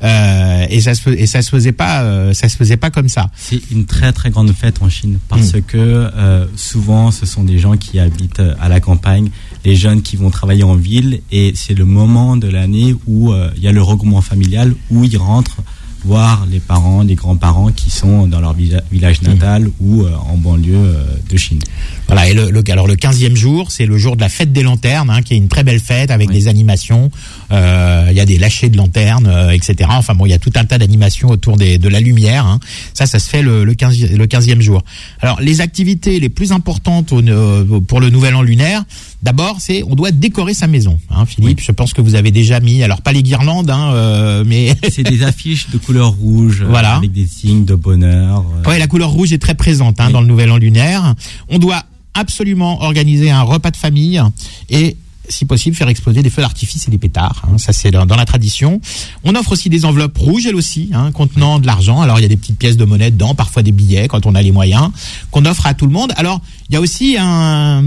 et 0.03 0.81
ça 0.81 0.93
se 0.93 1.01
fais- 1.01 1.19
et 1.21 1.25
ça 1.25 1.41
se 1.41 1.49
faisait 1.49 1.71
pas, 1.73 2.33
ça 2.33 2.47
se 2.47 2.55
faisait 2.57 2.77
pas 2.77 2.91
comme 2.91 3.09
ça. 3.09 3.29
C'est 3.35 3.61
une 3.71 3.85
très 3.85 4.13
très 4.13 4.29
grande 4.29 4.53
fête 4.53 4.81
en 4.81 4.89
Chine 4.89 5.17
parce 5.29 5.53
Mm. 5.53 5.61
que 5.63 6.09
souvent 6.55 7.11
ce 7.11 7.25
sont 7.25 7.43
des 7.43 7.57
gens 7.59 7.75
qui 7.75 7.99
habitent 7.99 8.41
à 8.59 8.69
la 8.69 8.79
campagne, 8.79 9.29
les 9.65 9.75
jeunes 9.75 10.01
qui 10.01 10.15
vont 10.15 10.29
travailler 10.29 10.63
en 10.63 10.75
ville 10.75 11.21
et 11.31 11.53
c'est 11.55 11.73
le 11.73 11.85
moment 11.85 12.37
de 12.37 12.47
l'année 12.47 12.95
où 13.07 13.31
euh, 13.33 13.49
il 13.57 13.63
y 13.63 13.67
a 13.67 13.71
le 13.71 13.81
regroupement 13.81 14.21
familial 14.21 14.73
où 14.89 15.03
ils 15.03 15.17
rentrent 15.17 15.61
voir 16.05 16.47
les 16.49 16.61
parents, 16.61 17.03
les 17.03 17.15
grands-parents 17.15 17.71
qui 17.73 17.89
sont 17.89 18.25
dans 18.25 18.39
leur 18.39 18.53
villa- 18.53 18.81
village 18.89 19.21
natal 19.21 19.69
ou 19.81 20.03
euh, 20.03 20.13
en 20.31 20.37
banlieue 20.37 20.73
euh, 20.73 21.03
de 21.29 21.35
Chine. 21.35 21.59
Voilà, 22.07 22.29
et 22.29 22.33
le, 22.33 22.49
le, 22.51 22.63
alors 22.71 22.87
le 22.87 22.95
15e 22.95 23.35
jour, 23.35 23.69
c'est 23.69 23.85
le 23.85 23.97
jour 23.97 24.15
de 24.15 24.21
la 24.21 24.29
fête 24.29 24.53
des 24.53 24.63
lanternes, 24.63 25.09
hein, 25.09 25.21
qui 25.21 25.33
est 25.33 25.37
une 25.37 25.49
très 25.49 25.65
belle 25.65 25.81
fête 25.81 26.09
avec 26.09 26.29
Oui. 26.29 26.35
des 26.35 26.47
animations. 26.47 27.11
Euh, 27.51 28.07
Il 28.11 28.15
y 28.15 28.21
a 28.21 28.25
des 28.25 28.37
lâchers 28.37 28.69
de 28.69 28.77
lanternes, 28.77 29.27
euh, 29.27 29.49
etc. 29.51 29.89
Enfin 29.91 30.15
bon, 30.15 30.25
il 30.25 30.29
y 30.29 30.33
a 30.33 30.39
tout 30.39 30.53
un 30.55 30.63
tas 30.63 30.77
d'animations 30.77 31.27
autour 31.27 31.57
des, 31.57 31.77
de 31.77 31.89
la 31.89 31.99
lumière. 31.99 32.45
hein. 32.45 32.61
Ça, 32.93 33.05
ça 33.05 33.19
se 33.19 33.27
fait 33.29 33.41
le, 33.41 33.65
le, 33.65 33.73
15, 33.73 33.99
le 34.13 34.25
15e 34.25 34.61
jour. 34.61 34.81
Alors, 35.19 35.41
les 35.41 35.59
activités 35.59 36.21
les 36.21 36.29
plus 36.29 36.53
importantes 36.53 37.11
au, 37.11 37.19
euh, 37.21 37.79
pour 37.81 37.99
le 37.99 38.09
Nouvel 38.09 38.35
An 38.35 38.41
lunaire, 38.41 38.85
d'abord, 39.23 39.57
c'est 39.59 39.83
on 39.83 39.95
doit 39.95 40.11
décorer 40.11 40.53
sa 40.53 40.67
maison. 40.67 40.99
Hein, 41.09 41.25
Philippe, 41.25 41.61
je 41.61 41.71
pense 41.71 41.93
que 41.93 42.01
vous 42.01 42.15
avez 42.15 42.31
déjà 42.31 42.59
mis, 42.59 42.83
alors 42.83 43.01
pas 43.01 43.11
les 43.11 43.23
guirlandes, 43.23 43.69
hein, 43.69 43.91
euh, 43.93 44.43
mais... 44.45 44.75
C'est 44.91 45.03
des 45.03 45.23
affiches 45.23 45.69
de 45.69 45.77
couleur 45.77 46.11
rouge 46.11 46.61
euh, 46.61 46.67
Voilà. 46.69 46.95
avec 46.97 47.11
des 47.11 47.27
signes 47.27 47.65
de 47.65 47.75
bonheur. 47.75 48.43
euh, 48.65 48.69
Ouais, 48.69 48.79
la 48.79 48.87
couleur 48.87 49.09
rouge 49.09 49.33
est 49.33 49.37
très 49.41 49.55
présente 49.55 49.99
hein, 49.99 50.05
Oui. 50.07 50.13
dans 50.13 50.21
le 50.21 50.27
Nouvel 50.27 50.51
An 50.51 50.57
lunaire. 50.57 51.15
On 51.49 51.59
doit 51.59 51.83
absolument 52.13 52.81
organiser 52.81 53.29
un 53.29 53.43
repas 53.43 53.71
de 53.71 53.77
famille 53.77 54.21
et 54.69 54.97
si 55.29 55.45
possible, 55.45 55.75
faire 55.75 55.87
exploser 55.89 56.21
des 56.23 56.29
feux 56.29 56.41
d'artifice 56.41 56.87
et 56.87 56.91
des 56.91 56.97
pétards. 56.97 57.43
hein. 57.45 57.57
ça, 57.57 57.71
c'est 57.71 57.91
dans, 57.91 58.05
dans 58.05 58.15
la 58.15 58.25
tradition. 58.25 58.81
On 59.23 59.35
offre 59.35 59.51
aussi 59.53 59.69
des 59.69 59.85
enveloppes 59.85 60.17
rouges, 60.17 60.45
elles 60.47 60.55
aussi, 60.55 60.89
hein, 60.93 61.11
contenant 61.11 61.59
de 61.59 61.67
l'argent. 61.67 62.01
Alors, 62.01 62.19
il 62.19 62.23
y 62.23 62.25
a 62.25 62.27
des 62.29 62.37
petites 62.37 62.57
pièces 62.57 62.77
de 62.77 62.85
monnaie 62.85 63.11
dedans, 63.11 63.35
parfois 63.35 63.61
des 63.63 63.71
billets, 63.71 64.07
quand 64.07 64.25
on 64.25 64.35
a 64.35 64.41
les 64.41 64.51
moyens, 64.51 64.89
qu'on 65.31 65.45
offre 65.45 65.65
à 65.67 65.73
tout 65.73 65.85
le 65.85 65.91
monde. 65.93 66.11
Alors, 66.17 66.41
il 66.69 66.73
y 66.73 66.77
a 66.77 66.81
aussi 66.81 67.15
un... 67.19 67.81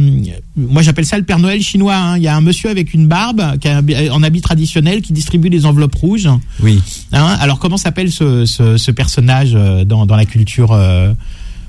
Moi, 0.57 0.83
j'appelle 0.83 1.07
ça 1.07 1.19
le 1.19 1.25
Père 1.25 1.39
Noël 1.39 1.63
chinois. 1.63 1.95
hein. 1.97 2.17
Il 2.17 2.23
y 2.23 2.29
a 2.29 2.37
un 2.37 2.41
monsieur 2.41 2.71
avec 2.71 2.95
une 2.95 3.07
barbe, 3.09 3.59
qui 3.59 3.69
a 3.69 3.83
en 4.13 4.23
habit 4.23 4.41
traditionnel, 4.41 5.03
qui 5.03 5.13
distribue 5.13 5.51
des 5.51 5.67
enveloppes 5.67 5.95
rouges. 5.97 6.29
Oui. 6.61 6.81
Alors, 7.13 7.59
comment 7.59 7.77
s'appelle 7.77 8.11
ce, 8.13 8.47
ce, 8.47 8.77
ce 8.77 8.91
personnage 8.91 9.53
euh, 9.55 9.85
dans, 9.85 10.07
dans 10.07 10.17
la 10.17 10.25
culture 10.27 10.73
euh, 10.73 11.13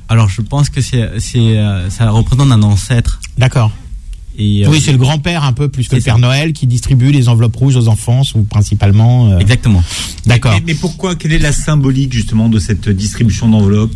Alors 0.10 0.30
je 0.30 0.42
pense 0.42 0.70
que 0.70 0.82
c'est 0.82 1.20
c'est 1.20 1.58
euh, 1.58 1.90
ça 1.90 2.10
représente 2.12 2.52
un 2.52 2.62
ancêtre. 2.64 3.20
D'accord. 3.38 3.72
Et, 4.38 4.66
euh, 4.66 4.70
Oui, 4.70 4.82
c'est 4.82 4.92
le 4.92 4.98
grand-père 4.98 5.44
un 5.44 5.54
peu 5.54 5.70
plus 5.70 5.88
que 5.88 5.96
le 5.96 6.02
Père 6.02 6.16
ça. 6.16 6.20
Noël 6.20 6.54
qui 6.54 6.66
distribue 6.68 7.12
les 7.12 7.30
enveloppes 7.30 7.56
rouges 7.56 7.76
aux 7.76 7.88
enfants, 7.88 8.22
ou 8.36 8.44
principalement. 8.44 9.32
euh, 9.32 9.40
Exactement. 9.40 9.84
D'accord. 10.26 10.54
Mais, 10.56 10.64
mais 10.68 10.74
pourquoi 10.76 11.16
Quelle 11.16 11.34
est 11.34 11.40
la 11.40 11.52
symbolique 11.52 12.14
justement 12.14 12.50
de 12.50 12.60
cette 12.60 12.90
distribution 12.90 13.48
d'enveloppes? 13.50 13.96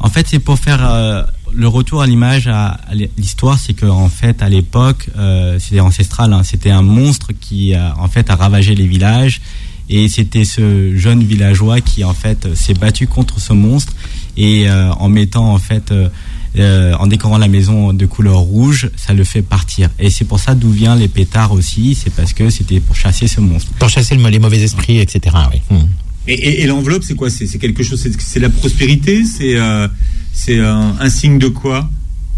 En 0.00 0.08
fait, 0.10 0.26
c'est 0.28 0.38
pour 0.38 0.58
faire 0.60 0.78
euh, 0.88 1.22
le 1.52 1.66
retour 1.66 2.02
à 2.02 2.06
l'image 2.06 2.46
à, 2.46 2.68
à 2.68 2.94
l'histoire, 3.16 3.58
c'est 3.58 3.72
que 3.72 3.86
en 3.86 4.08
fait, 4.08 4.42
à 4.42 4.48
l'époque, 4.48 5.08
euh, 5.18 5.58
c'était 5.58 5.80
ancestral. 5.80 6.32
hein, 6.32 6.42
c'était 6.44 6.70
un 6.70 6.82
monstre 6.82 7.32
qui, 7.40 7.74
a, 7.74 7.96
en 7.98 8.06
fait, 8.08 8.30
a 8.30 8.36
ravagé 8.36 8.76
les 8.76 8.86
villages, 8.86 9.40
et 9.88 10.06
c'était 10.08 10.44
ce 10.44 10.94
jeune 10.96 11.24
villageois 11.24 11.80
qui, 11.80 12.04
en 12.04 12.14
fait, 12.14 12.54
s'est 12.54 12.74
battu 12.74 13.08
contre 13.08 13.40
ce 13.40 13.52
monstre 13.54 13.92
et 14.36 14.68
euh, 14.68 14.92
en 14.92 15.08
mettant, 15.08 15.52
en 15.52 15.58
fait, 15.58 15.90
euh, 15.90 16.08
euh, 16.56 16.94
en 16.98 17.06
décorant 17.06 17.38
la 17.38 17.48
maison 17.48 17.92
de 17.92 18.06
couleur 18.06 18.38
rouge, 18.38 18.90
ça 18.96 19.12
le 19.14 19.24
fait 19.24 19.42
partir. 19.42 19.90
Et 19.98 20.10
c'est 20.10 20.24
pour 20.24 20.40
ça 20.40 20.54
d'où 20.54 20.70
vient 20.70 20.96
les 20.96 21.08
pétards 21.08 21.52
aussi. 21.52 21.94
C'est 21.94 22.12
parce 22.12 22.32
que 22.32 22.50
c'était 22.50 22.80
pour 22.80 22.96
chasser 22.96 23.26
ce 23.28 23.40
monstre. 23.40 23.70
Pour 23.78 23.88
chasser 23.88 24.14
le- 24.16 24.28
les 24.28 24.38
mauvais 24.38 24.60
esprits, 24.62 24.98
etc. 24.98 25.36
Oui. 25.52 25.60
Hmm. 25.70 25.86
Et, 26.26 26.34
et- 26.34 26.62
et 26.62 26.66
l'enveloppe, 26.66 27.04
c'est 27.04 27.14
quoi? 27.14 27.30
C'est 27.30 27.46
c'est 27.46 27.58
quelque 27.58 27.82
chose. 27.82 28.00
c'est- 28.00 28.20
C'est 28.20 28.40
la 28.40 28.50
prospérité? 28.50 29.24
C'est 29.24 29.56
euh, 29.56 29.88
c'est 30.32 30.60
un, 30.60 30.94
un 31.00 31.10
signe 31.10 31.38
de 31.38 31.48
quoi? 31.48 31.88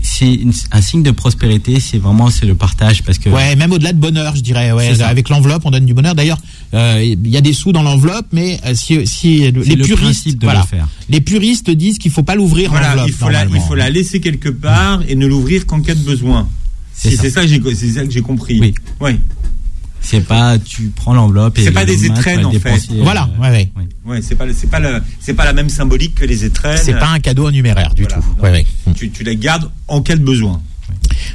C'est 0.02 0.32
une- 0.32 0.52
un 0.72 0.80
signe 0.80 1.02
de 1.02 1.10
prospérité. 1.10 1.78
C'est 1.80 1.98
vraiment 1.98 2.30
c'est 2.30 2.46
le 2.46 2.54
partage 2.54 3.02
parce 3.02 3.18
que 3.18 3.28
Ouais, 3.30 3.54
même 3.56 3.72
au-delà 3.72 3.92
de 3.92 3.98
bonheur, 3.98 4.34
je 4.36 4.40
dirais. 4.40 4.72
Ouais, 4.72 5.00
avec 5.02 5.28
l'enveloppe, 5.28 5.62
on 5.66 5.70
donne 5.70 5.84
du 5.86 5.92
bonheur. 5.94 6.14
D'ailleurs, 6.14 6.38
il 6.72 7.28
y 7.28 7.36
a 7.36 7.40
des 7.40 7.52
sous 7.52 7.72
dans 7.72 7.82
l'enveloppe, 7.82 8.26
mais 8.32 8.58
euh, 8.66 8.74
si, 8.74 9.06
si 9.06 9.38
les 9.40 9.50
le 9.50 9.84
puristes, 9.84 10.28
de 10.36 10.44
voilà, 10.44 10.60
le 10.60 10.66
faire. 10.66 10.88
les 11.08 11.20
puristes 11.20 11.70
disent 11.70 11.98
qu'il 11.98 12.10
faut 12.12 12.22
pas 12.22 12.34
l'ouvrir 12.36 12.70
Voilà, 12.70 13.04
il 13.06 13.12
faut 13.12 13.28
la, 13.28 13.44
il 13.44 13.60
faut 13.60 13.74
la 13.74 13.90
laisser 13.90 14.20
quelque 14.20 14.48
part 14.48 15.02
et 15.08 15.14
ne 15.16 15.26
l'ouvrir 15.26 15.66
qu'en 15.66 15.80
cas 15.80 15.94
de 15.94 16.00
besoin. 16.04 16.48
C'est 16.94 17.10
C'est 17.10 17.16
ça. 17.16 17.22
c'est 17.22 17.30
ça, 17.30 17.40
que 17.42 17.46
j'ai- 17.48 17.74
c'est 17.74 17.90
ça 17.92 18.04
que 18.04 18.10
j'ai 18.12 18.20
compris. 18.22 18.60
Oui. 18.60 18.74
Ouais. 19.00 19.18
C'est 20.02 20.20
pas, 20.26 20.58
tu 20.58 20.90
prends 20.96 21.12
l'enveloppe 21.12 21.58
et 21.58 21.64
C'est 21.64 21.72
pas 21.72 21.84
des 21.84 22.06
étrennes, 22.06 22.44
en 22.46 22.50
fait. 22.52 22.58
dépenser, 22.58 22.88
Voilà, 23.02 23.28
euh, 23.38 23.42
ouais, 23.42 23.70
ouais. 23.76 23.86
Ouais, 24.06 24.20
c'est 24.22 24.34
pas 24.34 24.46
le- 24.46 24.54
c'est 24.54 24.66
pas 24.70 24.80
le 24.80 25.02
c'est 25.20 25.34
pas 25.34 25.44
la 25.44 25.52
même 25.52 25.68
symbolique 25.68 26.14
que 26.14 26.24
les 26.24 26.44
étrennes. 26.44 26.78
C'est 26.82 26.98
pas 26.98 27.08
un 27.08 27.18
cadeau 27.20 27.46
en 27.48 27.50
numéraire 27.50 27.92
du 27.94 28.02
Voilà, 28.04 28.16
tout. 28.16 28.42
ouais. 28.42 28.66
Tu, 28.94 29.10
tu 29.10 29.24
les 29.24 29.36
gardes 29.36 29.70
en 29.88 30.00
cas 30.00 30.16
de 30.16 30.22
besoin. 30.22 30.62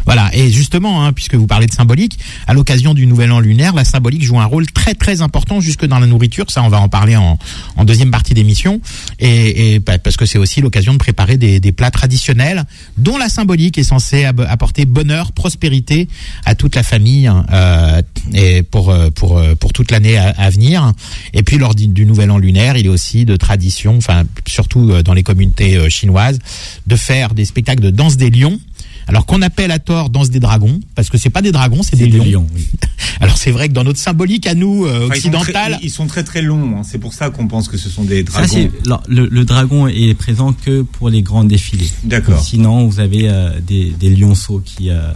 Voilà, 0.05 0.29
et 0.33 0.51
justement, 0.51 1.05
hein, 1.05 1.13
puisque 1.13 1.35
vous 1.35 1.47
parlez 1.47 1.67
de 1.67 1.71
symbolique, 1.71 2.19
à 2.47 2.53
l'occasion 2.53 2.93
du 2.93 3.07
Nouvel 3.07 3.31
An 3.31 3.39
lunaire, 3.39 3.73
la 3.73 3.85
symbolique 3.85 4.23
joue 4.23 4.39
un 4.39 4.45
rôle 4.45 4.67
très 4.67 4.93
très 4.93 5.21
important 5.21 5.61
jusque 5.61 5.85
dans 5.85 5.99
la 5.99 6.07
nourriture. 6.07 6.49
Ça, 6.49 6.63
on 6.63 6.69
va 6.69 6.79
en 6.79 6.89
parler 6.89 7.15
en, 7.15 7.37
en 7.75 7.83
deuxième 7.85 8.11
partie 8.11 8.33
d'émission, 8.33 8.81
et, 9.19 9.75
et 9.75 9.79
bah, 9.79 9.97
parce 9.97 10.17
que 10.17 10.25
c'est 10.25 10.37
aussi 10.37 10.61
l'occasion 10.61 10.93
de 10.93 10.97
préparer 10.97 11.37
des, 11.37 11.59
des 11.59 11.71
plats 11.71 11.91
traditionnels 11.91 12.65
dont 12.97 13.17
la 13.17 13.29
symbolique 13.29 13.77
est 13.77 13.83
censée 13.83 14.25
apporter 14.25 14.85
bonheur, 14.85 15.31
prospérité 15.31 16.07
à 16.45 16.55
toute 16.55 16.75
la 16.75 16.83
famille 16.83 17.31
euh, 17.51 18.01
et 18.33 18.63
pour 18.63 18.89
euh, 18.89 19.09
pour 19.09 19.37
euh, 19.37 19.55
pour 19.55 19.73
toute 19.73 19.91
l'année 19.91 20.17
à, 20.17 20.49
venir. 20.49 20.91
Et 21.33 21.43
puis 21.43 21.57
lors 21.57 21.75
du, 21.75 21.87
du 21.87 22.05
Nouvel 22.05 22.31
An 22.31 22.37
lunaire, 22.37 22.77
il 22.77 22.85
est 22.85 22.89
aussi 22.89 23.25
de 23.25 23.35
tradition, 23.35 23.97
enfin 23.97 24.23
surtout 24.47 24.91
euh, 24.91 25.03
dans 25.03 25.13
les 25.13 25.23
communautés 25.23 25.89
chinoises, 25.89 26.39
de 26.87 26.95
faire 26.95 27.33
des 27.33 27.45
spectacles 27.45 27.83
de 27.83 27.89
danse 27.89 28.17
des 28.17 28.29
lions. 28.29 28.59
Alors 29.07 29.25
qu'on 29.25 29.41
appelle 29.41 29.71
à 29.71 29.79
tort 29.79 30.09
danse 30.09 30.29
des 30.29 30.39
dragons, 30.39 30.79
parce 30.95 31.09
que 31.09 31.17
c'est 31.17 31.29
pas 31.29 31.41
des 31.41 31.51
dragons, 31.51 31.83
c'est 31.83 31.95
des 31.95 32.07
lions. 32.07 32.23
lions, 32.23 32.47
oui. 32.55 32.67
Alors 33.21 33.37
c'est 33.37 33.51
vrai 33.51 33.69
que 33.69 33.73
dans 33.73 33.83
notre 33.83 33.99
symbolique 33.99 34.45
à 34.47 34.55
nous 34.55 34.85
euh, 34.85 35.05
Enfin, 35.05 35.15
ils, 35.15 35.21
sont 35.21 35.29
très, 35.31 35.39
occidentale, 35.39 35.79
ils 35.83 35.89
sont 35.89 36.07
très 36.07 36.23
très 36.23 36.41
longs. 36.41 36.79
hein. 36.79 36.81
C'est 36.83 36.97
pour 36.97 37.13
ça 37.13 37.29
qu'on 37.29 37.47
pense 37.47 37.67
que 37.69 37.77
ce 37.77 37.89
sont 37.89 38.03
des 38.03 38.25
Ça, 38.25 38.31
dragons. 38.45 38.47
c'est- 38.53 38.71
alors, 38.87 39.03
le, 39.07 39.27
le 39.27 39.45
dragon 39.45 39.87
est 39.87 40.13
présent 40.15 40.53
que 40.53 40.81
pour 40.81 41.09
les 41.09 41.21
grands 41.21 41.43
défilés. 41.45 41.89
D'accord. 42.03 42.41
Sinon, 42.43 42.87
vous 42.87 42.99
avez 42.99 43.29
euh, 43.29 43.59
des, 43.61 43.91
des 43.91 44.09
lionceaux 44.09 44.61
qui, 44.63 44.89
euh, 44.89 45.11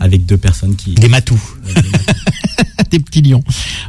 avec 0.00 0.26
deux 0.26 0.36
personnes 0.36 0.76
qui. 0.76 0.94
des 0.94 1.08
matous, 1.08 1.40
des 1.66 1.74
matous. 1.74 1.92
des 2.90 3.00
petits 3.00 3.20
lions. 3.22 3.42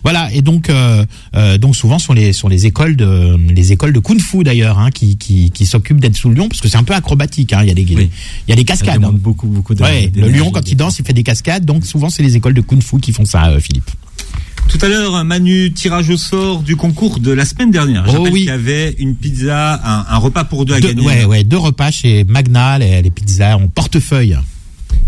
Voilà, 0.03 0.29
et 0.33 0.41
donc 0.41 0.69
euh, 0.69 1.05
euh, 1.35 1.57
donc 1.57 1.75
souvent 1.75 1.99
sur 1.99 2.13
les 2.13 2.33
sur 2.33 2.49
les 2.49 2.65
écoles 2.65 2.95
de 2.95 3.37
les 3.53 3.71
écoles 3.71 3.93
de 3.93 3.99
kung-fu 3.99 4.43
d'ailleurs, 4.43 4.77
hein, 4.79 4.91
qui 4.91 5.17
qui, 5.17 5.51
qui 5.51 5.65
s'occupent 5.65 5.99
d'être 6.01 6.17
sous 6.17 6.29
le 6.29 6.35
lion, 6.35 6.49
parce 6.49 6.59
que 6.61 6.67
c'est 6.67 6.77
un 6.77 6.83
peu 6.83 6.93
acrobatique. 6.93 7.53
Hein, 7.53 7.59
il 7.63 7.67
y 7.69 7.71
a 7.71 7.73
des 7.73 7.85
Oui. 7.95 8.09
il 8.47 8.49
y 8.49 8.53
a 8.53 8.55
des 8.55 8.65
cascades. 8.65 8.95
demande 8.95 9.15
hein. 9.15 9.19
beaucoup, 9.21 9.47
beaucoup 9.47 9.73
de. 9.75 9.81
Ouais, 9.83 10.11
le 10.15 10.27
lion 10.29 10.51
quand 10.51 10.69
il 10.69 10.75
danse, 10.75 10.99
il 10.99 11.05
fait 11.05 11.13
des 11.13 11.23
cascades, 11.23 11.65
donc 11.65 11.85
souvent 11.85 12.09
c'est 12.09 12.23
les 12.23 12.35
écoles 12.35 12.53
de 12.53 12.61
kung-fu 12.61 12.99
qui 12.99 13.13
font 13.13 13.25
ça, 13.25 13.47
euh, 13.47 13.59
Philippe. 13.59 13.89
Tout 14.67 14.77
à 14.83 14.87
l'heure, 14.87 15.23
Manu, 15.25 15.71
tirage 15.73 16.09
au 16.11 16.17
sort 16.17 16.61
du 16.61 16.75
concours 16.75 17.19
de 17.19 17.31
la 17.31 17.43
semaine 17.45 17.71
dernière. 17.71 18.03
Oh 18.07 18.11
J'appelle 18.11 18.33
oui. 18.33 18.39
qu'il 18.41 18.49
y 18.49 18.51
avait 18.51 18.95
une 18.99 19.15
pizza, 19.15 19.81
un, 19.83 20.05
un 20.13 20.17
repas 20.17 20.43
pour 20.43 20.65
deux 20.65 20.75
à 20.75 20.79
Deux, 20.79 20.89
gagner. 20.89 21.07
ouais, 21.07 21.25
ouais, 21.25 21.43
deux 21.43 21.57
repas 21.57 21.89
chez 21.89 22.23
Magna, 22.25 22.77
les, 22.77 23.01
les 23.01 23.09
pizzas 23.09 23.55
en 23.57 23.67
portefeuille. 23.67 24.37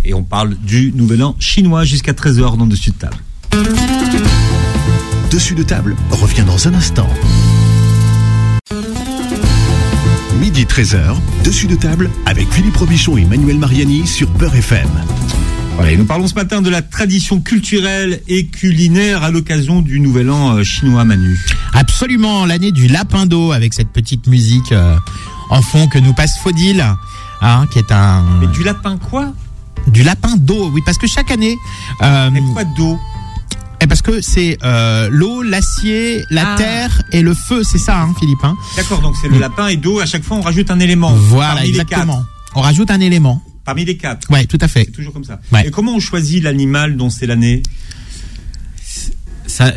Et 0.03 0.13
on 0.13 0.23
parle 0.23 0.55
du 0.55 0.91
Nouvel 0.93 1.23
An 1.23 1.35
chinois 1.39 1.83
jusqu'à 1.83 2.13
13h 2.13 2.57
dans 2.57 2.67
Dessus 2.67 2.91
de 2.91 2.95
table. 2.95 3.17
Dessus 5.31 5.55
de 5.55 5.63
table 5.63 5.95
revient 6.09 6.43
dans 6.45 6.67
un 6.67 6.73
instant. 6.73 7.07
Midi 10.39 10.65
13h, 10.65 11.15
dessus 11.43 11.67
de 11.67 11.75
table 11.75 12.09
avec 12.25 12.51
Philippe 12.51 12.75
Robichon 12.77 13.15
et 13.17 13.25
Manuel 13.25 13.57
Mariani 13.59 14.07
sur 14.07 14.27
Beurre 14.31 14.55
FM. 14.55 14.89
Voilà, 15.75 15.91
et 15.91 15.97
nous 15.97 16.05
parlons 16.05 16.27
ce 16.27 16.33
matin 16.33 16.61
de 16.61 16.69
la 16.69 16.81
tradition 16.81 17.39
culturelle 17.39 18.21
et 18.27 18.47
culinaire 18.47 19.23
à 19.23 19.31
l'occasion 19.31 19.81
du 19.81 19.99
Nouvel 19.99 20.29
An 20.29 20.57
euh, 20.57 20.63
chinois, 20.63 21.05
Manu. 21.05 21.39
Absolument, 21.73 22.45
l'année 22.45 22.71
du 22.71 22.87
lapin 22.87 23.25
d'eau 23.25 23.51
avec 23.51 23.73
cette 23.73 23.89
petite 23.89 24.27
musique 24.27 24.71
euh, 24.71 24.97
en 25.49 25.61
fond 25.61 25.87
que 25.87 25.99
nous 25.99 26.13
passe 26.13 26.37
Faudil, 26.39 26.83
hein, 27.41 27.65
qui 27.71 27.79
est 27.79 27.91
un 27.91 28.23
Mais 28.39 28.47
du 28.47 28.63
lapin 28.63 28.97
quoi? 28.97 29.33
Du 29.87 30.03
lapin 30.03 30.35
d'eau. 30.37 30.69
Oui, 30.73 30.81
parce 30.85 30.97
que 30.97 31.07
chaque 31.07 31.31
année, 31.31 31.57
euh, 32.01 32.29
Mais 32.31 32.41
quoi 32.53 32.63
d'eau? 32.63 32.99
Et 33.83 33.87
parce 33.87 34.01
que 34.03 34.21
c'est 34.21 34.57
euh, 34.63 35.09
l'eau, 35.11 35.41
l'acier, 35.41 36.23
la 36.29 36.53
Ah. 36.53 36.55
terre 36.55 37.01
et 37.11 37.21
le 37.23 37.33
feu, 37.33 37.63
c'est 37.63 37.79
ça, 37.79 37.99
hein, 38.01 38.13
Philippe. 38.19 38.43
Hein 38.43 38.55
D'accord, 38.77 39.01
donc 39.01 39.15
c'est 39.19 39.27
le 39.27 39.37
Mm. 39.37 39.41
lapin 39.41 39.67
et 39.67 39.77
d'eau. 39.77 39.99
À 39.99 40.05
chaque 40.05 40.23
fois, 40.23 40.37
on 40.37 40.41
rajoute 40.41 40.69
un 40.69 40.79
élément. 40.79 41.11
voilà, 41.13 41.55
parmi 41.55 41.69
exactement. 41.69 42.17
Les 42.19 42.51
On 42.59 42.61
rajoute 42.61 42.91
un 42.91 42.99
élément. 42.99 43.41
Parmi 43.65 43.85
les 43.85 43.97
quatre. 43.97 44.29
Ouais, 44.29 44.45
tout 44.45 44.57
à 44.61 44.67
fait. 44.67 44.85
C'est 44.85 44.91
toujours 44.91 45.13
comme 45.13 45.23
ça. 45.23 45.39
Ouais. 45.51 45.67
Et 45.67 45.71
comment 45.71 45.93
on 45.95 45.99
choisit 45.99 46.43
l'animal 46.43 46.95
dont 46.97 47.09
c'est 47.09 47.25
l'année? 47.25 47.63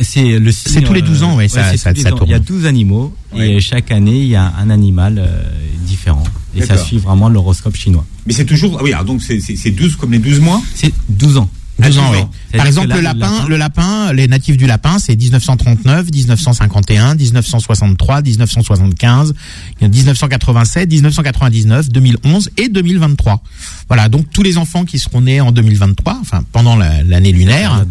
C'est 0.01 0.39
le 0.39 0.53
C'est 0.53 0.83
tous 0.83 0.93
les 0.93 1.03
12 1.03 1.23
ans, 1.23 1.37
ouais, 1.37 1.49
ça- 1.49 1.71
c'est 1.71 1.77
ça- 1.77 1.95
ça 1.95 2.09
ans. 2.11 2.17
tourne. 2.17 2.29
Il 2.31 2.33
y 2.33 2.35
a 2.35 2.39
12 2.39 2.67
animaux 2.67 3.15
et 3.37 3.61
chaque 3.61 3.91
année, 3.91 4.21
il 4.21 4.29
y 4.29 4.37
a 4.37 4.53
un 4.59 4.71
animal 4.71 5.19
euh, 5.19 5.43
différent. 5.87 6.23
Et 6.57 6.63
ça 6.65 6.77
suit 6.77 6.99
vraiment 6.99 7.29
l'horoscope 7.29 7.75
chinois. 7.77 8.05
Mais 8.27 8.33
c'est 8.33 8.45
toujours. 8.45 8.77
Ah 8.79 8.83
oui, 8.85 8.93
alors 8.93 9.05
donc 9.05 9.21
c'est 9.23 9.71
12 9.71 9.97
comme 9.97 10.13
les 10.13 10.19
12 10.19 10.41
mois? 10.41 10.63
C'est 10.75 10.93
12 11.09 11.37
ans. 11.39 11.51
12 11.79 11.99
Ah, 11.99 12.03
ans, 12.03 12.13
12 12.13 12.21
oui. 12.21 12.57
Par 12.57 12.67
exemple, 12.67 12.89
le 12.95 13.01
lapin, 13.01 13.19
lapin- 13.19 13.49
le 13.49 13.57
lapin, 13.57 14.13
les 14.13 14.29
natifs 14.29 14.57
du 14.57 14.67
lapin, 14.67 14.99
c'est 15.01 15.17
1939, 15.17 16.07
1951, 16.13 17.15
1963, 17.17 18.23
1975, 18.23 19.35
1987, 19.83 20.89
1999, 20.91 21.89
2011 21.91 22.51
et 22.59 22.69
2023. 22.69 23.43
Voilà, 23.89 24.09
donc 24.09 24.27
tous 24.33 24.43
les 24.43 24.57
enfants 24.57 24.85
qui 24.85 24.99
seront 25.01 25.21
nés 25.23 25.41
en 25.41 25.51
2023, 25.53 26.19
enfin 26.21 26.45
pendant 26.53 26.77
la- 26.77 27.03
l'année 27.03 27.33
lunaire, 27.33 27.85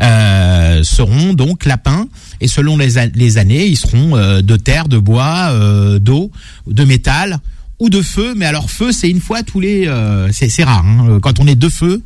euh, 0.00 0.82
seront 0.82 1.32
donc 1.34 1.64
lapins 1.64 2.06
et 2.40 2.48
selon 2.48 2.76
les, 2.76 2.98
années, 2.98 3.66
ils 3.66 3.76
seront 3.76 4.16
euh, 4.16 4.42
de 4.42 4.56
terre, 4.56 4.88
de 4.88 4.98
bois, 4.98 5.48
euh, 5.52 5.98
d'eau, 5.98 6.30
de 6.66 6.84
métal 6.84 7.38
ou 7.78 7.88
de 7.88 8.02
feu. 8.02 8.34
Mais 8.36 8.46
alors 8.46 8.70
feu, 8.70 8.92
c'est 8.92 9.08
une 9.10 9.20
fois 9.20 9.42
tous 9.42 9.60
les, 9.60 9.90
c'est 10.32 10.48
c'est 10.48 10.64
rare. 10.64 10.84
hein. 10.86 11.18
Quand 11.22 11.40
on 11.40 11.46
est 11.46 11.54
de 11.56 11.68
feu, 11.68 12.02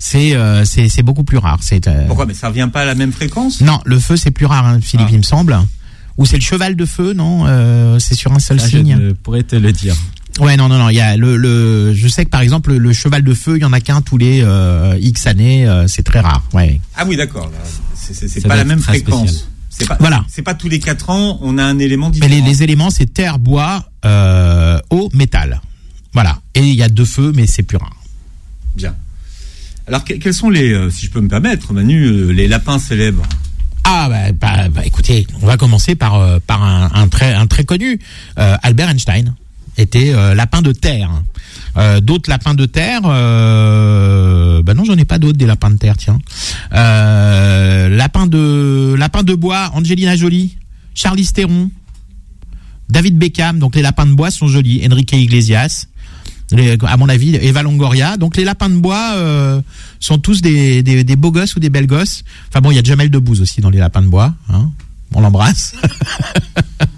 c'est 0.00 0.34
euh, 0.34 0.64
c'est 0.64 0.88
c'est 0.88 1.02
beaucoup 1.04 1.22
plus 1.22 1.38
rare. 1.38 1.58
C'est 1.62 1.86
euh, 1.86 2.06
Pourquoi? 2.08 2.26
Mais 2.26 2.34
ça 2.34 2.48
revient 2.48 2.68
pas 2.72 2.80
à 2.82 2.84
la 2.86 2.96
même 2.96 3.12
fréquence? 3.12 3.60
Non, 3.60 3.80
le 3.84 4.00
feu 4.00 4.16
c'est 4.16 4.32
plus 4.32 4.46
rare, 4.46 4.66
hein, 4.66 4.80
Philippe, 4.82 5.06
Ah. 5.10 5.12
il 5.14 5.18
me 5.18 5.22
semble. 5.22 5.56
Ou 6.18 6.26
c'est 6.26 6.36
le 6.36 6.42
cheval 6.42 6.74
de 6.74 6.84
feu, 6.86 7.12
non 7.12 7.44
Euh, 7.46 7.98
C'est 8.00 8.14
sur 8.16 8.32
un 8.32 8.38
seul 8.40 8.58
Ça, 8.58 8.66
je 8.68 8.78
signe. 8.78 8.96
ne 8.96 9.12
pourrais 9.12 9.42
te 9.44 9.54
le 9.56 9.70
dire. 9.72 9.94
Ouais, 10.40 10.56
non, 10.56 10.68
non, 10.68 10.78
non. 10.78 10.88
Il 10.88 10.96
y 10.96 11.00
a 11.00 11.16
le, 11.16 11.36
le, 11.36 11.92
je 11.94 12.08
sais 12.08 12.24
que 12.24 12.30
par 12.30 12.40
exemple 12.40 12.72
le, 12.74 12.92
cheval 12.92 13.22
de 13.22 13.34
feu, 13.34 13.56
il 13.58 13.62
y 13.62 13.64
en 13.64 13.72
a 13.72 13.80
qu'un 13.80 14.00
tous 14.00 14.16
les 14.18 14.40
euh, 14.42 14.96
X 15.00 15.26
années. 15.26 15.66
euh, 15.68 15.86
c'est 15.86 16.02
très 16.02 16.20
rare. 16.20 16.42
Ouais. 16.52 16.80
Ah 16.96 17.04
oui, 17.06 17.16
d'accord. 17.16 17.50
C'est 17.94 18.46
pas 18.46 18.56
la 18.56 18.64
même 18.64 18.80
fréquence. 18.80 19.28
spécial. 19.70 19.88
Pas. 19.88 19.96
Voilà. 20.00 20.24
C'est 20.28 20.42
pas 20.42 20.52
tous 20.54 20.68
les 20.68 20.78
4 20.78 21.08
ans, 21.10 21.38
on 21.42 21.56
a 21.56 21.64
un 21.64 21.78
élément 21.78 22.08
Mais 22.08 22.14
différent. 22.28 22.34
les, 22.34 22.40
les 22.42 22.62
éléments, 22.62 22.90
c'est 22.90 23.06
terre, 23.06 23.38
bois, 23.38 23.84
euh, 24.04 24.78
eau, 24.90 25.08
métal. 25.14 25.60
Voilà. 26.12 26.38
Et 26.54 26.60
il 26.60 26.74
y 26.74 26.82
a 26.82 26.88
deux 26.90 27.04
feux, 27.06 27.32
mais 27.34 27.46
c'est 27.46 27.62
plus 27.62 27.78
rare. 27.78 27.96
Bien. 28.76 28.94
Alors 29.90 30.04
que- 30.04 30.14
quels 30.14 30.32
sont 30.34 30.50
les, 30.50 30.72
euh, 30.72 30.88
si 30.88 31.06
je 31.06 31.10
peux 31.10 31.20
me 31.20 31.26
permettre, 31.26 31.72
Manu, 31.72 32.04
euh, 32.06 32.30
les 32.30 32.46
lapins 32.46 32.78
célèbres 32.78 33.24
Ah 33.82 34.06
bah, 34.08 34.30
bah, 34.30 34.68
bah, 34.68 34.82
écoutez, 34.86 35.26
on 35.42 35.46
va 35.46 35.56
commencer 35.56 35.96
par 35.96 36.14
euh, 36.14 36.38
par 36.46 36.62
un, 36.62 37.08
très 37.08 37.34
un 37.34 37.48
très 37.48 37.64
connu. 37.64 37.98
Albert 38.36 38.88
Einstein 38.88 39.34
était 39.78 40.12
lapin 40.36 40.62
de 40.62 40.70
terre. 40.70 41.10
D'autres 42.02 42.30
lapins 42.30 42.54
de 42.54 42.66
terre, 42.66 43.00
bah 43.02 44.74
non, 44.74 44.84
j'en 44.84 44.96
ai 44.96 45.04
pas 45.04 45.18
d'autres 45.18 45.38
des 45.38 45.46
lapins 45.46 45.70
de 45.70 45.76
terre, 45.78 45.96
tiens. 45.96 46.18
Lapin 46.70 48.26
de 48.28 48.94
lapin 48.96 49.24
de 49.24 49.34
bois, 49.34 49.70
Angelina 49.74 50.14
Jolie, 50.14 50.56
Charlize 50.94 51.32
Theron, 51.32 51.68
David 52.88 53.18
Beckham. 53.18 53.58
Donc 53.58 53.74
les 53.74 53.82
lapins 53.82 54.06
de 54.06 54.12
bois 54.12 54.30
sont 54.30 54.46
jolis. 54.46 54.86
Enrique 54.86 55.12
Iglesias. 55.12 55.86
À 56.52 56.96
mon 56.96 57.08
avis, 57.08 57.36
Eva 57.36 57.62
Longoria. 57.62 58.16
Donc 58.16 58.36
les 58.36 58.44
lapins 58.44 58.68
de 58.68 58.76
bois 58.76 59.12
euh, 59.14 59.60
sont 60.00 60.18
tous 60.18 60.42
des, 60.42 60.82
des, 60.82 61.04
des 61.04 61.16
beaux 61.16 61.30
gosses 61.30 61.54
ou 61.56 61.60
des 61.60 61.70
belles 61.70 61.86
gosses. 61.86 62.24
Enfin 62.48 62.60
bon, 62.60 62.70
il 62.70 62.76
y 62.76 62.78
a 62.78 62.82
Jamel 62.82 63.10
Debbouze 63.10 63.40
aussi 63.40 63.60
dans 63.60 63.70
les 63.70 63.78
lapins 63.78 64.02
de 64.02 64.08
bois. 64.08 64.34
Hein. 64.52 64.70
On 65.14 65.20
l'embrasse. 65.20 65.74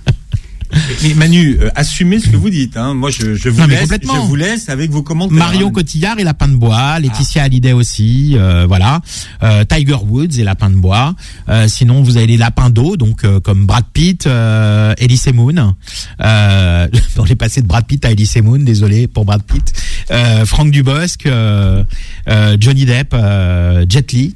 Mais 1.03 1.15
Manu, 1.15 1.59
euh, 1.61 1.71
assumez 1.75 2.19
ce 2.19 2.29
que 2.29 2.37
vous 2.37 2.51
dites. 2.51 2.77
Hein. 2.77 2.95
Moi, 2.95 3.11
je, 3.11 3.35
je 3.35 3.49
vous 3.49 3.61
Non, 3.61 3.67
laisse. 3.67 3.89
Je 3.91 4.19
vous 4.21 4.35
laisse 4.35 4.69
avec 4.69 4.91
vos 4.91 5.03
commentaires. 5.03 5.37
Marion 5.37 5.69
hein. 5.69 5.73
Cotillard 5.73 6.19
et 6.19 6.25
lapin 6.25 6.49
de 6.49 6.57
bois, 6.57 6.99
Laetitia 6.99 7.43
Hallyday 7.45 7.73
aussi, 7.73 8.37
euh, 8.37 8.67
voilà. 8.67 9.01
Euh, 9.43 9.65
Tiger 9.65 9.97
Woods 10.07 10.39
et 10.39 10.45
lapin 10.45 10.71
de 10.71 10.77
bois. 10.77 11.15
Euh, 11.49 11.69
sinon, 11.69 12.03
vous 12.03 12.17
avez 12.17 12.27
les 12.27 12.37
lapins 12.37 12.71
d'eau, 12.71 12.97
donc 12.97 13.25
euh, 13.25 13.41
comme 13.41 13.67
Brad 13.67 13.85
Pitt, 13.93 14.27
euh, 14.27 14.95
Elise 14.99 15.29
Moon. 15.35 15.75
Euh, 16.21 16.89
on 17.19 17.27
est 17.27 17.35
passé 17.35 17.63
de 17.63 17.67
Brad 17.67 17.85
Pitt 17.87 18.05
à 18.05 18.11
Elise 18.11 18.37
Moon, 18.37 18.59
désolé 18.59 19.07
pour 19.09 19.25
Brad 19.25 19.43
Pitt. 19.43 19.73
Euh, 20.11 20.45
Franck 20.47 20.71
Dubosc, 20.71 21.27
euh, 21.27 21.85
euh, 22.29 22.57
Johnny 22.59 22.85
Depp, 22.85 23.15
euh, 23.15 23.85
Jet 23.89 24.13
Li. 24.13 24.35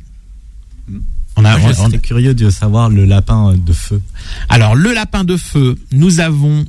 On 1.37 1.45
a, 1.45 1.59
Moi, 1.59 1.73
je 1.73 1.81
on- 1.83 1.91
curieux 1.99 2.35
de 2.35 2.49
savoir 2.51 2.89
le 2.89 3.05
lapin 3.05 3.55
de 3.55 3.73
feu. 3.73 4.01
alors 4.49 4.75
le 4.75 4.93
lapin 4.95 5.23
de 5.25 5.37
feu, 5.37 5.77
nous 5.93 6.21
avons 6.21 6.65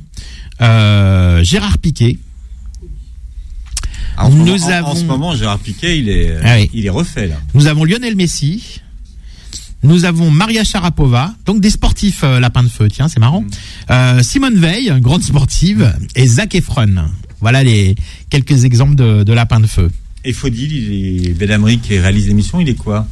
euh, 0.60 1.42
Gérard 1.42 1.78
Piquet. 1.78 2.18
En 4.16 4.30
ce, 4.30 4.36
Nous 4.36 4.44
moment, 4.44 4.52
en- 4.64 4.68
en 4.68 4.70
avons- 4.72 4.94
ce 4.94 5.04
moment, 5.04 5.36
Gérard 5.36 5.58
Piquet, 5.60 5.98
il 5.98 6.08
est, 6.08 6.30
euh, 6.30 6.40
Ah 6.44 6.56
oui. 6.58 6.70
il 6.74 6.84
est 6.86 6.90
refait 6.90 7.28
là. 7.28 7.36
Nous 7.54 7.66
avons 7.66 7.84
Lionel 7.84 8.16
Messi. 8.16 8.80
Nous 9.84 10.04
avons 10.04 10.32
Maria 10.32 10.64
Sharapova, 10.64 11.32
donc 11.46 11.60
des 11.60 11.70
sportifs 11.70 12.22
euh, 12.24 12.40
lapins 12.40 12.64
de 12.64 12.68
feu, 12.68 12.88
tiens, 12.88 13.06
c'est 13.06 13.20
marrant. 13.20 13.44
Euh, 13.92 14.20
Simone 14.24 14.56
Veil, 14.58 14.92
grande 15.00 15.22
sportive, 15.22 15.94
et 16.16 16.26
Zac 16.26 16.56
Efron. 16.56 17.06
Voilà 17.40 17.62
les 17.62 17.94
quelques 18.28 18.64
exemples 18.64 18.96
de, 18.96 19.22
de 19.22 19.32
lapins 19.32 19.60
de 19.60 19.68
feu. 19.68 19.88
Et 20.24 20.32
Faudil, 20.32 20.72
il 20.72 21.28
est 21.28 21.32
Belhamri 21.32 21.78
qui 21.78 21.96
réalise 21.96 22.26
l'émission, 22.26 22.58
il 22.58 22.68
est 22.68 22.74
quoi? 22.74 23.06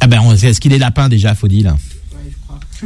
Ah 0.00 0.06
ben, 0.06 0.22
est-ce 0.34 0.60
qu'il 0.60 0.72
est 0.72 0.78
lapin 0.78 1.08
déjà, 1.08 1.34
Faudil 1.34 1.72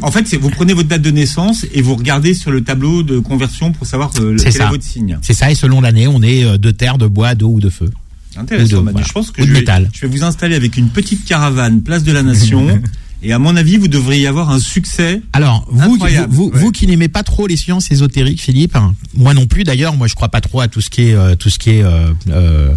En 0.02 0.10
fait, 0.10 0.26
c'est 0.26 0.36
vous 0.36 0.50
prenez 0.50 0.72
votre 0.74 0.88
date 0.88 1.02
de 1.02 1.10
naissance 1.10 1.64
et 1.72 1.80
vous 1.82 1.94
regardez 1.94 2.34
sur 2.34 2.50
le 2.50 2.62
tableau 2.64 3.02
de 3.02 3.18
conversion 3.20 3.72
pour 3.72 3.86
savoir 3.86 4.10
euh, 4.20 4.36
C'est 4.38 4.44
quel 4.44 4.52
ça. 4.52 4.64
est 4.66 4.70
votre 4.70 4.84
signe. 4.84 5.18
C'est 5.22 5.34
ça, 5.34 5.50
et 5.50 5.54
selon 5.54 5.80
l'année, 5.80 6.08
on 6.08 6.22
est 6.22 6.44
euh, 6.44 6.58
de 6.58 6.70
terre, 6.72 6.98
de 6.98 7.06
bois, 7.06 7.34
d'eau 7.34 7.50
ou 7.50 7.60
de 7.60 7.70
feu. 7.70 7.90
Intéressant, 8.36 8.64
Ou 8.64 8.78
de- 8.80 8.84
Manu. 8.86 8.92
voilà. 8.94 9.06
Je 9.06 9.12
pense 9.12 9.30
que 9.30 9.42
je 9.44 9.52
vais, 9.52 9.60
métal. 9.60 9.90
je 9.94 10.00
vais 10.00 10.08
vous 10.08 10.24
installer 10.24 10.56
avec 10.56 10.76
une 10.76 10.88
petite 10.88 11.24
caravane, 11.24 11.82
place 11.82 12.02
de 12.02 12.10
la 12.10 12.24
Nation. 12.24 12.80
et 13.22 13.32
à 13.32 13.38
mon 13.38 13.54
avis, 13.54 13.76
vous 13.76 13.86
devriez 13.86 14.26
avoir 14.26 14.50
un 14.50 14.58
succès. 14.58 15.22
Alors, 15.32 15.64
vous, 15.70 15.94
Incroyable, 15.94 16.32
vous, 16.34 16.46
vous, 16.46 16.50
ouais. 16.50 16.58
vous 16.58 16.72
qui 16.72 16.88
n'aimez 16.88 17.06
pas 17.06 17.22
trop 17.22 17.46
les 17.46 17.56
sciences 17.56 17.92
ésotériques, 17.92 18.40
Philippe, 18.42 18.74
hein, 18.74 18.96
moi 19.14 19.32
non 19.34 19.46
plus 19.46 19.62
d'ailleurs, 19.62 19.94
moi 19.96 20.08
je 20.08 20.16
crois 20.16 20.28
pas 20.28 20.40
trop 20.40 20.60
à 20.60 20.66
tout 20.66 20.80
ce 20.80 20.90
qui 20.90 21.02
est, 21.10 21.14
euh, 21.14 21.36
tout 21.36 21.48
ce 21.48 21.60
qui 21.60 21.70
est, 21.70 21.82
euh, 21.84 22.08
euh, 22.30 22.70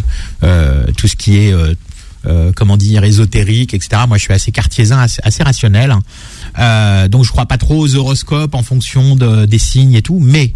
euh, 0.44 0.86
tout 0.96 1.08
ce 1.08 1.16
qui 1.16 1.38
est, 1.38 1.52
euh, 2.28 2.52
comment 2.56 2.78
dire, 2.78 3.04
ésotérique, 3.04 3.74
etc. 3.74 4.02
Moi, 4.08 4.18
je 4.18 4.24
suis 4.24 4.34
assez 4.34 4.52
cartésien, 4.52 5.00
assez, 5.00 5.44
rationnel. 5.44 5.92
hein. 5.92 6.02
Euh, 6.60 7.08
donc, 7.08 7.24
je 7.24 7.32
crois 7.32 7.46
pas 7.46 7.58
trop 7.58 7.78
aux 7.78 7.96
horoscopes 7.96 8.54
en 8.56 8.64
fonction 8.64 9.16
de, 9.16 9.46
des 9.46 9.60
signes 9.60 9.94
et 9.94 10.02
tout. 10.02 10.20
Mais 10.20 10.54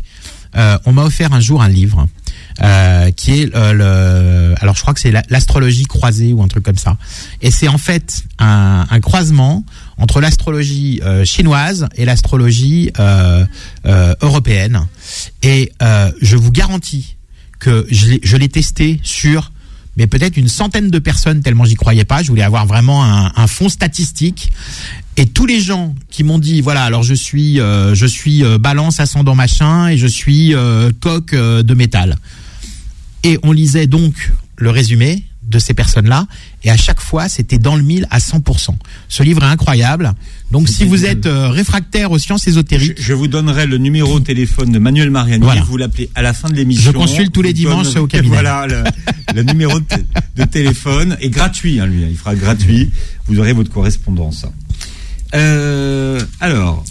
euh, 0.58 0.78
on 0.86 0.92
m'a 0.94 1.04
offert 1.04 1.34
un 1.34 1.40
jour 1.40 1.62
un 1.62 1.70
livre 1.70 2.08
qui 3.16 3.42
est 3.42 3.46
le, 3.56 4.54
alors 4.62 4.76
je 4.76 4.82
crois 4.82 4.94
que 4.94 5.00
c'est 5.00 5.10
la- 5.12 5.24
l'astrologie 5.30 5.86
croisée 5.86 6.32
ou 6.34 6.44
un 6.44 6.48
truc 6.48 6.64
comme 6.64 6.78
ça. 6.78 6.98
Et 7.42 7.50
c'est 7.50 7.68
en 7.68 7.80
fait 7.80 8.24
un, 8.38 8.86
croisement 9.02 9.66
entre 9.98 10.22
l'astrologie 10.22 11.02
chinoise 11.24 11.88
et 11.96 12.06
l'astrologie 12.06 12.92
européenne. 14.22 14.86
Et 15.42 15.72
je 16.22 16.36
vous 16.36 16.52
garantis 16.52 17.16
que 17.60 17.88
je 17.90 18.38
l'ai 18.38 18.50
testé 18.50 19.00
sur 19.04 19.52
mais 19.98 20.08
peut-être 20.08 20.38
une 20.38 20.48
centaine 20.48 20.90
de 20.90 21.00
personnes 21.00 21.42
tellement 21.42 21.66
j'y 21.66 21.76
croyais 21.76 22.06
pas. 22.06 22.24
Je 22.24 22.30
voulais 22.30 22.44
avoir 22.44 22.66
vraiment 22.66 23.04
un, 23.04 23.32
un 23.36 23.48
fond 23.48 23.70
statistique. 23.70 24.52
Et 25.18 25.26
tous 25.26 25.46
les 25.46 25.60
gens 25.60 25.94
qui 26.10 26.24
m'ont 26.24 26.40
dit 26.40 26.62
voilà 26.62 26.84
alors 26.84 27.04
je 27.04 27.14
suis 27.14 27.60
euh, 27.60 27.94
je 27.94 28.06
suis 28.06 28.44
euh, 28.44 28.58
balance 28.58 29.00
ascendant 29.00 29.36
machin 29.36 29.90
et 29.90 29.98
je 29.98 30.08
suis 30.08 30.56
euh, 30.56 30.92
coq 31.00 31.34
euh, 31.34 31.64
de 31.64 31.74
métal. 31.74 32.18
Et 33.24 33.38
on 33.44 33.52
lisait 33.52 33.88
donc 33.88 34.32
le 34.58 34.70
résumé 34.70 35.26
de 35.52 35.60
ces 35.60 35.74
personnes-là, 35.74 36.26
et 36.64 36.72
à 36.72 36.78
chaque 36.78 37.00
fois, 37.00 37.30
c'était 37.30 37.60
dans 37.60 37.76
le 37.76 37.84
mille 37.84 38.08
à 38.10 38.18
100%. 38.18 38.70
Ce 39.08 39.22
livre 39.22 39.44
est 39.44 39.48
incroyable. 39.48 40.14
Donc, 40.52 40.68
si 40.68 40.86
vous 40.86 41.06
êtes 41.06 41.28
euh, 41.28 41.50
réfractaire 41.50 42.12
aux 42.12 42.18
sciences 42.18 42.48
ésotériques, 42.48 43.00
je 43.00 43.14
vous 43.14 43.28
donnerai 43.28 43.68
le 43.68 43.78
numéro 43.78 44.20
de 44.20 44.26
téléphone 44.26 44.72
de 44.72 44.80
Manuel 44.80 45.12
Mariani. 45.12 45.44
Voilà. 45.44 45.62
Vous 45.62 45.78
l'appelez 45.78 46.10
à 46.16 46.22
la 46.22 46.34
fin 46.34 46.50
de 46.50 46.56
l'émission. 46.56 46.92
Je 46.92 46.98
consulte 46.98 47.32
tous 47.32 47.42
les 47.42 47.54
dimanches 47.54 47.96
au 47.96 48.08
cabinet. 48.08 48.34
Voilà 48.34 48.66
le, 48.68 48.84
le 49.36 49.44
numéro 49.44 49.80
de, 49.80 50.44
téléphone 50.46 51.18
est 51.22 51.30
gratuit. 51.30 51.80
Hein, 51.80 51.86
lui, 51.86 52.04
il 52.10 52.18
fera 52.18 52.36
gratuit. 52.36 52.90
Vous 53.28 53.40
aurez 53.40 53.54
votre 53.54 53.72
correspondance. 53.72 54.46
Euh, 55.34 56.22
alors, 56.40 56.84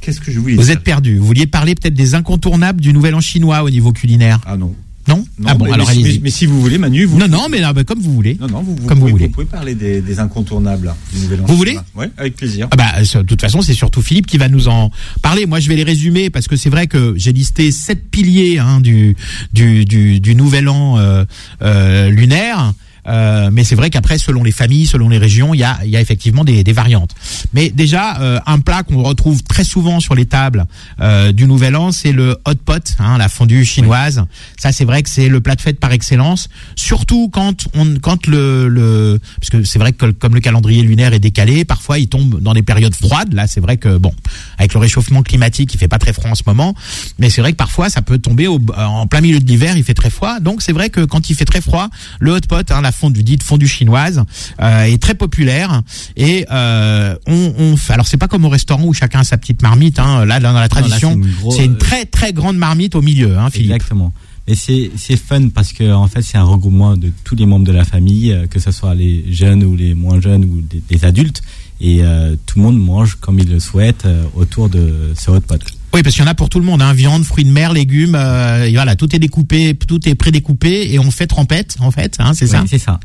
qu'est-ce 0.00 0.20
que 0.20 0.32
je 0.32 0.40
voulais 0.40 0.56
vous 0.56 0.62
dire 0.62 0.72
êtes 0.72 0.82
perdu. 0.82 1.18
Vous 1.18 1.26
vouliez 1.26 1.46
parler 1.46 1.74
peut-être 1.74 1.94
des 1.94 2.14
incontournables 2.14 2.80
du 2.80 2.92
Nouvel 2.92 3.14
An 3.14 3.20
chinois 3.20 3.62
au 3.62 3.70
niveau 3.70 3.92
culinaire 3.92 4.40
Ah 4.46 4.56
non. 4.56 4.74
Non, 5.08 5.24
Non, 5.38 5.46
Ah 5.48 5.54
bon, 5.54 5.64
mais, 5.64 5.72
alors 5.72 5.86
mais, 5.88 5.92
allez-y. 5.94 6.14
mais- 6.14 6.20
mais 6.24 6.30
si 6.30 6.46
vous 6.46 6.60
voulez, 6.60 6.78
Manu, 6.78 7.04
vous. 7.04 7.18
Non, 7.18 7.28
non, 7.28 7.48
mais 7.50 7.60
là, 7.60 7.72
bah, 7.72 7.82
comme 7.84 7.98
vous 8.00 8.12
voulez. 8.12 8.36
Non, 8.40 8.46
non, 8.48 8.62
vous, 8.62 8.76
vous 8.76 8.86
Comme 8.86 8.98
vous 8.98 9.06
pouvez, 9.06 9.12
voulez. 9.12 9.28
pouvez 9.28 9.46
parler 9.46 9.74
des, 9.74 10.00
des 10.02 10.20
incontournables 10.20 10.94
du 11.14 11.20
Nouvel 11.20 11.40
An 11.40 11.44
Vous 11.46 11.64
chinois. 11.64 11.84
Ouais, 11.96 12.10
avec 12.18 12.36
plaisir. 12.36 12.68
Ah 12.70 12.76
bah, 12.76 13.02
de 13.02 13.22
toute 13.26 13.40
façon, 13.40 13.62
c'est 13.62 13.74
surtout 13.74 14.02
Philippe 14.02 14.26
qui 14.26 14.38
va 14.38 14.48
nous 14.48 14.68
en 14.68 14.90
parler. 15.22 15.46
Moi, 15.46 15.60
je 15.60 15.68
vais 15.68 15.76
les 15.76 15.82
résumer 15.84 16.30
parce 16.30 16.46
que 16.48 16.56
c'est 16.56 16.70
vrai 16.70 16.86
que 16.86 17.14
j'ai 17.16 17.32
listé 17.32 17.70
sept 17.72 18.10
piliers 18.10 18.58
hein, 18.58 18.80
du, 18.80 19.16
du, 19.52 19.84
du, 19.84 20.20
du 20.20 20.34
nouvel 20.34 20.68
an 20.68 20.98
euh, 20.98 21.24
euh, 21.62 22.10
lunaire. 22.10 22.72
Euh, 23.06 23.50
mais 23.52 23.64
c'est 23.64 23.74
vrai 23.74 23.90
qu'après, 23.90 24.18
selon 24.18 24.42
les 24.42 24.52
familles, 24.52 24.86
selon 24.86 25.08
les 25.08 25.18
régions, 25.18 25.54
il 25.54 25.58
y 25.58 25.64
a, 25.64 25.78
il 25.84 25.90
y 25.90 25.96
a 25.96 26.00
effectivement 26.00 26.44
des, 26.44 26.64
des 26.64 26.72
variantes. 26.72 27.14
Mais 27.52 27.70
déjà, 27.70 28.20
euh, 28.20 28.40
un 28.46 28.60
plat 28.60 28.82
qu'on 28.82 29.02
retrouve 29.02 29.42
très 29.42 29.64
souvent 29.64 30.00
sur 30.00 30.14
les 30.14 30.26
tables 30.26 30.66
euh, 31.00 31.32
du 31.32 31.46
Nouvel 31.46 31.76
An, 31.76 31.92
c'est 31.92 32.12
le 32.12 32.36
hot 32.46 32.54
pot, 32.64 32.96
hein, 32.98 33.18
la 33.18 33.28
fondue 33.28 33.64
chinoise. 33.64 34.24
Ça, 34.58 34.72
c'est 34.72 34.84
vrai 34.84 35.02
que 35.02 35.08
c'est 35.08 35.28
le 35.28 35.40
plat 35.40 35.54
de 35.54 35.60
fête 35.60 35.80
par 35.80 35.92
excellence. 35.92 36.48
Surtout 36.76 37.28
quand 37.28 37.68
on, 37.74 37.98
quand 38.00 38.26
le, 38.26 38.68
le 38.68 39.20
parce 39.40 39.50
que 39.50 39.64
c'est 39.64 39.78
vrai 39.78 39.92
que 39.92 40.10
comme 40.10 40.34
le 40.34 40.40
calendrier 40.40 40.82
lunaire 40.82 41.12
est 41.12 41.18
décalé, 41.18 41.64
parfois 41.64 41.98
il 41.98 42.08
tombe 42.08 42.40
dans 42.40 42.54
des 42.54 42.62
périodes 42.62 42.94
froides. 42.94 43.32
Là, 43.32 43.46
c'est 43.46 43.60
vrai 43.60 43.76
que 43.76 43.96
bon, 43.98 44.12
avec 44.58 44.74
le 44.74 44.80
réchauffement 44.80 45.22
climatique, 45.22 45.72
il 45.74 45.78
fait 45.78 45.88
pas 45.88 45.98
très 45.98 46.12
froid 46.12 46.30
en 46.30 46.34
ce 46.34 46.42
moment, 46.46 46.74
mais 47.18 47.30
c'est 47.30 47.40
vrai 47.40 47.52
que 47.52 47.56
parfois 47.56 47.88
ça 47.90 48.02
peut 48.02 48.18
tomber 48.18 48.46
au, 48.46 48.60
en 48.76 49.06
plein 49.06 49.20
milieu 49.20 49.40
de 49.40 49.46
l'hiver, 49.46 49.76
il 49.76 49.84
fait 49.84 49.94
très 49.94 50.10
froid. 50.10 50.40
Donc 50.40 50.62
c'est 50.62 50.72
vrai 50.72 50.90
que 50.90 51.04
quand 51.04 51.30
il 51.30 51.36
fait 51.36 51.44
très 51.44 51.60
froid, 51.60 51.88
le 52.20 52.32
hot 52.32 52.40
pot, 52.48 52.70
hein, 52.70 52.80
la 52.80 52.92
fondue 52.98 53.22
dite 53.22 53.42
fondue 53.42 53.68
chinoise, 53.68 54.22
euh, 54.60 54.82
est 54.84 55.00
très 55.00 55.14
populaire. 55.14 55.82
Et 56.16 56.44
euh, 56.50 57.14
on, 57.26 57.54
on 57.58 57.76
fait- 57.76 57.92
alors 57.94 58.06
c'est 58.06 58.16
pas 58.16 58.28
comme 58.28 58.44
au 58.44 58.48
restaurant 58.48 58.84
où 58.84 58.92
chacun 58.92 59.20
a 59.20 59.24
sa 59.24 59.38
petite 59.38 59.62
marmite. 59.62 59.98
Hein, 59.98 60.24
là, 60.24 60.40
dans 60.40 60.52
la 60.52 60.68
tradition, 60.68 61.18
c'est 61.50 61.64
une 61.64 61.68
une 61.72 61.76
très 61.78 62.04
très 62.06 62.32
grande 62.32 62.56
marmite 62.56 62.94
au 62.94 63.02
milieu, 63.02 63.38
hein, 63.38 63.50
Philippe. 63.50 63.72
Exactement. 63.72 64.12
Et 64.50 64.54
c'est 64.54 64.90
c'est 64.96 65.16
fun 65.16 65.48
parce 65.50 65.74
que 65.74 65.92
en 65.92 66.08
fait 66.08 66.22
c'est 66.22 66.38
un 66.38 66.42
regroupement 66.54 66.96
de 66.96 67.12
tous 67.24 67.34
les 67.36 67.44
membres 67.44 67.66
de 67.66 67.72
la 67.72 67.84
famille, 67.84 68.32
euh, 68.32 68.46
que 68.46 68.58
ce 68.58 68.70
soit 68.72 68.94
les 68.94 69.24
jeunes 69.30 69.62
ou 69.62 69.76
les 69.76 69.92
moins 69.94 70.20
jeunes 70.22 70.44
ou 70.44 70.62
des, 70.62 70.82
des 70.88 71.04
adultes, 71.04 71.42
et 71.80 72.02
euh, 72.02 72.34
tout 72.46 72.58
le 72.58 72.64
monde 72.64 72.78
mange 72.80 73.14
comme 73.20 73.38
il 73.38 73.48
le 73.48 73.60
souhaite 73.60 74.04
euh, 74.04 74.24
autour 74.34 74.68
de 74.68 75.12
ce 75.18 75.30
hot 75.30 75.40
pot. 75.40 75.60
Oui, 75.94 76.02
parce 76.02 76.14
qu'il 76.14 76.22
y 76.24 76.28
en 76.28 76.30
a 76.30 76.34
pour 76.34 76.50
tout 76.50 76.58
le 76.58 76.66
monde, 76.66 76.82
hein, 76.82 76.92
viande, 76.92 77.24
fruits 77.24 77.44
de 77.44 77.50
mer, 77.50 77.72
légumes, 77.72 78.14
euh, 78.14 78.64
et 78.66 78.72
voilà, 78.74 78.94
tout 78.94 79.14
est 79.16 79.18
découpé, 79.18 79.74
tout 79.74 80.06
est 80.06 80.14
prédécoupé 80.14 80.92
et 80.92 80.98
on 80.98 81.10
fait 81.10 81.26
trempette 81.26 81.76
en 81.80 81.90
fait, 81.90 82.16
hein, 82.18 82.34
c'est 82.34 82.46
ça. 82.46 82.60
Oui, 82.60 82.68
C'est 82.68 82.78
ça. 82.78 83.00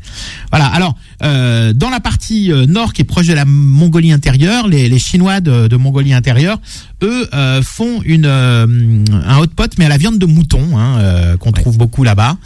Voilà. 0.50 0.66
Alors, 0.66 0.94
dans 1.20 1.90
la 1.90 2.00
partie 2.00 2.50
nord 2.68 2.92
qui 2.92 3.00
est 3.02 3.06
proche 3.06 3.26
de 3.26 3.32
la 3.32 3.44
Mongolie 3.46 4.12
intérieure, 4.12 4.68
les, 4.68 4.88
les 4.90 4.98
Chinois 4.98 5.40
de, 5.40 5.66
de 5.66 5.76
Mongolie 5.76 6.12
intérieure, 6.12 6.60
eux 7.02 7.26
font 7.62 8.02
une 8.04 8.26
un 8.26 9.38
hot 9.38 9.46
pot 9.56 9.72
mais 9.78 9.86
à 9.86 9.88
la 9.88 9.96
viande 9.96 10.18
de 10.18 10.26
mouton, 10.26 10.76
hein, 10.78 11.36
qu'on 11.38 11.52
Ouais. 11.52 11.60
trouve 11.62 11.78
beaucoup 11.78 12.04
là-bas. 12.04 12.36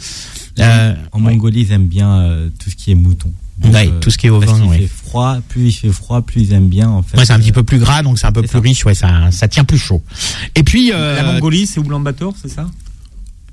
En 1.11 1.19
Mongolie, 1.19 1.61
ils 1.61 1.71
aiment 1.73 1.87
bien 1.87 2.29
tout 2.63 2.69
ce 2.69 2.75
qui 2.75 2.91
est 2.91 2.95
mouton. 2.95 3.31
Ouais, 3.63 3.89
tout 3.99 4.09
ce 4.09 4.17
qui 4.17 4.27
est 4.27 4.29
ovin, 4.29 4.53
qu'il 4.59 4.69
ouais. 4.69 4.77
fait 4.79 4.87
froid, 4.87 5.37
plus 5.49 5.67
il 5.67 5.71
fait 5.73 5.89
froid, 5.91 6.21
plus 6.21 6.41
ils 6.43 6.53
aiment 6.53 6.69
bien 6.69 6.87
en 6.89 7.01
fait. 7.03 7.17
ouais, 7.17 7.25
c'est 7.25 7.33
un 7.33 7.37
euh, 7.37 7.39
petit 7.39 7.51
peu 7.51 7.63
plus 7.63 7.77
gras, 7.79 8.03
donc 8.03 8.17
c'est 8.19 8.25
un 8.27 8.31
peu 8.31 8.41
plus 8.41 8.49
ça. 8.49 8.59
riche, 8.59 8.85
ouais, 8.85 8.93
ça, 8.95 9.29
ça 9.31 9.47
tient 9.47 9.63
plus 9.65 9.77
chaud. 9.77 10.01
Et 10.55 10.63
puis 10.63 10.91
euh, 10.93 11.15
La 11.15 11.23
Mongolie, 11.33 11.67
c'est 11.67 11.79
Oulan-Bator, 11.79 12.35
c'est 12.41 12.47
ça? 12.49 12.69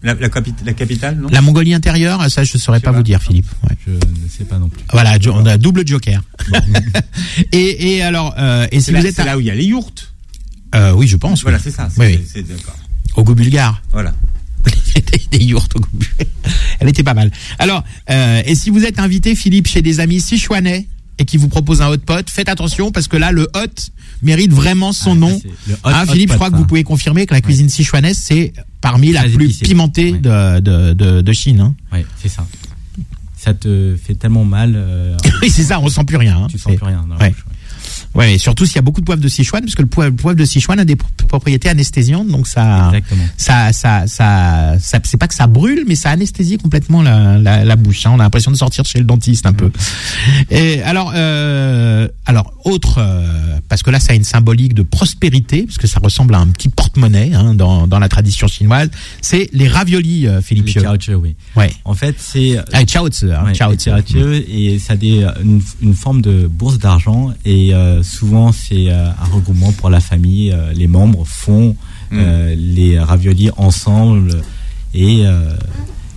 La, 0.02 0.14
la, 0.14 0.28
capi- 0.28 0.54
la 0.64 0.74
capitale, 0.74 1.16
non? 1.18 1.28
La 1.32 1.40
Mongolie 1.40 1.74
intérieure, 1.74 2.30
ça 2.30 2.44
je 2.44 2.56
saurais 2.58 2.78
Je 2.78 2.80
sais 2.82 2.84
pas 2.84 2.92
pas. 2.92 2.98
vous 2.98 3.02
dire, 3.02 3.20
Philippe. 3.20 3.48
Ouais. 3.64 3.76
Je 3.86 3.92
ne 3.92 4.28
sais 4.28 4.44
pas 4.44 4.58
non 4.58 4.68
plus. 4.68 4.80
Voilà, 4.92 5.16
on 5.32 5.44
a 5.46 5.56
double 5.56 5.84
joker. 5.86 6.22
et, 7.52 7.96
et 7.96 8.02
alors, 8.02 8.34
euh, 8.38 8.66
et 8.70 8.80
si 8.80 8.90
vous 8.90 8.96
là, 8.98 9.04
êtes, 9.04 9.14
c'est 9.16 9.22
à- 9.22 9.26
là 9.26 9.36
où 9.36 9.40
il 9.40 9.46
y 9.46 9.50
a 9.50 9.54
les 9.54 9.64
yourtes. 9.64 10.12
euh, 10.74 10.92
oui, 10.92 11.08
je 11.08 11.16
pense. 11.16 11.42
Voilà, 11.42 11.56
oui. 11.58 11.62
c'est 11.64 11.70
ça. 11.72 11.88
Oui. 11.98 12.20
Au 13.16 13.24
goût 13.24 13.34
bulgare. 13.34 13.82
Voilà. 13.92 14.14
des 15.30 15.44
yourtes 15.44 15.74
au 15.76 15.80
goût. 15.80 15.88
Elle 16.80 16.88
était 16.88 17.02
pas 17.02 17.14
mal. 17.14 17.30
Alors, 17.58 17.84
euh, 18.10 18.42
et 18.44 18.54
si 18.54 18.70
vous 18.70 18.84
êtes 18.84 18.98
invité, 18.98 19.34
Philippe, 19.34 19.66
chez 19.68 19.82
des 19.82 20.00
amis 20.00 20.20
sichuanais 20.20 20.86
et 21.18 21.24
qui 21.24 21.36
vous 21.36 21.48
proposent 21.48 21.82
un 21.82 21.88
hot 21.88 21.98
pot, 21.98 22.28
faites 22.28 22.48
attention 22.48 22.92
parce 22.92 23.08
que 23.08 23.16
là, 23.16 23.32
le 23.32 23.42
hot 23.54 23.90
mérite 24.22 24.52
vraiment 24.52 24.92
son 24.92 25.12
Ah, 25.12 25.14
nom. 25.14 25.40
le 25.66 25.74
hot- 25.74 25.78
Hein, 25.84 26.04
hot 26.06 26.12
Philippe, 26.12 26.30
je 26.30 26.34
crois 26.36 26.50
que 26.50 26.56
vous 26.56 26.66
pouvez 26.66 26.84
confirmer 26.84 27.26
que 27.26 27.34
la 27.34 27.40
cuisine 27.40 27.68
sichuanaise, 27.68 28.18
c'est 28.18 28.52
parmi 28.80 29.12
la 29.12 29.24
plus 29.24 29.58
pimentée 29.58 30.12
Ouais. 30.12 30.18
de, 30.18 30.60
de, 30.60 30.92
de, 30.94 31.20
de 31.22 31.32
Chine. 31.32 31.60
hein. 31.60 31.74
Ouais, 31.92 32.04
c'est 32.22 32.28
ça. 32.28 32.46
Ça 33.38 33.54
te 33.54 33.96
fait 34.02 34.14
tellement 34.14 34.44
mal, 34.44 34.72
euh, 34.76 35.16
Oui, 35.42 35.50
c'est 35.50 35.62
ça, 35.62 35.78
on 35.80 35.88
sent 35.88 36.04
plus 36.04 36.16
rien. 36.16 36.36
hein. 36.36 36.46
tu 36.50 36.58
sens 36.58 36.74
plus 36.74 36.84
rien. 36.84 37.04
dans 37.08 37.14
la 37.14 37.20
Ouais. 37.20 37.30
bouche, 37.30 37.44
ouais. 38.16 38.34
Et 38.34 38.38
surtout 38.38 38.64
s'il 38.66 38.76
y 38.76 38.78
a 38.78 38.82
beaucoup 38.82 39.00
de 39.00 39.06
poivre 39.06 39.20
de 39.22 39.28
Sichuan, 39.28 39.62
parce 39.62 39.74
que 39.74 39.82
le 39.82 39.88
poivre, 39.88 40.34
de 40.34 40.44
Sichuan 40.44 40.78
a 40.78 40.84
des 40.84 40.96
pro- 40.96 41.08
propriétés 41.28 41.68
anesthésiantes, 41.68 42.28
donc 42.28 42.46
ça, 42.46 42.86
Exactement. 42.88 43.24
ça, 43.36 43.72
ça, 43.72 44.06
ça, 44.06 44.74
ça- 44.80 45.00
c'est 45.04 45.16
pas 45.16 45.28
que 45.28 45.34
ça 45.34 45.46
brûle, 45.46 45.84
mais 45.86 45.94
ça 45.94 46.10
anesthésie 46.10 46.58
complètement 46.58 47.02
la, 47.02 47.38
la, 47.38 47.64
la 47.64 47.76
bouche. 47.76 48.06
hein. 48.06 48.12
On 48.14 48.20
a 48.20 48.24
l'impression 48.24 48.50
de 48.50 48.56
sortir 48.56 48.84
chez 48.84 48.98
le 48.98 49.04
dentiste 49.04 49.46
un 49.46 49.52
peu. 49.52 49.70
Et 50.50 50.82
alors, 50.82 51.12
euh, 51.14 52.08
alors 52.26 52.52
autre, 52.64 52.96
euh, 52.98 53.58
parce 53.68 53.82
que 53.82 53.90
là, 53.90 54.00
ça 54.00 54.12
a 54.12 54.16
une 54.16 54.24
symbolique 54.24 54.74
de 54.74 54.82
prospérité, 54.82 55.62
parce 55.64 55.78
que 55.78 55.86
ça 55.86 56.00
ressemble 56.00 56.34
à 56.34 56.38
un 56.38 56.46
petit 56.48 56.68
porte-monnaie 56.68 57.32
hein, 57.34 57.54
dans, 57.54 57.86
dans 57.86 57.98
la 57.98 58.08
tradition 58.08 58.48
chinoise. 58.48 58.88
C'est 59.22 59.48
les 59.52 59.68
raviolis, 59.68 60.26
euh, 60.26 60.40
Philippe. 60.42 60.66
Les 60.66 60.72
chaoche, 60.74 61.10
oui. 61.10 61.34
Ouais. 61.56 61.70
En 61.84 61.94
fait, 61.94 62.16
c'est 62.18 62.58
Ah, 62.72 62.84
ciao, 62.84 63.08
tse, 63.08 63.24
hein, 63.24 63.52
Ouais, 64.16 64.44
et 64.48 64.78
ça 64.78 64.94
a 64.94 64.96
des, 64.96 65.26
une, 65.42 65.60
une 65.82 65.94
forme 65.94 66.22
de 66.22 66.46
bourse 66.46 66.78
d'argent 66.78 67.32
et 67.44 67.74
euh, 67.74 68.02
souvent 68.06 68.52
c'est 68.52 68.90
euh, 68.90 69.08
un 69.10 69.24
regroupement 69.32 69.72
pour 69.72 69.90
la 69.90 70.00
famille. 70.00 70.52
euh, 70.52 70.72
les 70.72 70.86
membres 70.86 71.24
font 71.26 71.76
euh, 72.12 72.54
les 72.56 72.98
raviolis 72.98 73.50
ensemble 73.56 74.40
et 74.94 75.24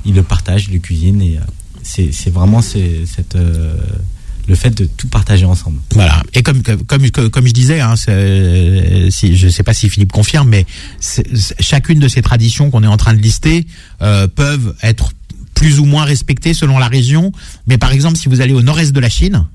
ils 0.06 0.14
le 0.14 0.24
partagent, 0.24 0.70
le 0.70 0.80
cuisinent 0.80 1.22
et 1.22 1.40
c'est 1.84 2.30
vraiment 2.30 2.62
cette, 2.62 3.36
le 3.36 4.56
fait 4.56 4.70
de 4.70 4.86
tout 4.86 5.08
partager 5.08 5.46
ensemble. 5.46 5.80
Voilà. 5.94 6.24
Et 6.34 6.44
comme 6.44 6.62
comme 6.64 7.10
comme, 7.12 7.30
comme 7.30 7.48
je 7.48 7.54
disais, 7.54 7.82
hein, 7.82 7.96
si 7.96 9.36
je 9.36 9.48
sais 9.50 9.64
pas 9.64 9.74
si 9.74 9.90
Philippe 9.90 10.12
confirme, 10.12 10.50
mais 10.50 10.66
chacune 11.60 12.00
de 12.00 12.08
ces 12.08 12.22
traditions 12.22 12.70
qu'on 12.72 12.84
est 12.84 12.88
en 12.88 12.98
train 12.98 13.14
de 13.14 13.22
lister 13.22 13.68
euh, 14.02 14.28
peuvent 14.28 14.76
être 14.82 15.12
plus 15.56 15.80
ou 15.80 15.86
moins 15.86 16.06
respectées 16.06 16.54
selon 16.54 16.80
la 16.80 16.88
région. 16.88 17.32
Mais 17.68 17.78
par 17.78 17.92
exemple, 17.92 18.18
si 18.18 18.30
vous 18.30 18.40
allez 18.40 18.54
au 18.54 18.62
nord-est 18.62 18.94
de 18.94 19.00
la 19.00 19.10
Chine, 19.10 19.46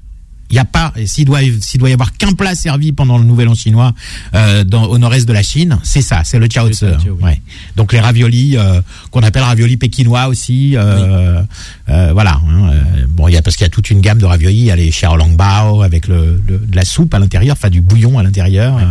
il 0.50 0.56
y 0.56 0.58
a 0.58 0.64
pas, 0.64 0.92
s'il 1.06 1.24
doit, 1.24 1.40
s'il 1.60 1.80
doit 1.80 1.90
y 1.90 1.92
avoir 1.92 2.16
qu'un 2.16 2.32
plat 2.32 2.54
servi 2.54 2.92
pendant 2.92 3.18
le 3.18 3.24
Nouvel 3.24 3.48
An 3.48 3.54
chinois 3.54 3.92
euh, 4.34 4.62
dans, 4.64 4.84
au 4.84 4.98
nord-est 4.98 5.26
de 5.26 5.32
la 5.32 5.42
Chine, 5.42 5.78
c'est 5.82 6.02
ça, 6.02 6.22
c'est 6.24 6.38
le 6.38 6.46
Chao 6.48 6.68
Tzu. 6.70 6.84
Oui. 7.06 7.22
Ouais. 7.22 7.40
Donc 7.76 7.92
les 7.92 8.00
raviolis 8.00 8.56
euh, 8.56 8.80
qu'on 9.10 9.22
appelle 9.22 9.42
raviolis 9.42 9.76
pékinois 9.76 10.28
aussi, 10.28 10.76
euh, 10.76 11.42
euh, 11.88 12.10
voilà. 12.12 12.40
hein, 12.48 12.70
euh, 12.72 12.82
bon, 13.08 13.26
il 13.28 13.32
y 13.34 13.36
a 13.36 13.42
parce 13.42 13.56
qu'il 13.56 13.64
y 13.64 13.66
a 13.66 13.70
toute 13.70 13.90
une 13.90 14.00
gamme 14.00 14.18
de 14.18 14.26
raviolis, 14.26 14.56
il 14.58 14.64
y 14.66 14.70
a 14.70 14.76
les 14.76 14.90
xiaolongbao 14.90 15.82
avec 15.82 16.06
le, 16.08 16.40
le- 16.46 16.58
de 16.58 16.76
la 16.76 16.84
soupe 16.84 17.14
à 17.14 17.18
l'intérieur, 17.18 17.56
enfin 17.58 17.70
du 17.70 17.80
bouillon 17.80 18.18
à 18.18 18.22
l'intérieur, 18.22 18.76
euh, 18.78 18.82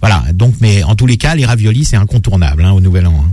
voilà. 0.00 0.22
Donc, 0.34 0.54
mais 0.60 0.82
en 0.82 0.94
tous 0.94 1.06
les 1.06 1.16
cas, 1.16 1.34
les 1.34 1.46
raviolis 1.46 1.84
c'est 1.86 1.96
incontournable 1.96 2.64
hein, 2.64 2.72
au 2.72 2.80
Nouvel 2.80 3.06
An. 3.06 3.24
hein. 3.26 3.32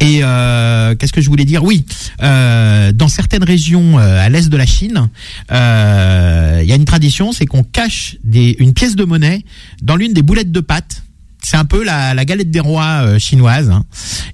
Et 0.00 0.20
euh, 0.22 0.94
qu'est-ce 0.94 1.12
que 1.12 1.20
je 1.20 1.28
voulais 1.28 1.44
dire? 1.44 1.64
Oui, 1.64 1.84
euh, 2.22 2.92
dans 2.92 3.08
certaines 3.08 3.44
régions 3.44 3.98
euh, 3.98 4.20
à 4.24 4.28
l'est 4.28 4.48
de 4.48 4.56
la 4.56 4.66
Chine, 4.66 5.08
euh, 5.50 6.60
il 6.62 6.68
y 6.68 6.72
a 6.72 6.76
une 6.76 6.84
tradition, 6.84 7.32
c'est 7.32 7.46
qu'on 7.46 7.62
cache 7.62 8.16
des, 8.22 8.56
une 8.58 8.72
pièce 8.74 8.94
de 8.96 9.04
monnaie 9.04 9.44
dans 9.82 9.96
l'une 9.96 10.12
des 10.12 10.22
boulettes 10.22 10.52
de 10.52 10.60
pâte. 10.60 11.02
C'est 11.42 11.56
un 11.56 11.64
peu 11.64 11.84
la, 11.84 12.12
la 12.12 12.24
galette 12.24 12.50
des 12.50 12.60
rois 12.60 13.02
euh, 13.04 13.18
chinoise. 13.18 13.70
hein. 13.70 13.84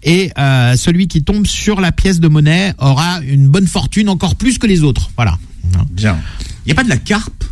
Et 0.03 0.33
euh, 0.39 0.77
celui 0.77 1.09
qui 1.09 1.23
tombe 1.23 1.47
sur 1.47 1.81
la 1.81 1.93
pièce 1.93 2.21
de 2.21 2.29
monnaie 2.29 2.75
aura 2.79 3.21
une 3.21 3.49
bonne 3.49 3.67
fortune 3.67 4.09
encore 4.09 4.35
plus 4.37 4.59
que 4.59 4.67
les 4.67 4.83
autres. 4.83 5.11
Voilà. 5.17 5.39
Bien. 5.91 6.19
Il 6.65 6.69
n'y 6.69 6.73
a 6.73 6.75
pas 6.75 6.85
de 6.85 6.89
la 6.89 6.97
carpe? 6.97 7.45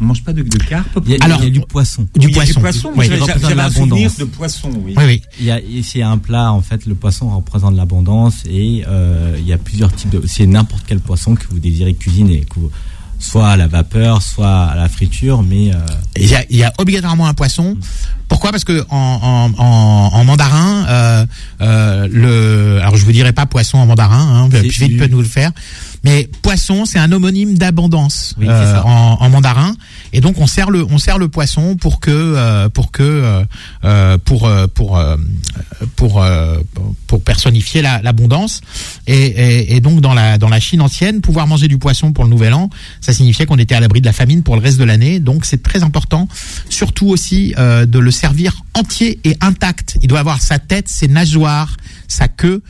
On 0.00 0.04
mange 0.06 0.24
pas 0.24 0.32
de, 0.32 0.42
de 0.42 0.58
carpe 0.58 0.88
Il 1.06 1.12
y 1.12 1.14
a, 1.14 1.18
Alors, 1.24 1.38
il 1.40 1.44
y 1.44 1.46
a 1.46 1.50
du 1.50 1.60
poisson. 1.60 2.06
Du 2.16 2.26
Oui, 2.26 2.32
il 2.32 2.36
y 2.36 2.40
a 2.40 2.44
poisson. 2.44 2.60
poisson 2.60 2.92
Oui. 2.96 3.06
J'avais- 3.08 3.44
un 3.44 3.54
l'abondance. 3.54 3.74
souvenir 3.74 4.10
de 4.18 4.24
poisson, 4.24 4.70
oui. 4.84 4.94
Oui, 4.96 5.04
oui. 5.06 5.22
Il 5.38 5.46
y 5.46 5.50
a, 5.52 5.60
c'est 5.84 6.02
un 6.02 6.18
plat, 6.18 6.52
en 6.52 6.60
fait, 6.62 6.84
le 6.86 6.94
poisson 6.96 7.28
représente 7.34 7.76
l'abondance 7.76 8.42
et 8.50 8.84
euh, 8.88 9.36
il 9.38 9.46
y 9.46 9.52
a 9.52 9.58
plusieurs 9.58 9.92
types 9.94 10.10
de. 10.10 10.20
C'est 10.26 10.46
n'importe 10.46 10.84
quel 10.86 10.98
poisson 11.00 11.34
que 11.36 11.44
vous 11.48 11.60
désirez 11.60 11.94
cuisiner, 11.94 12.40
que 12.40 12.58
vous- 12.60 12.70
soit 13.20 13.48
à 13.50 13.56
la 13.56 13.68
vapeur, 13.68 14.20
soit 14.20 14.64
à 14.64 14.74
la 14.74 14.88
friture, 14.88 15.42
mais 15.42 15.72
euh, 15.72 15.78
Il 16.16 16.26
y, 16.28 16.34
a, 16.34 16.44
il 16.50 16.56
y 16.56 16.64
a 16.64 16.72
obligatoirement 16.78 17.26
un 17.26 17.32
poisson. 17.32 17.76
Pourquoi? 18.28 18.50
Parce 18.50 18.64
que 18.64 18.84
en, 18.90 19.50
en, 19.56 19.62
en, 19.62 20.10
en 20.12 20.24
mandarin, 20.24 20.84
euh, 20.88 21.26
euh, 21.62 22.08
le, 22.10 22.80
alors 22.82 22.96
je 22.96 23.04
vous 23.04 23.12
dirai 23.12 23.32
pas 23.32 23.46
poisson 23.46 23.78
en 23.78 23.86
mandarin, 23.86 24.48
hein, 24.52 24.58
Philippe 24.68 24.92
du- 24.92 24.96
peut 24.98 25.06
nous 25.06 25.22
le 25.22 25.28
faire. 25.28 25.52
Mais 26.04 26.28
poisson, 26.42 26.84
c'est 26.84 26.98
un 26.98 27.10
homonyme 27.12 27.56
d'abondance 27.56 28.34
Oui, 28.38 28.46
euh, 28.48 28.80
en, 28.82 29.16
en 29.20 29.28
mandarin, 29.30 29.74
et 30.12 30.20
donc 30.20 30.38
on 30.38 30.46
sert 30.46 30.70
le 30.70 30.84
on 30.90 30.98
sert 30.98 31.16
le 31.18 31.28
poisson 31.28 31.76
pour 31.76 31.98
que 31.98 32.10
euh, 32.10 32.68
pour 32.68 32.92
que 32.92 33.02
euh, 33.02 33.44
euh, 33.84 34.18
pour 34.22 34.46
euh, 34.46 34.66
pour 34.66 34.98
euh, 34.98 35.16
pour 35.96 36.22
pour 37.06 37.22
personnifier 37.22 37.80
la- 37.82 38.02
l'abondance. 38.02 38.60
Et, 39.06 39.14
et, 39.26 39.76
et 39.76 39.80
donc 39.80 40.00
dans 40.00 40.14
la 40.14 40.36
dans 40.38 40.48
la 40.50 40.60
Chine 40.60 40.80
ancienne, 40.82 41.20
pouvoir 41.22 41.46
manger 41.46 41.68
du 41.68 41.78
poisson 41.78 42.12
pour 42.12 42.24
le 42.24 42.30
Nouvel 42.30 42.52
An, 42.54 42.68
ça 43.00 43.12
signifiait 43.12 43.46
qu'on 43.46 43.58
était 43.58 43.74
à 43.74 43.80
l'abri 43.80 44.00
de 44.00 44.06
la 44.06 44.12
famine 44.12 44.42
pour 44.42 44.56
le 44.56 44.62
reste 44.62 44.78
de 44.78 44.84
l'année. 44.84 45.20
Donc 45.20 45.44
c'est 45.46 45.62
très 45.62 45.82
important, 45.82 46.28
surtout 46.68 47.06
aussi 47.08 47.54
euh, 47.58 47.86
de 47.86 47.98
le 47.98 48.10
servir 48.10 48.52
entier 48.74 49.20
et 49.24 49.36
intact. 49.40 49.96
Il 50.02 50.08
doit 50.08 50.20
avoir 50.20 50.42
sa 50.42 50.58
tête, 50.58 50.88
ses 50.88 51.08
nageoires, 51.08 51.76
sa 52.08 52.28
queue. 52.28 52.62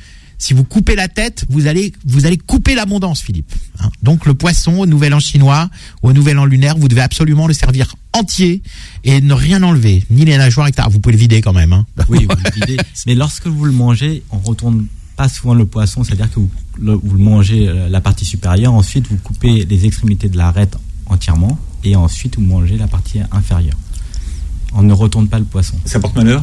Si 0.45 0.53
vous 0.53 0.65
coupez 0.65 0.95
la 0.95 1.09
tête, 1.09 1.47
vous 1.49 1.69
allez 1.69 1.95
vous 2.05 2.27
allez 2.27 2.37
couper 2.37 2.75
l'abondance, 2.75 3.23
Philippe. 3.23 3.51
Hein? 3.81 3.89
Donc 4.03 4.27
le 4.27 4.35
poisson 4.35 4.81
au 4.81 4.85
Nouvel 4.85 5.15
An 5.15 5.19
chinois 5.19 5.71
ou 6.03 6.11
au 6.11 6.13
Nouvel 6.13 6.39
An 6.39 6.45
lunaire, 6.45 6.77
vous 6.77 6.89
devez 6.89 7.01
absolument 7.01 7.47
le 7.47 7.55
servir 7.55 7.95
entier 8.13 8.61
et 9.05 9.23
ne 9.23 9.33
rien 9.33 9.63
enlever, 9.63 10.05
ni 10.11 10.27
les 10.27 10.37
nageoires, 10.37 10.69
etc. 10.69 10.87
Vous 10.91 11.01
pouvez 11.01 11.15
le 11.15 11.19
vider 11.19 11.41
quand 11.41 11.55
même. 11.55 11.73
Hein. 11.73 11.87
oui, 12.11 12.27
vous 12.29 12.37
le 12.37 12.51
videz. 12.61 12.77
Mais 13.07 13.15
lorsque 13.15 13.47
vous 13.47 13.65
le 13.65 13.73
mangez, 13.73 14.23
on 14.31 14.37
retourne 14.37 14.85
pas 15.17 15.31
souvent 15.31 15.55
le 15.55 15.65
poisson, 15.65 16.05
c'est-à-dire 16.05 16.31
que 16.31 16.41
vous 16.41 16.51
le, 16.79 16.93
vous 16.93 17.17
le 17.17 17.25
mangez 17.25 17.67
euh, 17.67 17.89
la 17.89 18.03
partie 18.03 18.27
supérieure, 18.27 18.75
ensuite 18.75 19.07
vous 19.09 19.17
coupez 19.17 19.65
les 19.65 19.87
extrémités 19.87 20.29
de 20.29 20.37
l'arête 20.37 20.77
entièrement 21.07 21.59
et 21.85 21.97
ensuite 21.97 22.37
vous 22.37 22.45
mangez 22.45 22.77
la 22.77 22.87
partie 22.87 23.21
inférieure. 23.33 23.79
On 24.75 24.83
ne 24.83 24.93
retourne 24.93 25.27
pas 25.27 25.39
le 25.39 25.47
poisson. 25.47 25.79
Ça 25.87 26.01
porte 26.01 26.17
malheur? 26.17 26.43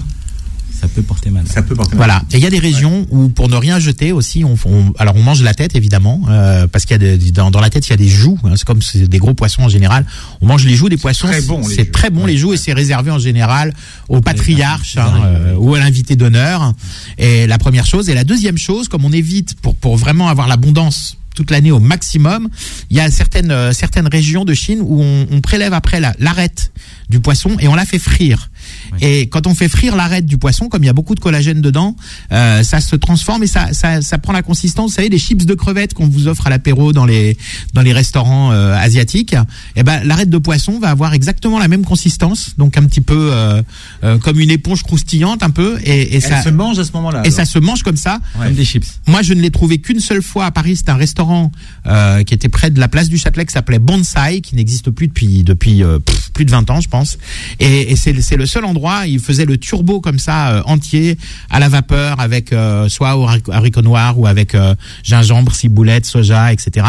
Ça 0.82 0.88
peut 0.88 1.02
porter 1.04 1.30
mal. 1.30 1.44
Ça 1.48 1.62
peut 1.62 1.76
porter 1.76 1.96
malheur. 1.96 2.08
Voilà. 2.16 2.24
Et 2.34 2.38
il 2.38 2.44
y 2.44 2.48
a 2.48 2.50
des 2.50 2.60
régions 2.60 3.06
où, 3.12 3.30
pour 3.30 3.48
ne 3.50 3.56
rien 3.56 3.80
jeter 3.80 4.12
aussi, 4.12 4.44
on, 4.44 4.56
on- 4.66 4.94
alors 4.98 5.16
on 5.16 5.22
mange 5.22 5.42
la 5.44 5.54
tête 5.54 5.76
évidemment, 5.76 6.22
euh, 6.30 6.68
parce 6.68 6.86
qu'il 6.86 6.94
y 7.02 7.06
a 7.12 7.18
des- 7.18 7.32
dans, 7.32 7.52
dans 7.52 7.62
la 7.62 7.70
tête 7.70 7.88
il 7.88 7.92
y 7.92 7.94
a 7.94 7.98
des 7.98 8.08
joues. 8.08 8.38
hein, 8.44 8.54
c'est 8.56 8.66
comme 8.66 8.82
c'est 8.82 9.08
des 9.08 9.18
gros 9.20 9.34
poissons 9.34 9.62
en 9.64 9.70
général. 9.70 10.06
On 10.42 10.48
mange 10.48 10.66
les 10.66 10.74
joues 10.76 10.90
des 10.90 10.98
poissons. 10.98 11.28
très 11.28 11.42
bon, 11.42 11.68
les 11.68 11.76
C'est 11.76 11.92
très 11.92 12.10
bon 12.10 12.26
les 12.26 12.38
joues 12.38 12.54
et 12.54 12.58
c'est 12.58 12.74
réservé 12.74 13.12
en 13.12 13.20
général 13.20 13.74
aux 14.10 14.22
patriarches 14.22 14.98
hein, 14.98 15.14
euh, 15.26 15.56
ou 15.58 15.76
à 15.76 15.80
l'invité 15.80 16.16
d'honneur. 16.16 16.74
Et 17.18 17.46
la 17.48 17.58
première 17.58 17.86
chose 17.86 18.10
et 18.10 18.14
la 18.14 18.24
deuxième 18.24 18.58
chose, 18.58 18.88
comme 18.88 19.06
on 19.06 19.12
évite 19.12 19.56
pour 19.62 19.76
pour 19.76 19.98
vraiment 19.98 20.28
avoir 20.30 20.48
l'abondance 20.48 21.18
toute 21.34 21.50
l'année 21.52 21.72
au 21.72 21.80
maximum, 21.80 22.50
il 22.90 22.98
y 22.98 23.00
a 23.00 23.10
certaines 23.10 23.52
euh, 23.52 23.72
certaines 23.72 24.08
régions 24.08 24.44
de 24.44 24.54
Chine 24.54 24.80
où 24.82 25.02
on, 25.02 25.28
on 25.32 25.40
prélève 25.42 25.74
après 25.74 26.00
la- 26.02 26.14
l'arête 26.20 26.74
du 27.10 27.20
poisson 27.22 27.56
et 27.60 27.68
on 27.70 27.76
la 27.76 27.86
fait 27.86 28.00
frire. 28.00 28.51
Et 29.00 29.28
quand 29.28 29.48
on 29.48 29.56
fait 29.56 29.70
frire 29.70 29.96
l'arête 29.96 30.26
du 30.26 30.38
poisson, 30.38 30.70
comme 30.70 30.84
il 30.84 30.88
y 30.88 30.90
a 30.90 30.94
beaucoup 30.94 31.16
de 31.16 31.20
collagène 31.20 31.62
dedans, 31.62 31.96
euh, 32.32 32.64
ça 32.64 32.82
se 32.82 32.96
transforme 32.96 33.44
et 33.44 33.48
ça, 33.48 33.74
ça, 33.74 34.02
ça 34.02 34.18
prend 34.18 34.34
la 34.34 34.42
consistance, 34.42 34.92
vous 34.92 34.96
savez, 34.96 35.10
des 35.10 35.20
chips 35.20 35.46
de 35.46 35.54
crevettes 35.54 35.94
qu'on 35.94 36.08
vous 36.08 36.28
offre 36.28 36.48
à 36.48 36.50
l'apéro 36.50 36.94
dans 36.94 37.06
les 37.06 37.38
dans 37.74 37.82
les 37.82 37.94
restaurants 37.94 38.52
euh, 38.52 38.76
asiatiques. 38.76 39.36
Et 39.76 39.84
ben 39.84 40.02
l'arête 40.04 40.30
de 40.30 40.38
poisson 40.38 40.80
va 40.80 40.90
avoir 40.90 41.14
exactement 41.14 41.60
la 41.60 41.68
même 41.68 41.86
consistance, 41.86 42.56
donc 42.58 42.78
un 42.78 42.84
petit 42.84 43.02
peu 43.02 43.30
euh, 43.32 43.62
euh, 44.04 44.18
comme 44.18 44.40
une 44.40 44.52
éponge 44.52 44.84
croustillante 44.84 45.44
un 45.44 45.50
peu, 45.50 45.80
et, 45.84 46.02
et 46.02 46.16
Elle 46.16 46.22
ça 46.22 46.42
se 46.42 46.50
mange 46.50 46.80
à 46.80 46.86
ce 46.86 46.92
moment-là. 46.94 47.22
et 47.26 47.32
ça 47.32 47.46
se 47.46 47.60
mange 47.60 47.84
comme 47.84 47.98
ça. 47.98 48.20
Comme 48.38 48.54
des 48.54 48.66
chips. 48.66 48.86
Moi, 49.08 49.22
je 49.22 49.34
ne 49.34 49.42
l'ai 49.42 49.52
trouvé 49.52 49.80
qu'une 49.80 50.00
seule 50.00 50.22
fois 50.22 50.46
à 50.46 50.52
Paris. 50.52 50.76
C'était 50.78 50.92
un 50.92 50.98
restaurant 50.98 51.52
euh, 51.88 52.24
qui 52.24 52.34
était 52.34 52.50
près 52.50 52.70
de 52.70 52.80
la 52.80 52.88
place 52.88 53.10
du 53.10 53.18
Châtelet, 53.18 53.46
qui 53.46 53.54
s'appelait 53.54 53.80
Bonsai, 53.80 54.42
qui 54.42 54.56
n'existe 54.56 54.90
plus 54.90 55.08
depuis 55.08 55.44
depuis 55.44 55.84
euh, 55.84 56.00
pff, 56.00 56.32
plus 56.32 56.46
de 56.46 56.52
20 56.52 56.70
ans, 56.70 56.82
je 56.82 56.90
pense. 56.90 57.18
Et, 57.60 57.92
et 57.92 57.96
c'est 57.96 58.20
c'est 58.22 58.38
le 58.38 58.46
seul 58.52 58.66
endroit. 58.66 59.08
Il 59.08 59.20
faisait 59.20 59.46
le 59.46 59.58
turbo 59.58 60.02
comme 60.02 60.20
ça 60.20 60.38
euh, 60.52 60.62
entier 60.66 61.18
à 61.50 61.60
la 61.60 61.70
vapeur 61.70 62.20
avec 62.20 62.52
euh, 62.54 62.90
soit 62.90 63.16
au 63.18 63.26
haric- 63.28 63.50
haricot 63.52 63.82
noir 63.82 64.20
ou 64.20 64.28
avec 64.28 64.54
euh, 64.56 64.76
gingembre, 65.04 65.54
ciboulette, 65.56 66.06
soja, 66.06 66.52
etc. 66.54 66.86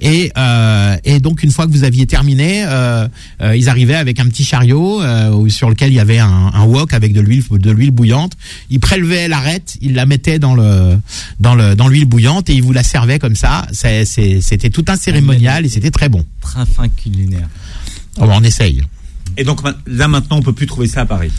Et 0.00 0.30
euh, 0.36 0.96
et 1.04 1.18
donc 1.20 1.42
une 1.42 1.50
fois 1.50 1.66
que 1.66 1.72
vous 1.72 1.84
aviez 1.84 2.06
terminé, 2.06 2.64
ils 3.54 3.68
arrivaient 3.68 3.94
avec 4.06 4.20
un 4.20 4.26
petit 4.26 4.44
chariot 4.44 5.00
sur 5.48 5.68
lequel 5.70 5.90
il 5.90 5.96
y 5.96 6.00
avait 6.00 6.18
un, 6.18 6.50
un 6.54 6.64
wok 6.64 6.92
avec 6.94 7.12
de 7.12 7.20
l'huile 7.20 7.44
de 7.50 7.70
l'huile 7.70 7.90
bouillante. 7.90 8.32
Ils 8.70 8.80
prélevaient 8.80 9.28
l'arête, 9.28 9.76
ils 9.80 9.94
la 9.94 10.06
mettaient 10.06 10.38
dans 10.38 10.54
le 10.54 10.96
dans 11.40 11.54
le 11.54 11.74
dans 11.74 11.88
l'huile 11.88 12.04
bouillante 12.06 12.48
et 12.50 12.54
ils 12.54 12.62
vous 12.62 12.72
la 12.72 12.82
servaient 12.82 13.18
comme 13.18 13.36
ça. 13.36 13.66
C'était 13.72 14.70
tout 14.70 14.84
un 14.88 14.96
cérémonial 14.96 15.64
et 15.66 15.68
c'était 15.68 15.90
très 15.90 16.08
bon. 16.08 16.24
Très 16.40 16.66
fin 16.66 16.88
culinaire. 16.88 17.48
Oh, 18.18 18.24
on 18.28 18.42
essaye. 18.42 18.82
Et 19.40 19.44
donc 19.44 19.60
là 19.86 20.06
maintenant, 20.06 20.36
on 20.36 20.42
peut 20.42 20.52
plus 20.52 20.66
trouver 20.66 20.86
ça 20.86 21.00
à 21.00 21.06
Paris. 21.06 21.32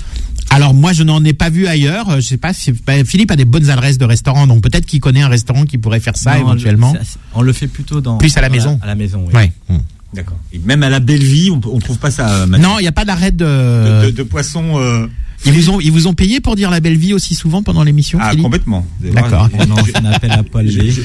Alors 0.50 0.74
moi 0.74 0.92
je 0.92 1.04
n'en 1.04 1.24
ai 1.24 1.34
pas 1.34 1.50
vu 1.50 1.68
ailleurs. 1.68 2.10
Euh, 2.10 2.16
Je 2.16 2.22
sais 2.28 2.38
pas 2.38 2.52
si 2.52 2.72
bah, 2.72 3.04
Philippe 3.06 3.32
a 3.32 3.36
des 3.36 3.46
bonnes 3.46 3.70
adresses 3.70 3.98
de 3.98 4.06
restaurants, 4.06 4.48
donc 4.48 4.62
peut-être 4.64 4.86
qu'il 4.86 5.00
connaît 5.00 5.22
un 5.22 5.30
restaurant 5.30 5.64
qui 5.66 5.78
pourrait 5.78 6.00
faire 6.02 6.18
ça 6.18 6.34
Non, 6.34 6.42
éventuellement. 6.42 6.94
on 7.36 7.42
le 7.42 7.54
fait 7.54 7.68
plutôt 7.68 8.02
dans 8.02 8.18
Plus 8.18 8.36
à 8.36 8.42
la 8.42 8.50
maison. 8.50 8.80
À 8.82 8.88
la 8.88 8.96
maison, 8.96 9.24
oui. 9.28 9.34
Ouais. 9.34 9.52
Hmm. 9.70 9.78
D'accord. 10.14 10.38
Et 10.52 10.60
même 10.60 10.84
à 10.84 10.90
la 10.90 11.00
belle 11.00 11.24
vie, 11.24 11.52
on, 11.52 11.62
on 11.74 11.80
trouve 11.80 11.98
pas 12.00 12.12
ça. 12.12 12.28
euh, 12.42 12.46
Mathieu. 12.48 12.68
Non, 12.68 12.80
il 12.80 12.82
n'y 12.82 12.88
a 12.88 12.92
pas 12.92 13.06
d'arrêt 13.06 13.32
de. 13.32 13.46
de, 13.46 14.06
de, 14.08 14.12
de 14.12 14.24
poisson. 14.24 14.78
euh, 14.80 15.08
Ils 15.46 15.54
vous 15.54 15.70
ont 15.70 15.80
ils 15.80 15.92
vous 15.92 16.08
ont 16.08 16.14
payé 16.14 16.42
pour 16.42 16.56
dire 16.58 16.70
la 16.70 16.82
belle 16.82 16.98
vie 16.98 17.14
aussi 17.14 17.34
souvent 17.34 17.64
pendant 17.64 17.84
l'émission. 17.84 18.18
Ah, 18.22 18.32
Philippe 18.32 18.44
complètement. 18.44 18.86
D'accord. 19.00 19.48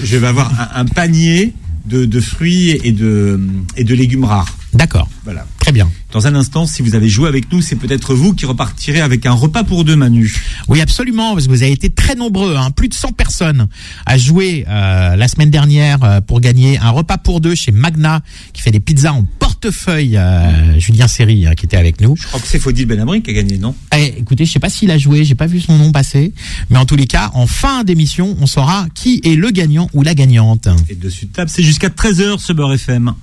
je- 0.06 0.16
vais 0.16 0.26
avoir 0.26 0.50
un, 0.60 0.80
un 0.80 0.84
panier 0.86 1.52
de, 1.84 2.04
de 2.04 2.20
fruits 2.20 2.70
et 2.82 2.90
de, 2.90 3.38
et 3.76 3.84
de 3.84 3.94
légumes 3.94 4.24
rares. 4.24 4.58
D'accord. 4.76 5.08
Voilà. 5.24 5.46
Très 5.58 5.72
bien. 5.72 5.90
Dans 6.12 6.26
un 6.26 6.34
instant, 6.34 6.66
si 6.66 6.82
vous 6.82 6.94
avez 6.94 7.08
joué 7.08 7.28
avec 7.28 7.50
nous, 7.50 7.60
c'est 7.62 7.76
peut-être 7.76 8.14
vous 8.14 8.34
qui 8.34 8.46
repartirez 8.46 9.00
avec 9.00 9.26
un 9.26 9.32
repas 9.32 9.64
pour 9.64 9.84
deux, 9.84 9.96
Manu. 9.96 10.32
Oui, 10.68 10.80
absolument, 10.80 11.32
parce 11.34 11.46
que 11.46 11.50
vous 11.50 11.62
avez 11.62 11.72
été 11.72 11.90
très 11.90 12.14
nombreux, 12.14 12.54
hein, 12.56 12.70
plus 12.70 12.88
de 12.88 12.94
100 12.94 13.12
personnes 13.12 13.68
à 14.04 14.18
jouer 14.18 14.64
euh, 14.68 15.16
la 15.16 15.28
semaine 15.28 15.50
dernière 15.50 16.04
euh, 16.04 16.20
pour 16.20 16.40
gagner 16.40 16.78
un 16.78 16.90
repas 16.90 17.18
pour 17.18 17.40
deux 17.40 17.54
chez 17.54 17.72
Magna, 17.72 18.20
qui 18.52 18.62
fait 18.62 18.70
des 18.70 18.80
pizzas 18.80 19.12
en 19.12 19.24
portefeuille. 19.38 20.16
euh, 20.16 20.78
Julien 20.78 21.08
Serry, 21.08 21.46
hein, 21.46 21.54
qui 21.56 21.66
était 21.66 21.76
avec 21.76 22.00
nous. 22.00 22.14
Je 22.16 22.26
crois 22.26 22.40
que 22.40 22.46
c'est 22.46 22.58
Faudil 22.58 22.86
Benabri 22.86 23.22
qui 23.22 23.30
a 23.30 23.32
gagné, 23.32 23.58
non? 23.58 23.74
Eh, 23.96 24.14
écoutez, 24.18 24.44
je 24.44 24.52
sais 24.52 24.58
pas 24.60 24.68
s'il 24.68 24.90
a 24.90 24.98
joué, 24.98 25.24
j'ai 25.24 25.34
pas 25.34 25.46
vu 25.46 25.60
son 25.60 25.76
nom 25.78 25.90
passer, 25.90 26.32
mais 26.70 26.78
en 26.78 26.84
tous 26.86 26.96
les 26.96 27.06
cas, 27.06 27.30
en 27.34 27.46
fin 27.46 27.82
d'émission, 27.82 28.36
on 28.40 28.46
saura 28.46 28.86
qui 28.94 29.20
est 29.24 29.34
le 29.36 29.50
gagnant 29.50 29.88
ou 29.94 30.02
la 30.02 30.14
gagnante. 30.14 30.68
Et 30.88 30.94
dessus 30.94 31.26
de 31.26 31.32
table, 31.32 31.50
c'est 31.50 31.62
jusqu'à 31.62 31.88
13h 31.88 32.38
ce 32.38 32.52
beurre 32.52 32.74
FM. 32.74 33.14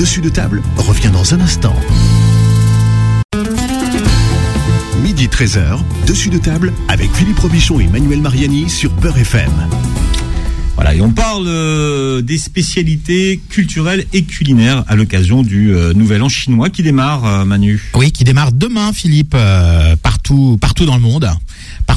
Dessus 0.00 0.22
de 0.22 0.30
table 0.30 0.62
revient 0.78 1.10
dans 1.12 1.34
un 1.34 1.40
instant. 1.40 1.76
Midi 5.02 5.26
13h, 5.26 5.78
dessus 6.06 6.30
de 6.30 6.38
table 6.38 6.72
avec 6.88 7.12
Philippe 7.12 7.38
Robichon 7.38 7.80
et 7.80 7.86
Manuel 7.86 8.22
Mariani 8.22 8.70
sur 8.70 8.90
Beurre 8.92 9.18
FM. 9.18 9.52
Voilà, 10.74 10.94
et 10.94 11.02
on 11.02 11.10
parle 11.10 11.44
euh, 11.48 12.22
des 12.22 12.38
spécialités 12.38 13.42
culturelles 13.50 14.06
et 14.14 14.22
culinaires 14.22 14.84
à 14.88 14.96
l'occasion 14.96 15.42
du 15.42 15.74
euh, 15.74 15.92
Nouvel 15.92 16.22
An 16.22 16.30
chinois 16.30 16.70
qui 16.70 16.82
démarre, 16.82 17.26
euh, 17.26 17.44
Manu. 17.44 17.90
Oui, 17.92 18.10
qui 18.10 18.24
démarre 18.24 18.52
demain, 18.52 18.94
Philippe, 18.94 19.34
euh, 19.34 19.96
partout, 19.96 20.56
partout 20.58 20.86
dans 20.86 20.94
le 20.96 21.02
monde. 21.02 21.28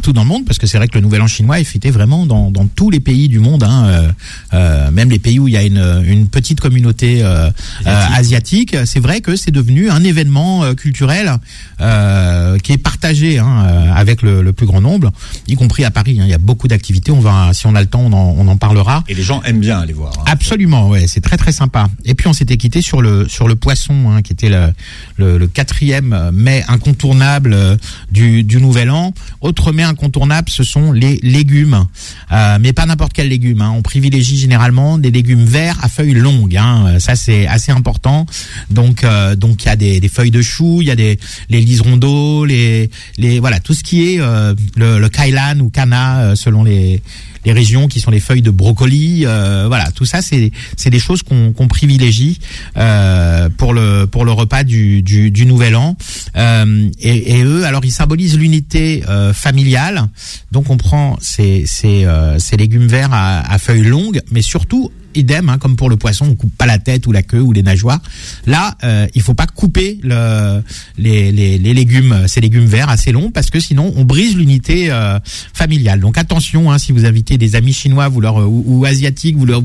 Partout 0.04 0.12
dans 0.12 0.24
le 0.24 0.28
monde, 0.28 0.44
parce 0.46 0.60
que 0.60 0.68
c'est 0.68 0.76
vrai 0.78 0.90
que 0.90 0.96
le 0.96 1.00
Nouvel 1.02 1.22
An 1.22 1.28
chinois 1.28 1.62
est 1.62 1.64
fêté 1.64 1.90
vraiment 1.90 2.26
dans, 2.26 2.52
dans 2.52 2.68
tous 2.68 2.90
les 2.90 3.00
pays 3.00 3.30
du 3.30 3.40
monde, 3.40 3.64
hein, 3.64 3.86
euh, 3.86 4.12
euh, 4.54 4.92
même 4.92 5.10
les 5.10 5.18
pays 5.18 5.40
où 5.40 5.48
il 5.48 5.54
y 5.54 5.56
a 5.58 5.64
une, 5.64 6.04
une 6.06 6.28
petite 6.28 6.60
communauté 6.60 7.24
euh, 7.24 7.50
euh, 7.88 8.06
asiatique. 8.14 8.76
C'est 8.84 9.00
vrai 9.00 9.22
que 9.22 9.38
c'est 9.38 9.52
devenu 9.52 9.90
un 9.90 10.04
événement 10.04 10.66
euh, 10.66 10.74
culturel 10.74 11.32
euh, 11.80 12.58
qui 12.58 12.74
est 12.74 12.78
partagé 12.78 13.40
hein, 13.40 13.64
avec 13.96 14.24
le, 14.24 14.42
le 14.42 14.52
plus 14.52 14.66
grand 14.66 14.82
nombre, 14.82 15.14
y 15.48 15.56
compris 15.56 15.86
à 15.86 15.90
Paris. 15.92 16.18
hein. 16.20 16.26
Il 16.26 16.30
y 16.30 16.34
a 16.34 16.38
beaucoup 16.38 16.68
d'activités. 16.68 17.14
On 17.14 17.22
va, 17.22 17.54
si 17.54 17.66
on 17.68 17.74
a 17.74 17.80
le 17.80 17.88
temps, 17.88 18.02
on 18.02 18.12
en, 18.12 18.36
on 18.38 18.46
en 18.50 18.58
parlera. 18.58 19.06
Et 19.08 19.14
les 19.16 19.24
gens 19.24 19.42
aiment 19.44 19.62
bien 19.62 19.80
aller 19.80 19.94
voir. 19.94 20.12
hein. 20.20 20.24
Absolument, 20.26 20.90
ouais, 20.90 21.08
c'est 21.08 21.22
très 21.22 21.38
très 21.38 21.54
sympa. 21.54 21.88
Et 22.04 22.14
puis 22.14 22.28
on 22.28 22.34
s'était 22.34 22.58
quitté 22.58 22.82
sur 22.82 23.02
le 23.02 23.30
sur 23.30 23.48
le 23.48 23.56
poisson, 23.56 24.12
hein, 24.12 24.22
qui 24.22 24.34
était 24.34 24.50
le, 24.50 24.74
le, 25.16 25.38
le 25.38 25.48
quatrième 25.48 26.30
mai 26.34 26.62
incontournable 26.68 27.78
du, 28.12 28.44
du 28.44 28.60
Nouvel 28.60 28.90
An. 28.92 29.14
Autre 29.40 29.72
mai 29.72 29.84
incontournable, 29.94 30.50
ce 30.50 30.64
sont 30.64 30.92
les 30.92 31.20
légumes, 31.24 31.86
Euh, 32.32 32.58
mais 32.60 32.74
pas 32.74 32.86
n'importe 32.86 33.14
quel 33.14 33.30
légume. 33.30 33.62
Hein. 33.62 33.74
On 33.78 33.82
privilégie 33.82 34.38
généralement 34.38 34.98
des 34.98 35.12
légumes 35.12 35.46
verts 35.46 35.78
à 35.82 35.88
feuilles 35.88 36.20
longues. 36.28 36.58
Hein. 36.58 36.86
Euh, 36.88 37.00
Ça 37.00 37.16
c'est 37.16 37.46
assez 37.48 37.72
important. 37.72 38.26
Donc 38.70 39.04
euh, 39.04 39.36
donc 39.36 39.64
il 39.64 39.68
y 39.68 39.70
a 39.70 39.76
des, 39.76 40.10
feuilles 40.10 40.32
de 40.32 40.42
chou, 40.42 40.82
il 40.82 40.88
y 40.88 40.92
a 40.92 40.96
des 40.96 41.20
les 41.50 41.62
liserons 41.62 41.98
d'eau, 41.98 42.46
les 42.46 42.90
les 43.18 43.40
voilà 43.40 43.60
tout 43.60 43.74
ce 43.74 43.84
qui 43.84 43.98
est 44.10 44.18
le, 44.18 45.00
le 45.04 45.10
kailan 45.10 45.60
ou 45.60 45.70
kana 45.70 46.36
selon 46.36 46.64
les 46.64 47.02
les 47.46 47.54
régions 47.54 47.88
qui 47.88 48.00
sont 48.00 48.12
les 48.12 48.20
feuilles 48.20 48.42
de 48.42 48.52
brocoli, 48.52 49.26
euh, 49.26 49.66
voilà, 49.68 49.92
tout 49.92 50.06
ça 50.06 50.22
c'est 50.22 50.52
c'est 50.78 50.90
des 50.90 51.00
choses 51.00 51.24
qu'on 51.24 51.68
privilégie 51.68 52.40
euh, 52.78 53.50
pour 53.58 53.74
le 53.74 54.06
pour 54.06 54.26
le 54.26 54.32
repas 54.32 54.64
du 54.64 55.02
du, 55.02 55.32
du 55.32 55.46
nouvel 55.46 55.76
an. 55.76 55.96
Euh, 56.36 56.90
et, 57.00 57.40
et 57.40 57.44
eux, 57.44 57.66
alors 57.66 57.84
ils 57.86 57.92
symbolisent 57.92 58.38
l'unité 58.38 59.04
euh, 59.08 59.34
familiale. 59.34 60.08
Donc 60.52 60.70
on 60.70 60.78
prend 60.78 61.18
ces 61.22 61.66
ces 61.66 62.06
euh, 62.06 62.40
ces 62.40 62.58
légumes 62.58 62.88
verts 62.88 63.14
à, 63.14 63.40
à 63.52 63.58
feuilles 63.58 63.84
longues, 63.84 64.22
mais 64.32 64.42
surtout 64.42 64.92
idem, 65.16 65.50
hein, 65.50 65.58
comme 65.58 65.76
pour 65.76 65.90
le 65.90 65.98
poisson, 65.98 66.26
on 66.30 66.36
coupe 66.36 66.56
pas 66.56 66.66
la 66.66 66.80
tête 66.80 67.08
ou 67.08 67.12
la 67.12 67.24
queue 67.24 67.42
ou 67.42 67.52
les 67.52 67.64
nageoires. 67.64 68.02
Là, 68.46 68.78
euh, 68.84 69.08
il 69.16 69.22
faut 69.22 69.34
pas 69.34 69.48
couper 69.48 70.00
le, 70.04 70.62
les, 70.98 71.32
les, 71.32 71.58
les 71.58 71.74
légumes, 71.74 72.28
ces 72.28 72.42
légumes 72.42 72.66
verts 72.66 72.90
assez 72.90 73.12
longs, 73.12 73.32
parce 73.32 73.50
que 73.50 73.60
sinon 73.60 73.94
on 73.96 74.06
brise 74.06 74.36
l'unité 74.36 74.92
euh, 74.92 75.20
familiale. 75.54 76.00
Donc 76.00 76.18
attention, 76.18 76.72
hein, 76.72 76.78
si 76.78 76.92
vous 76.92 77.06
invitez 77.06 77.38
des 77.38 77.56
amis 77.56 77.74
chinois 77.74 78.08
vous 78.08 78.22
leur, 78.22 78.38
ou, 78.38 78.64
ou 78.66 78.86
asiatiques, 78.86 79.38
vous, 79.38 79.46
leur, 79.46 79.62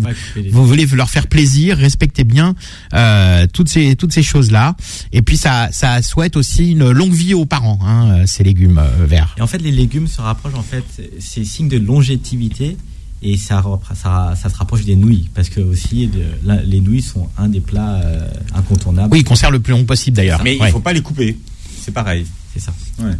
voulez 0.51 0.87
leur 0.87 1.11
faire 1.11 1.27
plaisir, 1.27 1.77
respectez 1.77 2.25
bien 2.25 2.55
euh, 2.95 3.47
toutes 3.53 3.69
ces 3.69 3.97
toutes 3.97 4.13
ces 4.13 4.23
choses 4.23 4.51
là. 4.51 4.77
Et 5.13 5.23
puis 5.23 5.37
ça 5.37 5.69
ça 5.73 6.03
souhaite 6.03 6.37
aussi 6.37 6.73
une 6.73 6.91
longue 6.91 7.13
vie 7.13 7.35
aux 7.35 7.47
parents, 7.47 7.79
hein, 7.83 8.11
euh, 8.11 8.27
ces 8.27 8.45
légumes 8.45 8.79
euh, 8.79 9.07
verts. 9.07 9.35
Et 9.39 9.43
en 9.43 9.47
fait, 9.47 9.59
les 9.59 9.73
légumes 9.73 10.07
se 10.09 10.21
rapprochent, 10.21 10.55
en 10.55 10.63
fait, 10.63 10.85
c'est 11.19 11.45
signe 11.45 11.69
de 11.69 11.79
longévité 11.79 12.77
et 13.23 13.37
ça, 13.37 13.63
ça, 13.95 14.35
ça 14.41 14.49
se 14.49 14.57
rapproche 14.57 14.85
des 14.85 14.97
nouilles 14.97 15.29
parce 15.35 15.49
que 15.49 15.61
aussi 15.61 16.09
le- 16.47 16.61
les 16.65 16.81
nouilles 16.81 17.03
sont 17.03 17.29
un 17.37 17.49
des 17.49 17.61
plats 17.61 18.01
euh, 18.05 18.29
incontournables. 18.55 19.13
Oui, 19.13 19.21
ils 19.21 19.25
conservent 19.25 19.53
le 19.53 19.61
plus 19.61 19.73
long 19.73 19.85
possible 19.85 20.17
d'ailleurs. 20.17 20.41
Mais 20.45 20.59
Ouais. 20.61 20.69
il 20.69 20.73
faut 20.73 20.81
pas 20.81 20.93
les 20.93 21.03
couper. 21.03 21.37
C'est 21.83 21.93
pareil. 21.93 22.27
c'est 22.55 22.61
ça. 22.61 22.73
Ouais. 23.01 23.13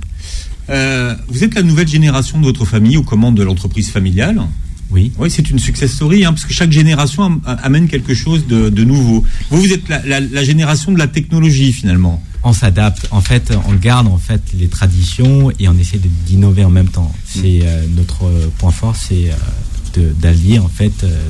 Euh, 0.71 1.15
vous 1.29 1.43
êtes 1.45 1.55
la 1.55 1.63
nouvelle 1.63 1.89
génération 1.89 2.39
de 2.39 2.45
votre 2.45 2.65
famille 2.65 2.97
aux 2.97 3.03
commandes 3.03 3.35
de 3.37 3.43
l'entreprise 3.43 3.91
familiale. 3.91 4.41
Oui. 4.91 5.13
Oui, 5.19 5.31
c'est 5.31 5.51
une 5.51 5.59
success 5.59 5.93
story, 5.93 6.25
hein, 6.25 6.33
parce 6.33 6.45
que 6.47 6.53
chaque 6.55 6.73
génération 6.73 7.23
am- 7.25 7.41
amène 7.63 7.89
quelque 7.89 8.15
chose 8.15 8.47
de, 8.47 8.71
de 8.71 8.85
nouveau. 8.85 9.23
Vous, 9.51 9.61
vous 9.61 9.73
êtes 9.73 9.87
la, 9.89 10.01
la- 10.07 10.21
la 10.21 10.45
génération 10.45 10.93
de 10.93 10.99
la 10.99 11.09
technologie, 11.09 11.73
finalement. 11.73 12.23
On 12.43 12.53
s'adapte. 12.55 13.07
En 13.11 13.21
fait, 13.21 13.53
on 13.69 13.75
garde 13.75 14.07
en 14.07 14.17
fait 14.17 14.41
les 14.59 14.69
traditions 14.69 15.51
et 15.59 15.69
on 15.69 15.77
essaie 15.77 16.01
d'innover 16.27 16.65
en 16.65 16.71
même 16.71 16.89
temps. 16.89 17.13
C'est 17.27 17.61
euh, 17.65 17.85
notre 17.97 18.31
point 18.59 18.71
fort, 18.71 18.97
c'est 18.97 19.31
euh, 19.31 19.35
d'allier 20.19 20.59
en 20.59 20.69
fait 20.69 20.93
euh, 21.05 21.29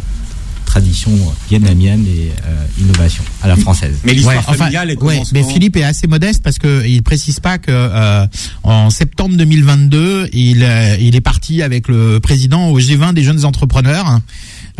tradition 0.65 1.11
vietnamienne 1.49 2.05
et 2.07 2.31
euh, 2.47 2.65
innovation 2.79 3.25
à 3.43 3.49
la 3.49 3.57
française. 3.57 3.97
Mais 4.05 4.13
l'histoire 4.13 4.37
Ouais, 4.37 4.43
enfin, 4.47 4.55
familiale, 4.55 4.91
elle 4.91 4.99
ouais, 4.99 5.23
mais 5.33 5.43
Philippe 5.43 5.77
est 5.77 5.83
assez 5.83 6.07
modeste 6.07 6.43
parce 6.43 6.59
que 6.59 6.87
il 6.87 7.03
précise 7.03 7.41
pas 7.41 7.57
que 7.59 7.71
euh, 7.73 8.27
en 8.65 8.91
septembre 8.91 9.35
2022, 9.37 10.29
il 10.35 10.63
euh, 10.63 10.97
il 11.01 11.17
est 11.17 11.21
parti 11.23 11.63
avec 11.63 11.89
le 11.89 12.21
président 12.21 12.69
au 12.69 12.79
G20 12.79 13.15
des 13.15 13.23
jeunes 13.23 13.45
entrepreneurs. 13.47 14.21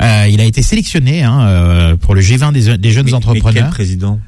Euh, 0.01 0.27
il 0.31 0.41
a 0.41 0.45
été 0.45 0.63
sélectionné 0.63 1.23
hein, 1.25 1.97
pour 2.03 2.15
le 2.15 2.21
G20 2.21 2.53
des, 2.53 2.77
des 2.79 2.91
jeunes 2.93 3.07
Mais- 3.07 3.11
mais 3.13 3.17
entrepreneurs. 3.17 3.65
quel 3.65 3.71
président? 3.71 4.21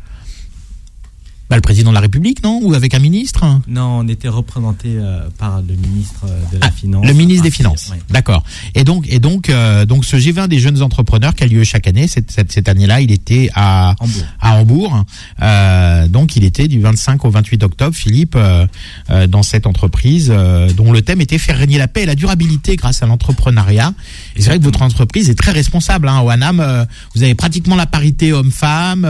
Bah, 1.50 1.56
le 1.56 1.62
président 1.62 1.90
de 1.90 1.94
la 1.96 2.00
République, 2.00 2.44
non? 2.44 2.60
Ou 2.62 2.74
avec 2.74 2.94
un 2.94 3.00
ministre? 3.00 3.44
Non, 3.66 3.98
on 4.04 4.08
était 4.08 4.28
représenté 4.28 4.90
euh, 4.94 5.28
par 5.36 5.60
le 5.60 5.74
ministre 5.74 6.20
euh, 6.28 6.40
de 6.54 6.60
la 6.60 6.66
Ah, 6.68 6.70
Finance. 6.70 7.04
Le 7.04 7.12
ministre 7.12 7.42
des 7.42 7.48
Ainsi, 7.48 7.56
Finances. 7.56 7.88
ouais. 7.90 7.98
D'accord. 8.08 8.44
Et 8.76 8.84
donc, 8.84 9.06
et 9.08 9.18
donc, 9.18 9.50
euh, 9.50 9.84
donc, 9.84 10.04
ce 10.04 10.14
G20 10.16 10.46
des 10.46 10.60
jeunes 10.60 10.80
entrepreneurs 10.80 11.34
qui 11.34 11.42
a 11.42 11.48
lieu 11.48 11.64
chaque 11.64 11.88
année, 11.88 12.06
cette, 12.06 12.30
cette, 12.30 12.52
cette 12.52 12.68
année-là, 12.68 13.00
il 13.00 13.10
était 13.10 13.50
à 13.56 13.96
Hambourg. 13.98 14.24
à 14.40 14.54
Hambourg. 14.60 15.04
Euh, 15.42 16.06
donc, 16.06 16.36
il 16.36 16.44
était 16.44 16.68
du 16.68 16.78
25 16.80 17.24
au 17.24 17.30
28 17.30 17.64
octobre, 17.64 17.96
Philippe, 17.96 18.36
euh, 18.36 18.64
euh, 19.10 19.26
dans 19.26 19.42
cette 19.42 19.66
entreprise 19.66 20.28
euh, 20.32 20.72
dont 20.72 20.92
le 20.92 21.02
thème 21.02 21.20
était 21.20 21.38
faire 21.38 21.58
régner 21.58 21.78
la 21.78 21.88
paix 21.88 22.02
et 22.04 22.06
la 22.06 22.14
durabilité 22.14 22.76
grâce 22.76 23.02
à 23.02 23.06
l'entrepreneuriat. 23.06 23.92
Et 24.36 24.42
c'est 24.42 24.50
vrai 24.50 24.58
que 24.60 24.64
votre 24.64 24.82
entreprise 24.82 25.28
est 25.28 25.34
très 25.34 25.50
responsable. 25.50 26.08
Hein. 26.08 26.20
Au 26.20 26.30
Hanam, 26.30 26.60
euh, 26.60 26.84
vous 27.16 27.24
avez 27.24 27.34
pratiquement 27.34 27.74
la 27.74 27.86
parité 27.86 28.32
homme-femme. 28.32 29.04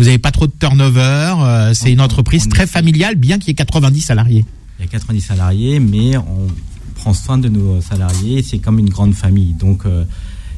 Vous 0.00 0.06
n'avez 0.06 0.18
pas 0.18 0.30
trop 0.30 0.46
de 0.46 0.52
turnover. 0.58 1.34
euh, 1.40 1.74
c'est 1.74 1.92
une 1.92 2.00
entreprise 2.00 2.44
on 2.46 2.48
très 2.48 2.66
familiale, 2.66 3.16
bien 3.16 3.38
qu'il 3.38 3.48
y 3.48 3.50
ait 3.50 3.54
90 3.54 4.00
salariés. 4.00 4.46
Il 4.78 4.86
y 4.86 4.88
a 4.88 4.90
90 4.90 5.20
salariés, 5.20 5.78
mais 5.78 6.16
on 6.16 6.46
prend 6.94 7.12
soin 7.12 7.36
de 7.36 7.50
nos 7.50 7.82
salariés. 7.82 8.42
C'est 8.42 8.58
comme 8.60 8.78
une 8.78 8.88
grande 8.88 9.12
famille. 9.14 9.52
Donc, 9.52 9.84
euh, 9.84 10.04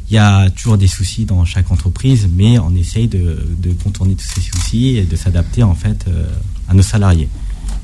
il 0.09 0.14
y 0.14 0.18
a 0.18 0.48
toujours 0.50 0.78
des 0.78 0.87
soucis 0.87 1.24
dans 1.24 1.44
chaque 1.44 1.72
entreprise, 1.72 2.28
mais 2.33 2.59
on 2.61 2.72
essaye 2.76 3.09
de, 3.09 3.44
de 3.59 3.72
contourner 3.72 4.14
tous 4.14 4.26
ces 4.33 4.40
soucis 4.42 4.96
et 4.98 5.02
de 5.05 5.16
s'adapter 5.16 5.64
en 5.64 5.74
fait 5.74 6.05
euh, 6.07 6.24
à 6.68 6.74
nos 6.74 6.83
salariés. 6.83 7.28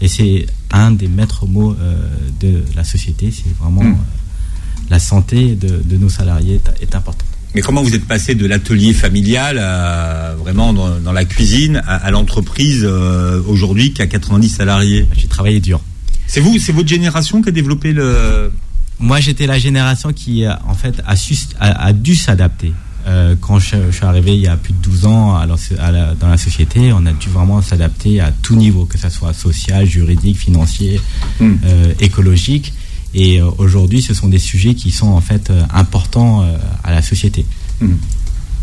Et 0.01 0.07
c'est 0.07 0.47
un 0.71 0.93
des 0.93 1.09
maîtres 1.09 1.45
mots 1.47 1.75
euh, 1.81 1.97
de 2.39 2.63
la 2.77 2.85
société. 2.85 3.33
C'est 3.33 3.53
vraiment 3.59 3.83
Mm. 3.83 3.93
euh, 3.95 4.91
la 4.91 4.99
santé 5.01 5.57
de, 5.57 5.83
de 5.85 5.97
nos 5.97 6.09
salariés 6.09 6.61
est, 6.81 6.83
est 6.83 6.95
importante. 6.95 7.25
Mais 7.55 7.63
comment 7.63 7.83
vous 7.83 7.95
êtes 7.95 8.05
passé 8.07 8.35
de 8.35 8.47
l'atelier 8.47 8.93
familial 8.93 9.59
à 9.59 10.28
vraiment 10.53 10.73
dans, 10.73 10.99
dans 11.01 11.13
la 11.13 11.25
cuisine 11.27 11.83
à, 11.87 11.97
à 11.97 12.11
l'entreprise 12.11 12.81
euh, 12.85 13.43
aujourd'hui 13.47 13.93
qui 13.93 14.01
a 14.03 14.07
90 14.07 14.49
salariés 14.49 15.07
J'ai 15.17 15.27
travaillé 15.29 15.61
dur. 15.61 15.81
C'est 16.27 16.41
vous, 16.41 16.59
c'est 16.59 16.73
votre 16.73 16.89
génération 16.89 17.43
qui 17.43 17.49
a 17.51 17.53
développé 17.53 17.93
le. 17.93 18.51
Moi, 18.99 19.21
j'étais 19.21 19.47
la 19.47 19.59
génération 19.59 20.13
qui, 20.13 20.45
euh, 20.45 20.53
en 20.67 20.75
fait, 20.75 21.01
a, 21.07 21.17
su, 21.17 21.37
a, 21.61 21.87
a 21.87 21.93
dû 21.93 22.15
s'adapter. 22.17 22.73
Euh, 23.07 23.37
quand 23.41 23.59
je, 23.59 23.77
je 23.91 23.97
suis 23.97 24.05
arrivé 24.05 24.35
il 24.35 24.41
y 24.41 24.49
a 24.49 24.57
plus 24.57 24.73
de 24.73 24.79
12 24.83 25.07
ans 25.07 25.37
à 25.37 25.47
la- 25.47 26.15
dans 26.15 26.29
la 26.29 26.37
société, 26.37 26.93
on 26.93 27.07
a 27.07 27.13
dû 27.13 27.29
vraiment 27.29 27.63
s'adapter 27.63 28.21
à 28.21 28.33
tout 28.43 28.57
niveau, 28.57 28.85
que 28.87 28.99
ce 28.99 29.09
soit 29.09 29.33
social, 29.33 29.87
juridique, 29.87 30.39
financier, 30.39 31.01
Hmm. 31.41 31.55
euh, 31.65 31.93
écologique. 32.01 32.73
Et 33.15 33.41
aujourd'hui, 33.41 34.03
ce 34.03 34.13
sont 34.13 34.29
des 34.29 34.39
sujets 34.39 34.75
qui 34.75 34.91
sont 34.91 35.09
en 35.09 35.21
fait 35.23 35.51
importants 35.73 36.45
à 36.85 36.91
la 36.91 37.01
société. 37.01 37.47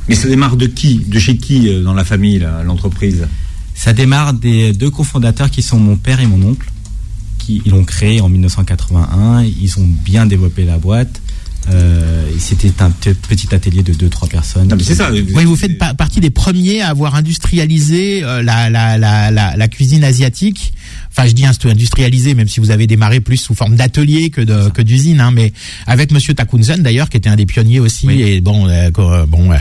Mais 0.07 0.15
ça 0.15 0.27
démarre 0.27 0.55
de 0.55 0.67
qui 0.67 0.97
De 0.99 1.19
chez 1.19 1.37
qui 1.37 1.69
euh, 1.69 1.83
dans 1.83 1.93
la 1.93 2.05
famille, 2.05 2.45
l'entreprise? 2.63 3.27
Ça 3.73 3.93
démarre 3.93 4.33
des 4.33 4.71
deux 4.73 4.89
cofondateurs 4.89 5.51
qui 5.51 5.61
sont 5.61 5.79
mon 5.79 5.97
père 5.97 6.21
et 6.21 6.27
mon 6.27 6.41
oncle, 6.41 6.71
qui 7.39 7.61
ils 7.65 7.71
l'ont 7.71 7.83
créé 7.83 8.21
en 8.21 8.29
1981. 8.29 9.43
Ils 9.43 9.79
ont 9.79 9.87
bien 10.05 10.25
développé 10.25 10.63
la 10.63 10.77
boîte. 10.77 11.21
Euh, 11.71 12.11
C'était 12.37 12.71
un 12.79 12.91
pe- 12.91 13.13
petit 13.27 13.53
atelier 13.55 13.81
de 13.81 13.93
2-3 13.93 14.27
personnes. 14.27 14.67
Non, 14.67 14.75
mais 14.75 14.83
c'est 14.83 14.95
ça. 14.95 15.09
Oui, 15.11 15.45
vous 15.45 15.55
faites 15.55 15.77
pa- 15.77 15.93
partie 15.93 16.19
des 16.19 16.29
premiers 16.29 16.81
à 16.81 16.89
avoir 16.89 17.15
industrialisé 17.15 18.23
euh, 18.23 18.43
la, 18.43 18.69
la, 18.69 18.97
la, 18.97 19.31
la, 19.31 19.55
la 19.55 19.67
cuisine 19.67 20.03
asiatique. 20.03 20.73
Enfin, 21.11 21.27
je 21.27 21.31
dis 21.33 21.45
industrialisé, 21.45 22.33
même 22.35 22.49
si 22.49 22.59
vous 22.59 22.71
avez 22.71 22.87
démarré 22.87 23.21
plus 23.21 23.37
sous 23.37 23.55
forme 23.55 23.77
d'atelier 23.77 24.29
que 24.29 24.41
de 24.41 24.69
que 24.69 24.81
d'usine, 24.81 25.21
hein, 25.21 25.31
mais 25.31 25.53
avec 25.87 26.11
Monsieur 26.11 26.33
Takunzen 26.33 26.83
d'ailleurs, 26.83 27.09
qui 27.09 27.15
était 27.15 27.29
un 27.29 27.37
des 27.37 27.45
pionniers 27.45 27.79
aussi, 27.79 28.05
Oui. 28.07 28.21
et 28.21 28.41
bon, 28.41 28.67
euh, 28.67 28.89
euh, 28.99 29.25
bon, 29.25 29.51
euh, 29.51 29.55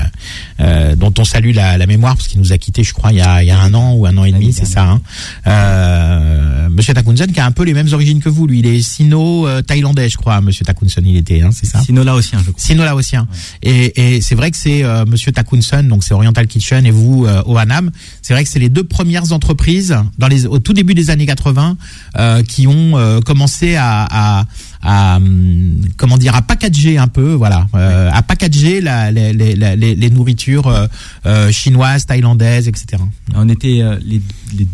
euh, 0.61 0.97
dont 0.97 1.14
on 1.19 1.25
salue 1.25 1.55
la, 1.55 1.79
la 1.79 1.87
mémoire 1.87 2.17
parce 2.17 2.27
qu'il 2.27 2.40
nous 2.40 2.53
a 2.53 2.59
quitté, 2.59 2.83
je 2.83 2.93
crois, 2.93 3.12
il 3.12 3.19
y 3.19 3.21
a, 3.23 3.43
il 3.45 3.47
y 3.47 3.53
a 3.53 3.61
un 3.61 3.73
an 3.73 3.95
ou 3.95 4.05
un 4.05 4.17
an 4.19 4.25
et 4.25 4.33
demi, 4.33 4.53
c'est 4.53 4.64
ça. 4.67 4.83
Hein. 4.85 5.01
Euh, 5.47 6.69
Monsieur 6.71 6.93
Takunzen 6.93 7.31
qui 7.33 7.38
a 7.40 7.47
un 7.47 7.53
peu 7.53 7.62
les 7.64 7.73
mêmes 7.75 7.93
origines 7.93 8.21
que 8.21 8.29
vous, 8.29 8.47
lui, 8.49 8.59
il 8.59 8.67
est 8.67 8.81
sino-thaïlandais, 8.83 10.09
je 10.09 10.17
crois. 10.17 10.40
Monsieur 10.40 10.64
Takunzen, 10.64 11.07
il 11.07 11.17
était, 11.17 11.40
hein, 11.43 11.51
c'est 11.53 11.67
ça? 11.67 11.81
Sino-laotien, 11.94 12.38
je 12.44 12.50
crois. 12.50 12.61
Sino-laotien. 12.64 13.28
Et, 13.62 14.16
et 14.16 14.20
c'est 14.20 14.35
vrai 14.35 14.50
que 14.50 14.57
c'est 14.57 14.85
euh, 14.85 15.04
Monsieur 15.07 15.33
Takunson, 15.33 15.85
donc 15.85 16.02
c'est 16.04 16.14
Oriental 16.14 16.46
Kitchen, 16.46 16.85
et 16.87 16.90
vous, 16.90 17.26
euh, 17.26 17.42
Ohanam. 17.46 17.90
C'est 18.22 18.34
vrai 18.34 18.45
que 18.45 18.51
c'est 18.51 18.59
les 18.59 18.68
deux 18.68 18.84
premières 18.84 19.32
entreprises 19.32 19.97
dans 20.18 20.28
les 20.28 20.47
au 20.47 20.59
tout 20.59 20.72
début 20.72 20.95
des 20.95 21.11
années 21.11 21.26
80 21.26 21.76
euh, 22.18 22.42
qui 22.42 22.66
ont 22.66 22.97
euh, 22.99 23.20
commencé 23.20 23.76
à, 23.76 24.07
à, 24.11 24.45
à, 24.82 25.16
hum, 25.16 25.80
comment 25.97 26.18
dire 26.18 26.34
à 26.34 26.42
packager 26.42 26.99
un 26.99 27.09
peu, 27.09 27.32
voilà, 27.32 27.66
euh, 27.74 28.11
à 28.12 28.22
packager 28.22 28.80
la, 28.80 29.11
les, 29.11 29.32
les, 29.32 29.55
les, 29.55 29.95
les 29.95 30.11
nourritures 30.11 30.66
euh, 30.66 30.86
euh, 31.26 31.51
chinoises, 31.51 32.07
thaïlandaises, 32.07 32.68
etc. 32.68 33.03
On 33.34 33.49
était 33.49 33.82
les, 34.05 34.20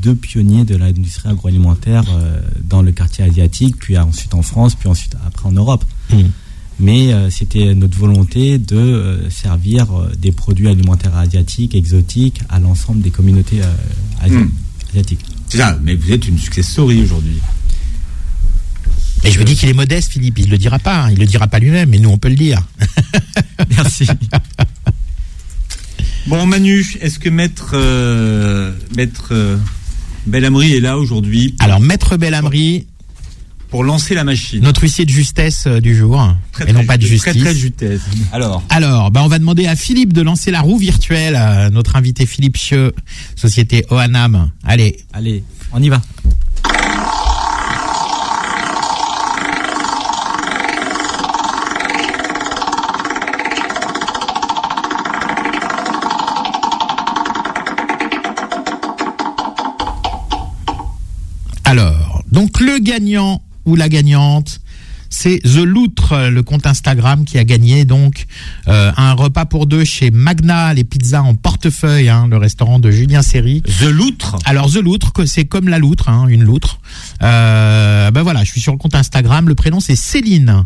deux 0.02 0.14
pionniers 0.14 0.64
de 0.64 0.76
l'industrie 0.76 1.28
agroalimentaire 1.28 2.04
dans 2.64 2.82
le 2.82 2.92
quartier 2.92 3.24
asiatique, 3.24 3.76
puis 3.78 3.98
ensuite 3.98 4.34
en 4.34 4.42
France, 4.42 4.74
puis 4.74 4.88
ensuite 4.88 5.16
après 5.26 5.48
en 5.48 5.52
Europe. 5.52 5.84
Mm. 6.10 6.22
Mais 6.82 7.12
euh, 7.12 7.28
c'était 7.30 7.74
notre 7.74 7.96
volonté 7.98 8.56
de 8.58 8.74
euh, 8.76 9.30
servir 9.30 9.86
euh, 9.92 10.10
des 10.18 10.32
produits 10.32 10.66
alimentaires 10.68 11.14
asiatiques, 11.16 11.74
exotiques, 11.74 12.40
à 12.48 12.58
l'ensemble 12.58 13.02
des 13.02 13.10
communautés 13.10 13.60
euh, 13.62 13.66
asi- 14.22 14.34
Mm. 14.34 14.50
asiatiques. 14.90 15.20
C'est 15.48 15.58
ça, 15.58 15.78
mais 15.82 15.94
vous 15.94 16.10
êtes 16.10 16.26
une 16.26 16.38
success 16.38 16.66
story 16.68 17.02
aujourd'hui. 17.02 17.36
Et 19.24 19.30
je 19.30 19.38
vous 19.38 19.44
dis 19.44 19.54
qu'il 19.54 19.68
est 19.68 19.74
modeste, 19.74 20.12
Philippe. 20.12 20.38
Il 20.38 20.48
le 20.48 20.56
dira 20.56 20.78
pas. 20.78 21.02
hein. 21.04 21.10
Il 21.12 21.18
le 21.18 21.26
dira 21.26 21.46
pas 21.46 21.58
lui-même, 21.58 21.90
mais 21.90 21.98
nous 21.98 22.08
on 22.08 22.16
peut 22.16 22.30
le 22.30 22.36
dire. 22.36 22.66
Merci. 23.70 24.06
Bon, 26.26 26.46
Manu, 26.46 26.86
est-ce 27.00 27.18
que 27.18 27.28
Maître, 27.28 27.72
euh, 27.74 28.72
Maître 28.96 29.28
euh, 29.32 29.56
Belhamri 30.26 30.74
est 30.74 30.80
là 30.80 30.96
aujourd'hui? 30.98 31.54
Alors, 31.58 31.80
Maître 31.80 32.16
Belhamri, 32.16 32.86
pour 33.70 33.84
lancer 33.84 34.14
la 34.14 34.24
machine 34.24 34.62
notre 34.62 34.82
huissier 34.82 35.04
de 35.04 35.10
justesse 35.10 35.64
euh, 35.66 35.80
du 35.80 35.94
jour, 35.96 36.34
Très, 36.52 36.68
et 36.68 36.72
non 36.72 36.80
très 36.80 36.86
pas 36.86 36.96
de 36.96 37.02
ju- 37.02 37.08
justice. 37.08 37.32
Très, 37.32 37.40
très 37.40 37.54
jutesse. 37.54 38.00
Alors, 38.32 38.62
Alors, 38.68 39.10
bah, 39.10 39.22
on 39.24 39.28
va 39.28 39.38
demander 39.38 39.66
à 39.66 39.76
Philippe 39.76 40.12
de 40.12 40.22
lancer 40.22 40.50
la 40.50 40.60
roue 40.60 40.76
virtuelle. 40.78 41.36
euh, 41.38 41.70
notre 41.70 41.96
invité 41.96 42.26
Philippe 42.26 42.56
Chieux, 42.56 42.92
société 43.36 43.84
Oanam. 43.90 44.50
Allez, 44.64 44.98
Allez, 45.12 45.44
on 45.72 45.80
y 45.82 45.88
va. 45.88 46.02
alors, 61.64 62.22
donc 62.30 62.60
le 62.60 62.78
gagnant 62.78 63.42
ou 63.64 63.76
la 63.76 63.88
gagnante, 63.88 64.60
c'est 65.10 65.40
The 65.40 65.56
Loutre, 65.56 66.30
le 66.30 66.42
compte 66.42 66.66
Instagram 66.66 67.24
qui 67.24 67.36
a 67.36 67.44
gagné 67.44 67.84
donc 67.84 68.26
euh, 68.68 68.92
un 68.96 69.12
repas 69.12 69.44
pour 69.44 69.66
deux 69.66 69.84
chez 69.84 70.10
Magna, 70.10 70.72
les 70.72 70.84
pizzas 70.84 71.22
en 71.22 71.34
portefeuille, 71.34 72.08
hein, 72.08 72.28
le 72.30 72.36
restaurant 72.36 72.78
de 72.78 72.90
Julien 72.90 73.20
Serry. 73.20 73.62
The 73.62 73.90
Loutre 73.90 74.38
Alors 74.44 74.70
The 74.70 74.76
Loutre, 74.76 75.12
que 75.12 75.26
c'est 75.26 75.44
comme 75.44 75.68
la 75.68 75.78
loutre, 75.78 76.08
hein, 76.08 76.26
une 76.28 76.44
loutre. 76.44 76.80
Euh, 77.22 78.10
ben 78.10 78.22
voilà, 78.22 78.44
je 78.44 78.50
suis 78.50 78.60
sur 78.60 78.72
le 78.72 78.78
compte 78.78 78.94
Instagram. 78.94 79.48
Le 79.48 79.54
prénom 79.54 79.80
c'est 79.80 79.96
Céline. 79.96 80.64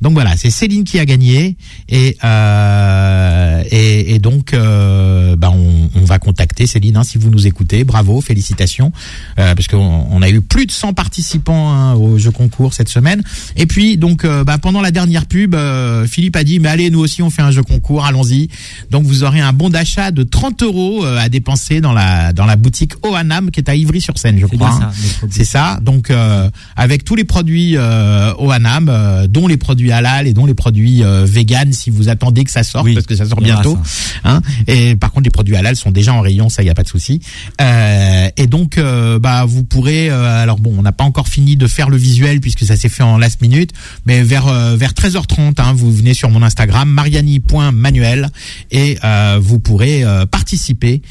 Donc 0.00 0.12
voilà, 0.14 0.36
c'est 0.36 0.50
Céline 0.50 0.84
qui 0.84 0.98
a 0.98 1.04
gagné 1.04 1.56
et 1.88 2.16
euh, 2.24 3.62
et, 3.70 4.14
et 4.14 4.18
donc 4.18 4.54
euh, 4.54 5.36
ben 5.36 5.50
on, 5.50 5.90
on 5.94 6.04
va 6.04 6.18
contacter 6.18 6.66
Céline 6.66 6.96
hein, 6.96 7.04
si 7.04 7.18
vous 7.18 7.30
nous 7.30 7.46
écoutez. 7.46 7.84
Bravo, 7.84 8.20
félicitations 8.20 8.92
euh, 9.38 9.54
parce 9.54 9.68
qu'on 9.68 10.06
on 10.10 10.22
a 10.22 10.28
eu 10.28 10.40
plus 10.40 10.66
de 10.66 10.72
100 10.72 10.92
participants 10.92 11.72
hein, 11.72 11.94
au 11.94 12.18
jeu 12.18 12.30
concours 12.30 12.74
cette 12.74 12.88
semaine. 12.88 13.22
Et 13.56 13.66
puis 13.66 13.79
donc 13.96 14.24
euh, 14.24 14.44
ben, 14.44 14.58
pendant 14.58 14.80
la 14.80 14.90
dernière 14.90 15.26
pub, 15.26 15.54
euh, 15.54 16.06
Philippe 16.06 16.36
a 16.36 16.44
dit 16.44 16.58
mais 16.60 16.68
allez 16.68 16.90
nous 16.90 17.00
aussi 17.00 17.22
on 17.22 17.30
fait 17.30 17.42
un 17.42 17.50
jeu 17.50 17.62
concours, 17.62 18.04
allons-y. 18.04 18.48
Donc 18.90 19.04
vous 19.04 19.24
aurez 19.24 19.40
un 19.40 19.52
bon 19.52 19.68
d'achat 19.70 20.10
de 20.10 20.22
30 20.22 20.62
euros 20.62 21.04
euh, 21.04 21.18
à 21.18 21.28
dépenser 21.28 21.80
dans 21.80 21.92
la 21.92 22.32
dans 22.32 22.46
la 22.46 22.56
boutique 22.56 22.92
Oanam 23.04 23.50
qui 23.50 23.60
est 23.60 23.68
à 23.68 23.74
Ivry-sur-Seine, 23.74 24.38
je 24.38 24.46
crois. 24.46 24.78
hein. 24.82 24.90
C'est 25.30 25.44
ça. 25.44 25.78
Donc 25.82 26.10
euh, 26.10 26.50
avec 26.76 27.04
tous 27.04 27.14
les 27.14 27.24
produits 27.24 27.76
euh, 27.76 28.32
Oanam, 28.38 28.88
euh, 28.90 29.26
dont 29.26 29.46
les 29.46 29.56
produits 29.56 29.92
halal 29.92 30.26
et 30.26 30.32
dont 30.32 30.46
les 30.46 30.54
produits 30.54 31.02
vegan, 31.24 31.72
si 31.72 31.90
vous 31.90 32.08
attendez 32.08 32.44
que 32.44 32.50
ça 32.50 32.62
sorte, 32.62 32.84
Oui, 32.84 32.94
parce 32.94 33.06
que 33.06 33.16
ça 33.16 33.24
sort 33.26 33.40
bientôt. 33.40 33.78
ça. 33.84 34.10
Hein. 34.24 34.42
Et 34.66 34.96
par 34.96 35.10
contre, 35.12 35.24
les 35.24 35.30
produits 35.30 35.56
halal 35.56 35.76
sont 35.76 35.90
déjà 35.90 36.12
en 36.12 36.20
rayon, 36.20 36.48
ça 36.48 36.62
y 36.62 36.68
a 36.70 36.74
pas 36.74 36.82
de 36.82 36.88
souci. 36.88 37.20
Euh, 37.60 38.28
et 38.36 38.46
donc, 38.46 38.78
euh, 38.78 39.18
bah 39.18 39.44
vous 39.46 39.64
pourrez. 39.64 40.10
euh, 40.10 40.42
alors 40.42 40.58
bon, 40.58 40.74
on 40.78 40.82
n'a 40.82 40.92
pas 40.92 41.04
encore 41.04 41.28
fini 41.28 41.56
de 41.56 41.66
faire 41.66 41.90
le 41.90 41.96
visuel 41.96 42.40
puisque 42.40 42.64
ça 42.64 42.76
s'est 42.76 42.88
fait 42.88 43.02
en 43.02 43.18
last 43.18 43.40
minute, 43.42 43.69
mais 44.06 44.22
vers 44.22 44.48
euh, 44.48 44.76
vers 44.76 44.92
13h30, 44.92 45.54
hein, 45.58 45.72
vous 45.74 45.92
venez 45.92 46.14
sur 46.14 46.30
mon 46.30 46.42
Instagram 46.42 46.88
mariani.manuel 46.88 48.30
et 48.70 48.98
euh, 49.04 49.38
vous 49.40 49.58
pourrez 49.58 50.04
euh, 50.04 50.26
participer 50.26 51.02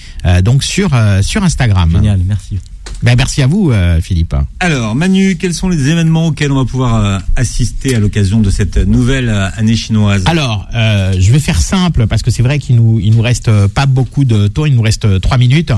donc 0.43 0.64
sur 0.64 0.91
sur 1.22 1.43
Instagram. 1.43 1.91
Génial, 1.91 2.22
merci. 2.26 2.60
Ben, 3.01 3.15
merci 3.15 3.41
à 3.41 3.47
vous, 3.47 3.71
euh, 3.71 4.01
Philippe. 4.01 4.35
Alors, 4.59 4.93
Manu, 4.93 5.37
quels 5.37 5.53
sont 5.53 5.69
les 5.69 5.87
événements 5.87 6.27
auxquels 6.27 6.51
on 6.51 6.57
va 6.57 6.65
pouvoir 6.65 6.95
euh, 6.95 7.17
assister 7.37 7.95
à 7.95 7.99
l'occasion 7.99 8.41
de 8.41 8.49
cette 8.49 8.75
nouvelle 8.75 9.29
euh, 9.29 9.47
année 9.55 9.77
chinoise? 9.77 10.23
Alors, 10.25 10.67
euh, 10.75 11.13
je 11.17 11.31
vais 11.31 11.39
faire 11.39 11.61
simple 11.61 12.07
parce 12.07 12.23
que 12.23 12.29
c'est 12.29 12.43
vrai 12.43 12.59
qu'il 12.59 12.75
nous 12.75 12.99
il 12.99 13.15
nous 13.15 13.21
reste 13.21 13.47
euh, 13.47 13.69
pas 13.69 13.85
beaucoup 13.85 14.25
de 14.25 14.49
temps, 14.49 14.65
il 14.65 14.75
nous 14.75 14.81
reste 14.81 15.05
euh, 15.05 15.19
trois 15.19 15.37
minutes. 15.37 15.71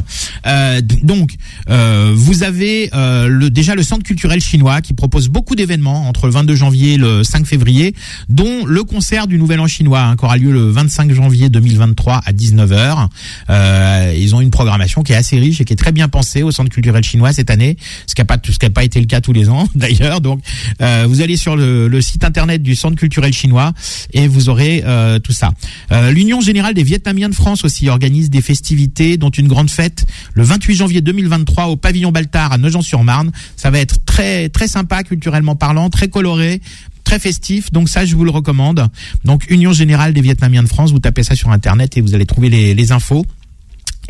Euh, 0.47 0.81
donc, 1.03 1.35
euh, 1.69 2.11
vous 2.15 2.41
avez 2.41 2.89
euh, 2.95 3.27
le, 3.27 3.51
déjà 3.51 3.75
le 3.75 3.83
Centre 3.83 4.03
culturel 4.03 4.41
chinois 4.41 4.81
qui 4.81 4.93
propose 4.93 5.27
beaucoup 5.27 5.55
d'événements 5.55 6.07
entre 6.07 6.25
le 6.25 6.33
22 6.33 6.55
janvier 6.55 6.93
et 6.93 6.97
le 6.97 7.23
5 7.23 7.45
février, 7.45 7.93
dont 8.29 8.65
le 8.65 8.83
concert 8.83 9.27
du 9.27 9.37
Nouvel 9.37 9.59
An 9.59 9.67
chinois 9.67 10.01
hein, 10.01 10.15
qui 10.15 10.25
aura 10.25 10.37
lieu 10.37 10.51
le 10.51 10.71
25 10.71 11.13
janvier 11.13 11.49
2023 11.49 12.21
à 12.25 12.33
19h. 12.33 13.09
Euh, 13.51 14.15
ils 14.17 14.33
ont 14.33 14.41
une 14.41 14.49
programmation 14.49 15.03
qui 15.03 15.13
est 15.13 15.17
assez 15.17 15.37
riche 15.37 15.61
et 15.61 15.65
qui 15.65 15.73
est 15.73 15.77
très 15.77 15.91
bien 15.91 16.07
pensée 16.07 16.41
au 16.41 16.49
Centre 16.49 16.71
culturel 16.71 17.03
chinois 17.03 17.10
cette 17.31 17.49
année, 17.49 17.77
ce 18.07 18.15
qui 18.15 18.21
n'a 18.21 18.25
pas 18.25 18.37
pas 18.73 18.83
été 18.83 18.99
le 18.99 19.05
cas 19.05 19.21
tous 19.21 19.33
les 19.33 19.49
ans 19.49 19.67
d'ailleurs. 19.75 20.21
Donc, 20.21 20.41
euh, 20.81 21.05
vous 21.07 21.21
allez 21.21 21.37
sur 21.37 21.55
le, 21.55 22.01
site 22.01 22.23
internet 22.23 22.63
du 22.63 22.75
Centre 22.75 22.95
culturel 22.95 23.33
chinois 23.33 23.73
et 24.13 24.27
vous 24.27 24.49
aurez 24.49 24.83
euh, 24.85 25.19
tout 25.19 25.33
ça. 25.33 25.51
Euh, 25.91 26.11
L'Union 26.11 26.41
générale 26.41 26.73
des 26.73 26.83
Vietnamiens 26.83 27.29
de 27.29 27.35
France 27.35 27.63
aussi 27.63 27.89
organise 27.89 28.29
des 28.29 28.41
festivités, 28.41 29.17
dont 29.17 29.29
une 29.29 29.47
grande 29.47 29.69
fête 29.69 30.05
le 30.33 30.43
28 30.43 30.75
janvier 30.75 31.01
2023 31.01 31.65
au 31.65 31.75
pavillon 31.75 32.11
Baltard 32.11 32.53
à 32.53 32.57
Nogent-sur-Marne. 32.57 33.31
Ça 33.55 33.69
va 33.69 33.79
être 33.79 34.03
très 34.05 34.49
très 34.49 34.67
sympa 34.67 35.03
culturellement 35.03 35.55
parlant, 35.55 35.89
très 35.89 36.07
coloré. 36.07 36.61
Très 37.03 37.17
festif, 37.17 37.71
donc 37.71 37.89
ça 37.89 38.05
je 38.05 38.15
vous 38.15 38.23
le 38.23 38.29
recommande. 38.29 38.87
Donc 39.25 39.49
Union 39.49 39.73
générale 39.73 40.13
des 40.13 40.21
Vietnamiens 40.21 40.61
de 40.61 40.67
France, 40.67 40.91
vous 40.91 40.99
tapez 40.99 41.23
ça 41.23 41.35
sur 41.35 41.49
internet 41.49 41.97
et 41.97 42.01
vous 42.01 42.13
allez 42.13 42.27
trouver 42.27 42.49
les 42.49 42.91
infos. 42.91 43.25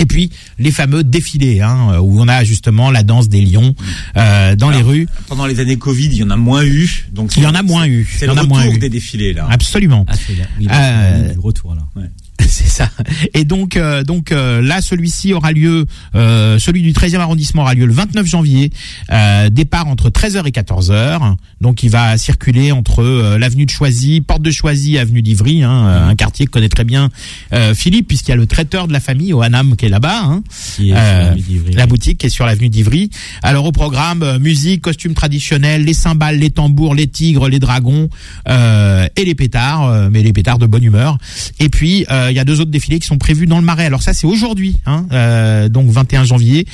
Et 0.01 0.05
puis 0.07 0.31
les 0.57 0.71
fameux 0.71 1.03
défilés, 1.03 1.61
hein, 1.61 1.99
où 2.01 2.19
on 2.19 2.27
a 2.27 2.43
justement 2.43 2.89
la 2.89 3.03
danse 3.03 3.29
des 3.29 3.41
lions 3.41 3.75
euh, 4.17 4.55
dans 4.55 4.71
les 4.71 4.81
rues. 4.81 5.07
Pendant 5.27 5.45
les 5.45 5.59
années 5.59 5.77
Covid, 5.77 6.07
il 6.07 6.15
y 6.17 6.23
en 6.23 6.31
a 6.31 6.35
moins 6.37 6.63
eu. 6.65 7.05
Donc 7.11 7.37
Il 7.37 7.43
y 7.43 7.45
en 7.45 7.53
a 7.53 7.61
moins 7.61 7.85
eu. 7.85 8.09
C'est 8.17 8.25
Il 8.25 8.31
y 8.31 8.33
le 8.33 8.41
en 8.41 8.43
a 8.43 8.47
moins 8.47 8.61
retour 8.61 8.73
eu. 8.75 8.79
des 8.79 8.89
défilés 8.89 9.33
là. 9.33 9.47
Absolument. 9.49 10.05
Ah, 10.07 10.13
c'est 10.15 10.33
oui, 10.59 10.67
Euh, 10.71 11.27
c'est 11.27 11.33
du 11.33 11.39
retour 11.39 11.75
là. 11.75 11.83
C'est 12.49 12.67
ça. 12.67 12.89
Et 13.33 13.45
donc, 13.45 13.77
euh, 13.77 14.03
donc 14.03 14.31
euh, 14.31 14.61
là, 14.61 14.81
celui-ci 14.81 15.33
aura 15.33 15.51
lieu, 15.51 15.85
euh, 16.15 16.59
celui 16.59 16.81
du 16.81 16.91
13e 16.91 17.19
arrondissement 17.19 17.61
aura 17.63 17.73
lieu 17.73 17.85
le 17.85 17.93
29 17.93 18.25
janvier. 18.25 18.71
Euh, 19.11 19.49
départ 19.49 19.87
entre 19.87 20.09
13h 20.09 20.47
et 20.47 20.51
14h. 20.51 21.35
Donc, 21.61 21.83
il 21.83 21.89
va 21.89 22.17
circuler 22.17 22.71
entre 22.71 23.03
euh, 23.03 23.37
l'avenue 23.37 23.65
de 23.65 23.71
Choisy, 23.71 24.21
porte 24.21 24.41
de 24.41 24.51
Choisy, 24.51 24.97
avenue 24.97 25.21
d'Ivry, 25.21 25.63
hein, 25.63 25.85
euh, 25.87 26.09
un 26.09 26.15
quartier 26.15 26.45
que 26.45 26.51
connaît 26.51 26.69
très 26.69 26.83
bien 26.83 27.09
euh, 27.53 27.73
Philippe, 27.73 28.07
puisqu'il 28.07 28.31
y 28.31 28.33
a 28.33 28.37
le 28.37 28.47
traiteur 28.47 28.87
de 28.87 28.93
la 28.93 28.99
famille 28.99 29.33
au 29.33 29.41
Hanam 29.41 29.75
qui 29.75 29.85
est 29.85 29.89
là-bas. 29.89 30.21
Hein. 30.23 30.43
Qui 30.75 30.91
est 30.91 31.75
la 31.75 31.87
boutique 31.87 32.17
qui 32.17 32.27
est 32.27 32.29
sur 32.29 32.45
l'avenue 32.45 32.69
d'Ivry. 32.69 33.09
Alors 33.43 33.65
au 33.65 33.71
programme 33.71 34.37
musique, 34.39 34.81
costumes 34.81 35.13
traditionnels, 35.13 35.83
les 35.85 35.93
cymbales, 35.93 36.37
les 36.37 36.49
tambours, 36.49 36.95
les 36.95 37.07
tigres, 37.07 37.47
les 37.47 37.59
dragons 37.59 38.09
euh, 38.47 39.07
et 39.15 39.25
les 39.25 39.35
pétards, 39.35 40.09
mais 40.11 40.23
les 40.23 40.33
pétards 40.33 40.57
de 40.57 40.65
bonne 40.65 40.83
humeur. 40.83 41.17
Et 41.59 41.69
puis 41.69 42.05
euh, 42.09 42.30
il 42.31 42.35
y 42.35 42.39
a 42.39 42.45
deux 42.45 42.59
autres 42.61 42.71
défilés 42.71 42.99
qui 42.99 43.07
sont 43.07 43.17
prévus 43.17 43.45
dans 43.45 43.59
le 43.59 43.65
Marais. 43.65 43.85
Alors 43.85 44.01
ça 44.01 44.13
c'est 44.13 44.27
aujourd'hui, 44.27 44.77
hein, 44.85 45.05
euh, 45.11 45.69
donc 45.69 45.89
21 45.89 46.23
janvier. 46.23 46.65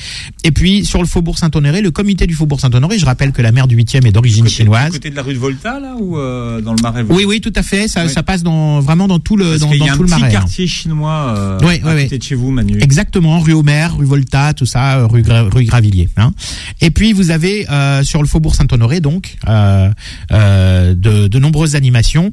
Et 0.44 0.50
puis 0.52 0.84
sur 0.84 1.00
le 1.00 1.06
Faubourg 1.06 1.38
Saint-Honoré, 1.38 1.80
le 1.82 1.90
comité 1.90 2.26
du 2.26 2.34
Faubourg 2.34 2.60
Saint-Honoré, 2.60 2.98
je 2.98 3.04
rappelle 3.06 3.32
que 3.32 3.42
la 3.42 3.52
mère 3.52 3.66
du 3.68 3.76
8e 3.76 4.06
est 4.06 4.12
d'origine 4.12 4.48
chinoise. 4.48 4.90
Côté 4.92 5.10
de 5.10 5.16
la 5.16 5.22
rue 5.22 5.34
de 5.34 5.38
Volta 5.38 5.78
là 5.80 5.94
ou 5.98 6.16
euh, 6.18 6.60
dans 6.60 6.72
le 6.74 6.82
Marais 6.82 7.04
Oui, 7.08 7.24
oui, 7.26 7.40
tout 7.40 7.52
à 7.56 7.62
fait. 7.62 7.88
Ça, 7.88 8.08
ça 8.08 8.22
passe 8.22 8.42
dans 8.42 8.80
vraiment 8.80 9.08
dans 9.08 9.18
tout 9.18 9.36
le 9.36 9.46
Parce 9.50 9.60
dans, 9.60 9.66
dans 9.68 9.72
y 9.74 9.88
a 9.88 9.92
un 9.92 9.96
tout 9.96 10.02
le 10.02 10.08
petit 10.08 10.20
Marais. 10.20 10.26
hein. 10.28 10.40
quartier 10.40 10.66
chinois 10.66 11.34
euh, 11.36 11.58
Ouais, 11.66 11.80
à 11.84 11.94
ouais, 11.94 12.04
côté 12.04 12.18
de 12.18 12.22
chez 12.22 12.34
vous, 12.34 12.50
Manu. 12.50 12.78
Exactement, 12.80 13.40
rue 13.40 13.52
Homer, 13.52 13.88
rue 13.96 14.06
Volta, 14.06 14.54
tout 14.54 14.66
ça, 14.66 14.98
euh, 14.98 15.06
rue, 15.06 15.22
Gra- 15.22 15.48
rue 15.52 15.64
Gravilliers. 15.64 16.08
Hein. 16.16 16.32
Et 16.80 16.90
puis 16.90 17.12
vous 17.12 17.30
avez 17.30 17.68
euh, 17.70 18.02
sur 18.02 18.22
le 18.22 18.28
Faubourg 18.28 18.54
Saint-Honoré 18.54 19.00
donc 19.00 19.36
euh, 19.48 19.90
euh, 20.32 20.94
de, 20.94 21.28
de 21.28 21.38
nombreuses 21.38 21.74
animations. 21.74 22.32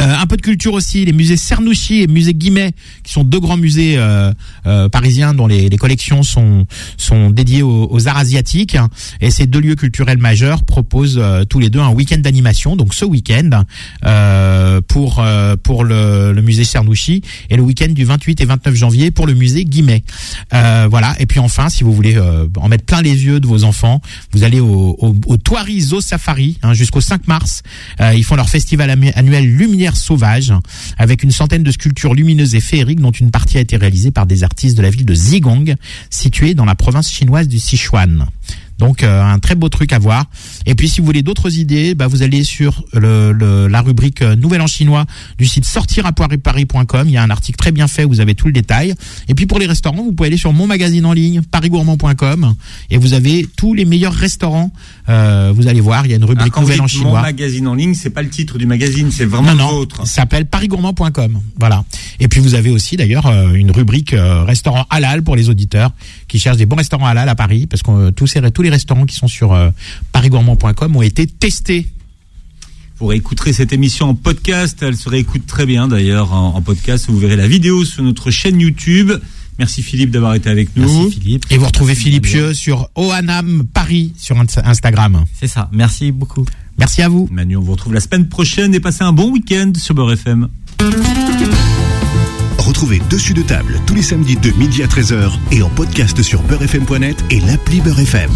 Euh, 0.00 0.14
un 0.18 0.26
peu 0.26 0.36
de 0.36 0.42
culture 0.42 0.72
aussi, 0.72 1.04
les 1.04 1.12
musées 1.12 1.36
Cernouchi 1.36 2.02
et 2.02 2.06
musée 2.06 2.34
Guimet, 2.34 2.72
qui 3.04 3.12
sont 3.12 3.24
deux 3.24 3.40
grands 3.40 3.58
musées 3.58 3.96
euh, 3.98 4.32
euh, 4.66 4.88
parisiens 4.88 5.34
dont 5.34 5.46
les, 5.46 5.68
les, 5.68 5.76
collections 5.76 6.22
sont 6.22 6.66
sont 6.96 7.30
dédiées 7.30 7.62
aux, 7.62 7.88
aux, 7.90 8.08
arts 8.08 8.16
asiatiques. 8.16 8.76
Et 9.20 9.30
ces 9.30 9.46
deux 9.46 9.60
lieux 9.60 9.74
culturels 9.74 10.18
majeurs 10.18 10.64
proposent 10.64 11.18
euh, 11.18 11.44
tous 11.44 11.58
les 11.58 11.68
deux 11.68 11.80
un 11.80 11.90
week-end 11.90 12.18
d'animation. 12.18 12.74
Donc 12.76 12.94
ce 12.94 13.04
week-end 13.04 13.64
euh, 14.06 14.80
pour 14.88 15.18
euh, 15.18 15.56
pour 15.62 15.84
le, 15.84 16.32
le, 16.32 16.42
musée 16.42 16.64
Cernouchi 16.64 17.22
et 17.50 17.56
le 17.56 17.62
week-end 17.62 17.88
du 17.88 18.04
28 18.04 18.40
et 18.40 18.44
29 18.46 18.74
janvier 18.74 19.10
pour 19.10 19.26
le 19.26 19.34
musée 19.34 19.64
Guimet. 19.64 20.04
voilà. 20.50 21.14
Et 21.18 21.26
puis 21.26 21.38
enfin, 21.38 21.68
si 21.68 21.84
vous 21.84 21.92
voulez 21.92 22.18
en 22.18 22.68
mettre 22.68 22.84
plein 22.84 23.02
les 23.02 23.24
yeux 23.24 23.40
de 23.40 23.46
vos 23.46 23.64
enfants, 23.64 24.00
vous 24.32 24.42
allez 24.44 24.60
au, 24.60 24.96
au, 24.98 25.14
au 25.26 26.00
Safari 26.00 26.58
hein, 26.62 26.72
jusqu'au 26.72 27.00
5 27.00 27.26
mars. 27.28 27.62
ils 28.00 28.24
font 28.24 28.36
leur 28.36 28.48
festival 28.48 28.90
annuel 28.90 29.46
Lumière 29.46 29.81
Sauvage 29.90 30.52
avec 30.98 31.22
une 31.22 31.30
centaine 31.30 31.62
de 31.62 31.70
sculptures 31.70 32.14
lumineuses 32.14 32.54
et 32.54 32.60
féeriques 32.60 33.00
dont 33.00 33.10
une 33.10 33.30
partie 33.30 33.58
a 33.58 33.60
été 33.60 33.76
réalisée 33.76 34.10
par 34.10 34.26
des 34.26 34.44
artistes 34.44 34.76
de 34.76 34.82
la 34.82 34.90
ville 34.90 35.04
de 35.04 35.14
Zigong, 35.14 35.74
située 36.10 36.54
dans 36.54 36.64
la 36.64 36.74
province 36.74 37.10
chinoise 37.10 37.48
du 37.48 37.58
Sichuan. 37.58 38.26
Donc 38.82 39.04
euh, 39.04 39.22
un 39.22 39.38
très 39.38 39.54
beau 39.54 39.68
truc 39.68 39.92
à 39.92 40.00
voir. 40.00 40.24
Et 40.66 40.74
puis 40.74 40.88
si 40.88 41.00
vous 41.00 41.06
voulez 41.06 41.22
d'autres 41.22 41.56
idées, 41.56 41.94
bah, 41.94 42.08
vous 42.08 42.22
allez 42.22 42.42
sur 42.42 42.84
la 42.94 43.80
rubrique 43.80 44.22
euh, 44.22 44.34
Nouvelle 44.34 44.60
en 44.60 44.66
chinois 44.66 45.04
du 45.38 45.46
site 45.46 45.64
sortirapoirisparis.com. 45.64 47.08
Il 47.08 47.12
y 47.12 47.16
a 47.16 47.22
un 47.22 47.30
article 47.30 47.58
très 47.58 47.70
bien 47.70 47.86
fait 47.86 48.04
où 48.04 48.08
vous 48.08 48.20
avez 48.20 48.34
tout 48.34 48.46
le 48.46 48.52
détail. 48.52 48.94
Et 49.28 49.34
puis 49.34 49.46
pour 49.46 49.60
les 49.60 49.66
restaurants, 49.66 50.02
vous 50.02 50.12
pouvez 50.12 50.26
aller 50.26 50.36
sur 50.36 50.52
mon 50.52 50.66
magazine 50.66 51.06
en 51.06 51.12
ligne 51.12 51.42
parisgourmand.com 51.42 52.54
et 52.90 52.98
vous 52.98 53.12
avez 53.12 53.46
tous 53.56 53.72
les 53.72 53.84
meilleurs 53.84 54.14
restaurants. 54.14 54.72
Euh, 55.08 55.52
vous 55.54 55.66
allez 55.66 55.80
voir, 55.80 56.06
il 56.06 56.10
y 56.10 56.14
a 56.14 56.16
une 56.16 56.24
rubrique 56.24 56.56
Nouvelle 56.56 56.80
en 56.80 56.86
chinois. 56.86 57.12
Mon 57.12 57.20
magazine 57.20 57.66
en 57.66 57.74
ligne, 57.74 57.94
c'est 57.94 58.10
pas 58.10 58.22
le 58.22 58.28
titre 58.28 58.58
du 58.58 58.66
magazine, 58.66 59.10
c'est 59.10 59.24
vraiment 59.24 59.54
non, 59.54 59.80
non, 59.80 59.88
Ça 60.04 60.22
s'appelle 60.22 60.46
parisgourmand.com. 60.46 61.40
Voilà. 61.58 61.84
Et 62.20 62.28
puis 62.28 62.40
vous 62.40 62.54
avez 62.54 62.70
aussi 62.70 62.96
d'ailleurs 62.96 63.26
une 63.52 63.70
rubrique 63.70 64.14
restaurant 64.46 64.86
halal 64.90 65.22
pour 65.22 65.34
les 65.34 65.48
auditeurs 65.48 65.92
qui 66.28 66.38
cherchent 66.38 66.58
des 66.58 66.66
bons 66.66 66.76
restaurants 66.76 67.06
halal 67.06 67.28
à 67.28 67.34
Paris 67.34 67.66
parce 67.66 67.82
que 67.82 68.10
tous 68.10 68.26
ces 68.26 68.40
tous 68.52 68.62
les 68.62 68.70
restaurants 68.70 69.06
qui 69.06 69.14
sont 69.14 69.28
sur 69.28 69.52
euh, 69.52 69.70
parigourmand.com 70.12 70.96
ont 70.96 71.02
été 71.02 71.26
testés. 71.26 71.88
Vous 72.98 73.06
réécouterez 73.06 73.52
cette 73.52 73.72
émission 73.72 74.10
en 74.10 74.14
podcast. 74.14 74.78
Elle 74.82 74.96
se 74.96 75.08
réécoute 75.08 75.46
très 75.46 75.66
bien 75.66 75.88
d'ailleurs 75.88 76.32
en, 76.32 76.60
podcast. 76.62 77.06
Vous 77.08 77.18
verrez 77.18 77.36
la 77.36 77.48
vidéo 77.48 77.84
sur 77.84 78.02
notre 78.02 78.30
chaîne 78.30 78.60
YouTube. 78.60 79.12
Merci 79.62 79.84
Philippe 79.84 80.10
d'avoir 80.10 80.34
été 80.34 80.50
avec 80.50 80.74
nous. 80.74 81.04
Merci 81.04 81.20
Philippe. 81.20 81.44
Et 81.50 81.56
vous 81.56 81.66
retrouvez 81.66 81.94
Philippe 81.94 82.24
Pieux 82.24 82.52
sur 82.52 82.90
Oanam 82.96 83.62
Paris 83.72 84.12
sur 84.16 84.36
Instagram. 84.36 85.24
C'est 85.38 85.46
ça. 85.46 85.68
Merci 85.70 86.10
beaucoup. 86.10 86.44
Merci 86.78 87.00
à 87.00 87.08
vous. 87.08 87.28
Manu, 87.30 87.56
on 87.56 87.60
vous 87.60 87.70
retrouve 87.70 87.94
la 87.94 88.00
semaine 88.00 88.28
prochaine 88.28 88.74
et 88.74 88.80
passez 88.80 89.04
un 89.04 89.12
bon 89.12 89.30
week-end 89.30 89.70
sur 89.76 89.94
Beurre 89.94 90.14
FM. 90.14 90.48
Retrouvez 92.58 93.00
Dessus 93.08 93.34
de 93.34 93.42
table 93.42 93.78
tous 93.86 93.94
les 93.94 94.02
samedis 94.02 94.34
de 94.34 94.50
midi 94.58 94.82
à 94.82 94.88
13h 94.88 95.30
et 95.52 95.62
en 95.62 95.68
podcast 95.68 96.20
sur 96.24 96.42
beurrefm.net 96.42 97.24
et 97.30 97.38
l'appli 97.38 97.80
Beurre 97.80 98.00
FM. 98.00 98.30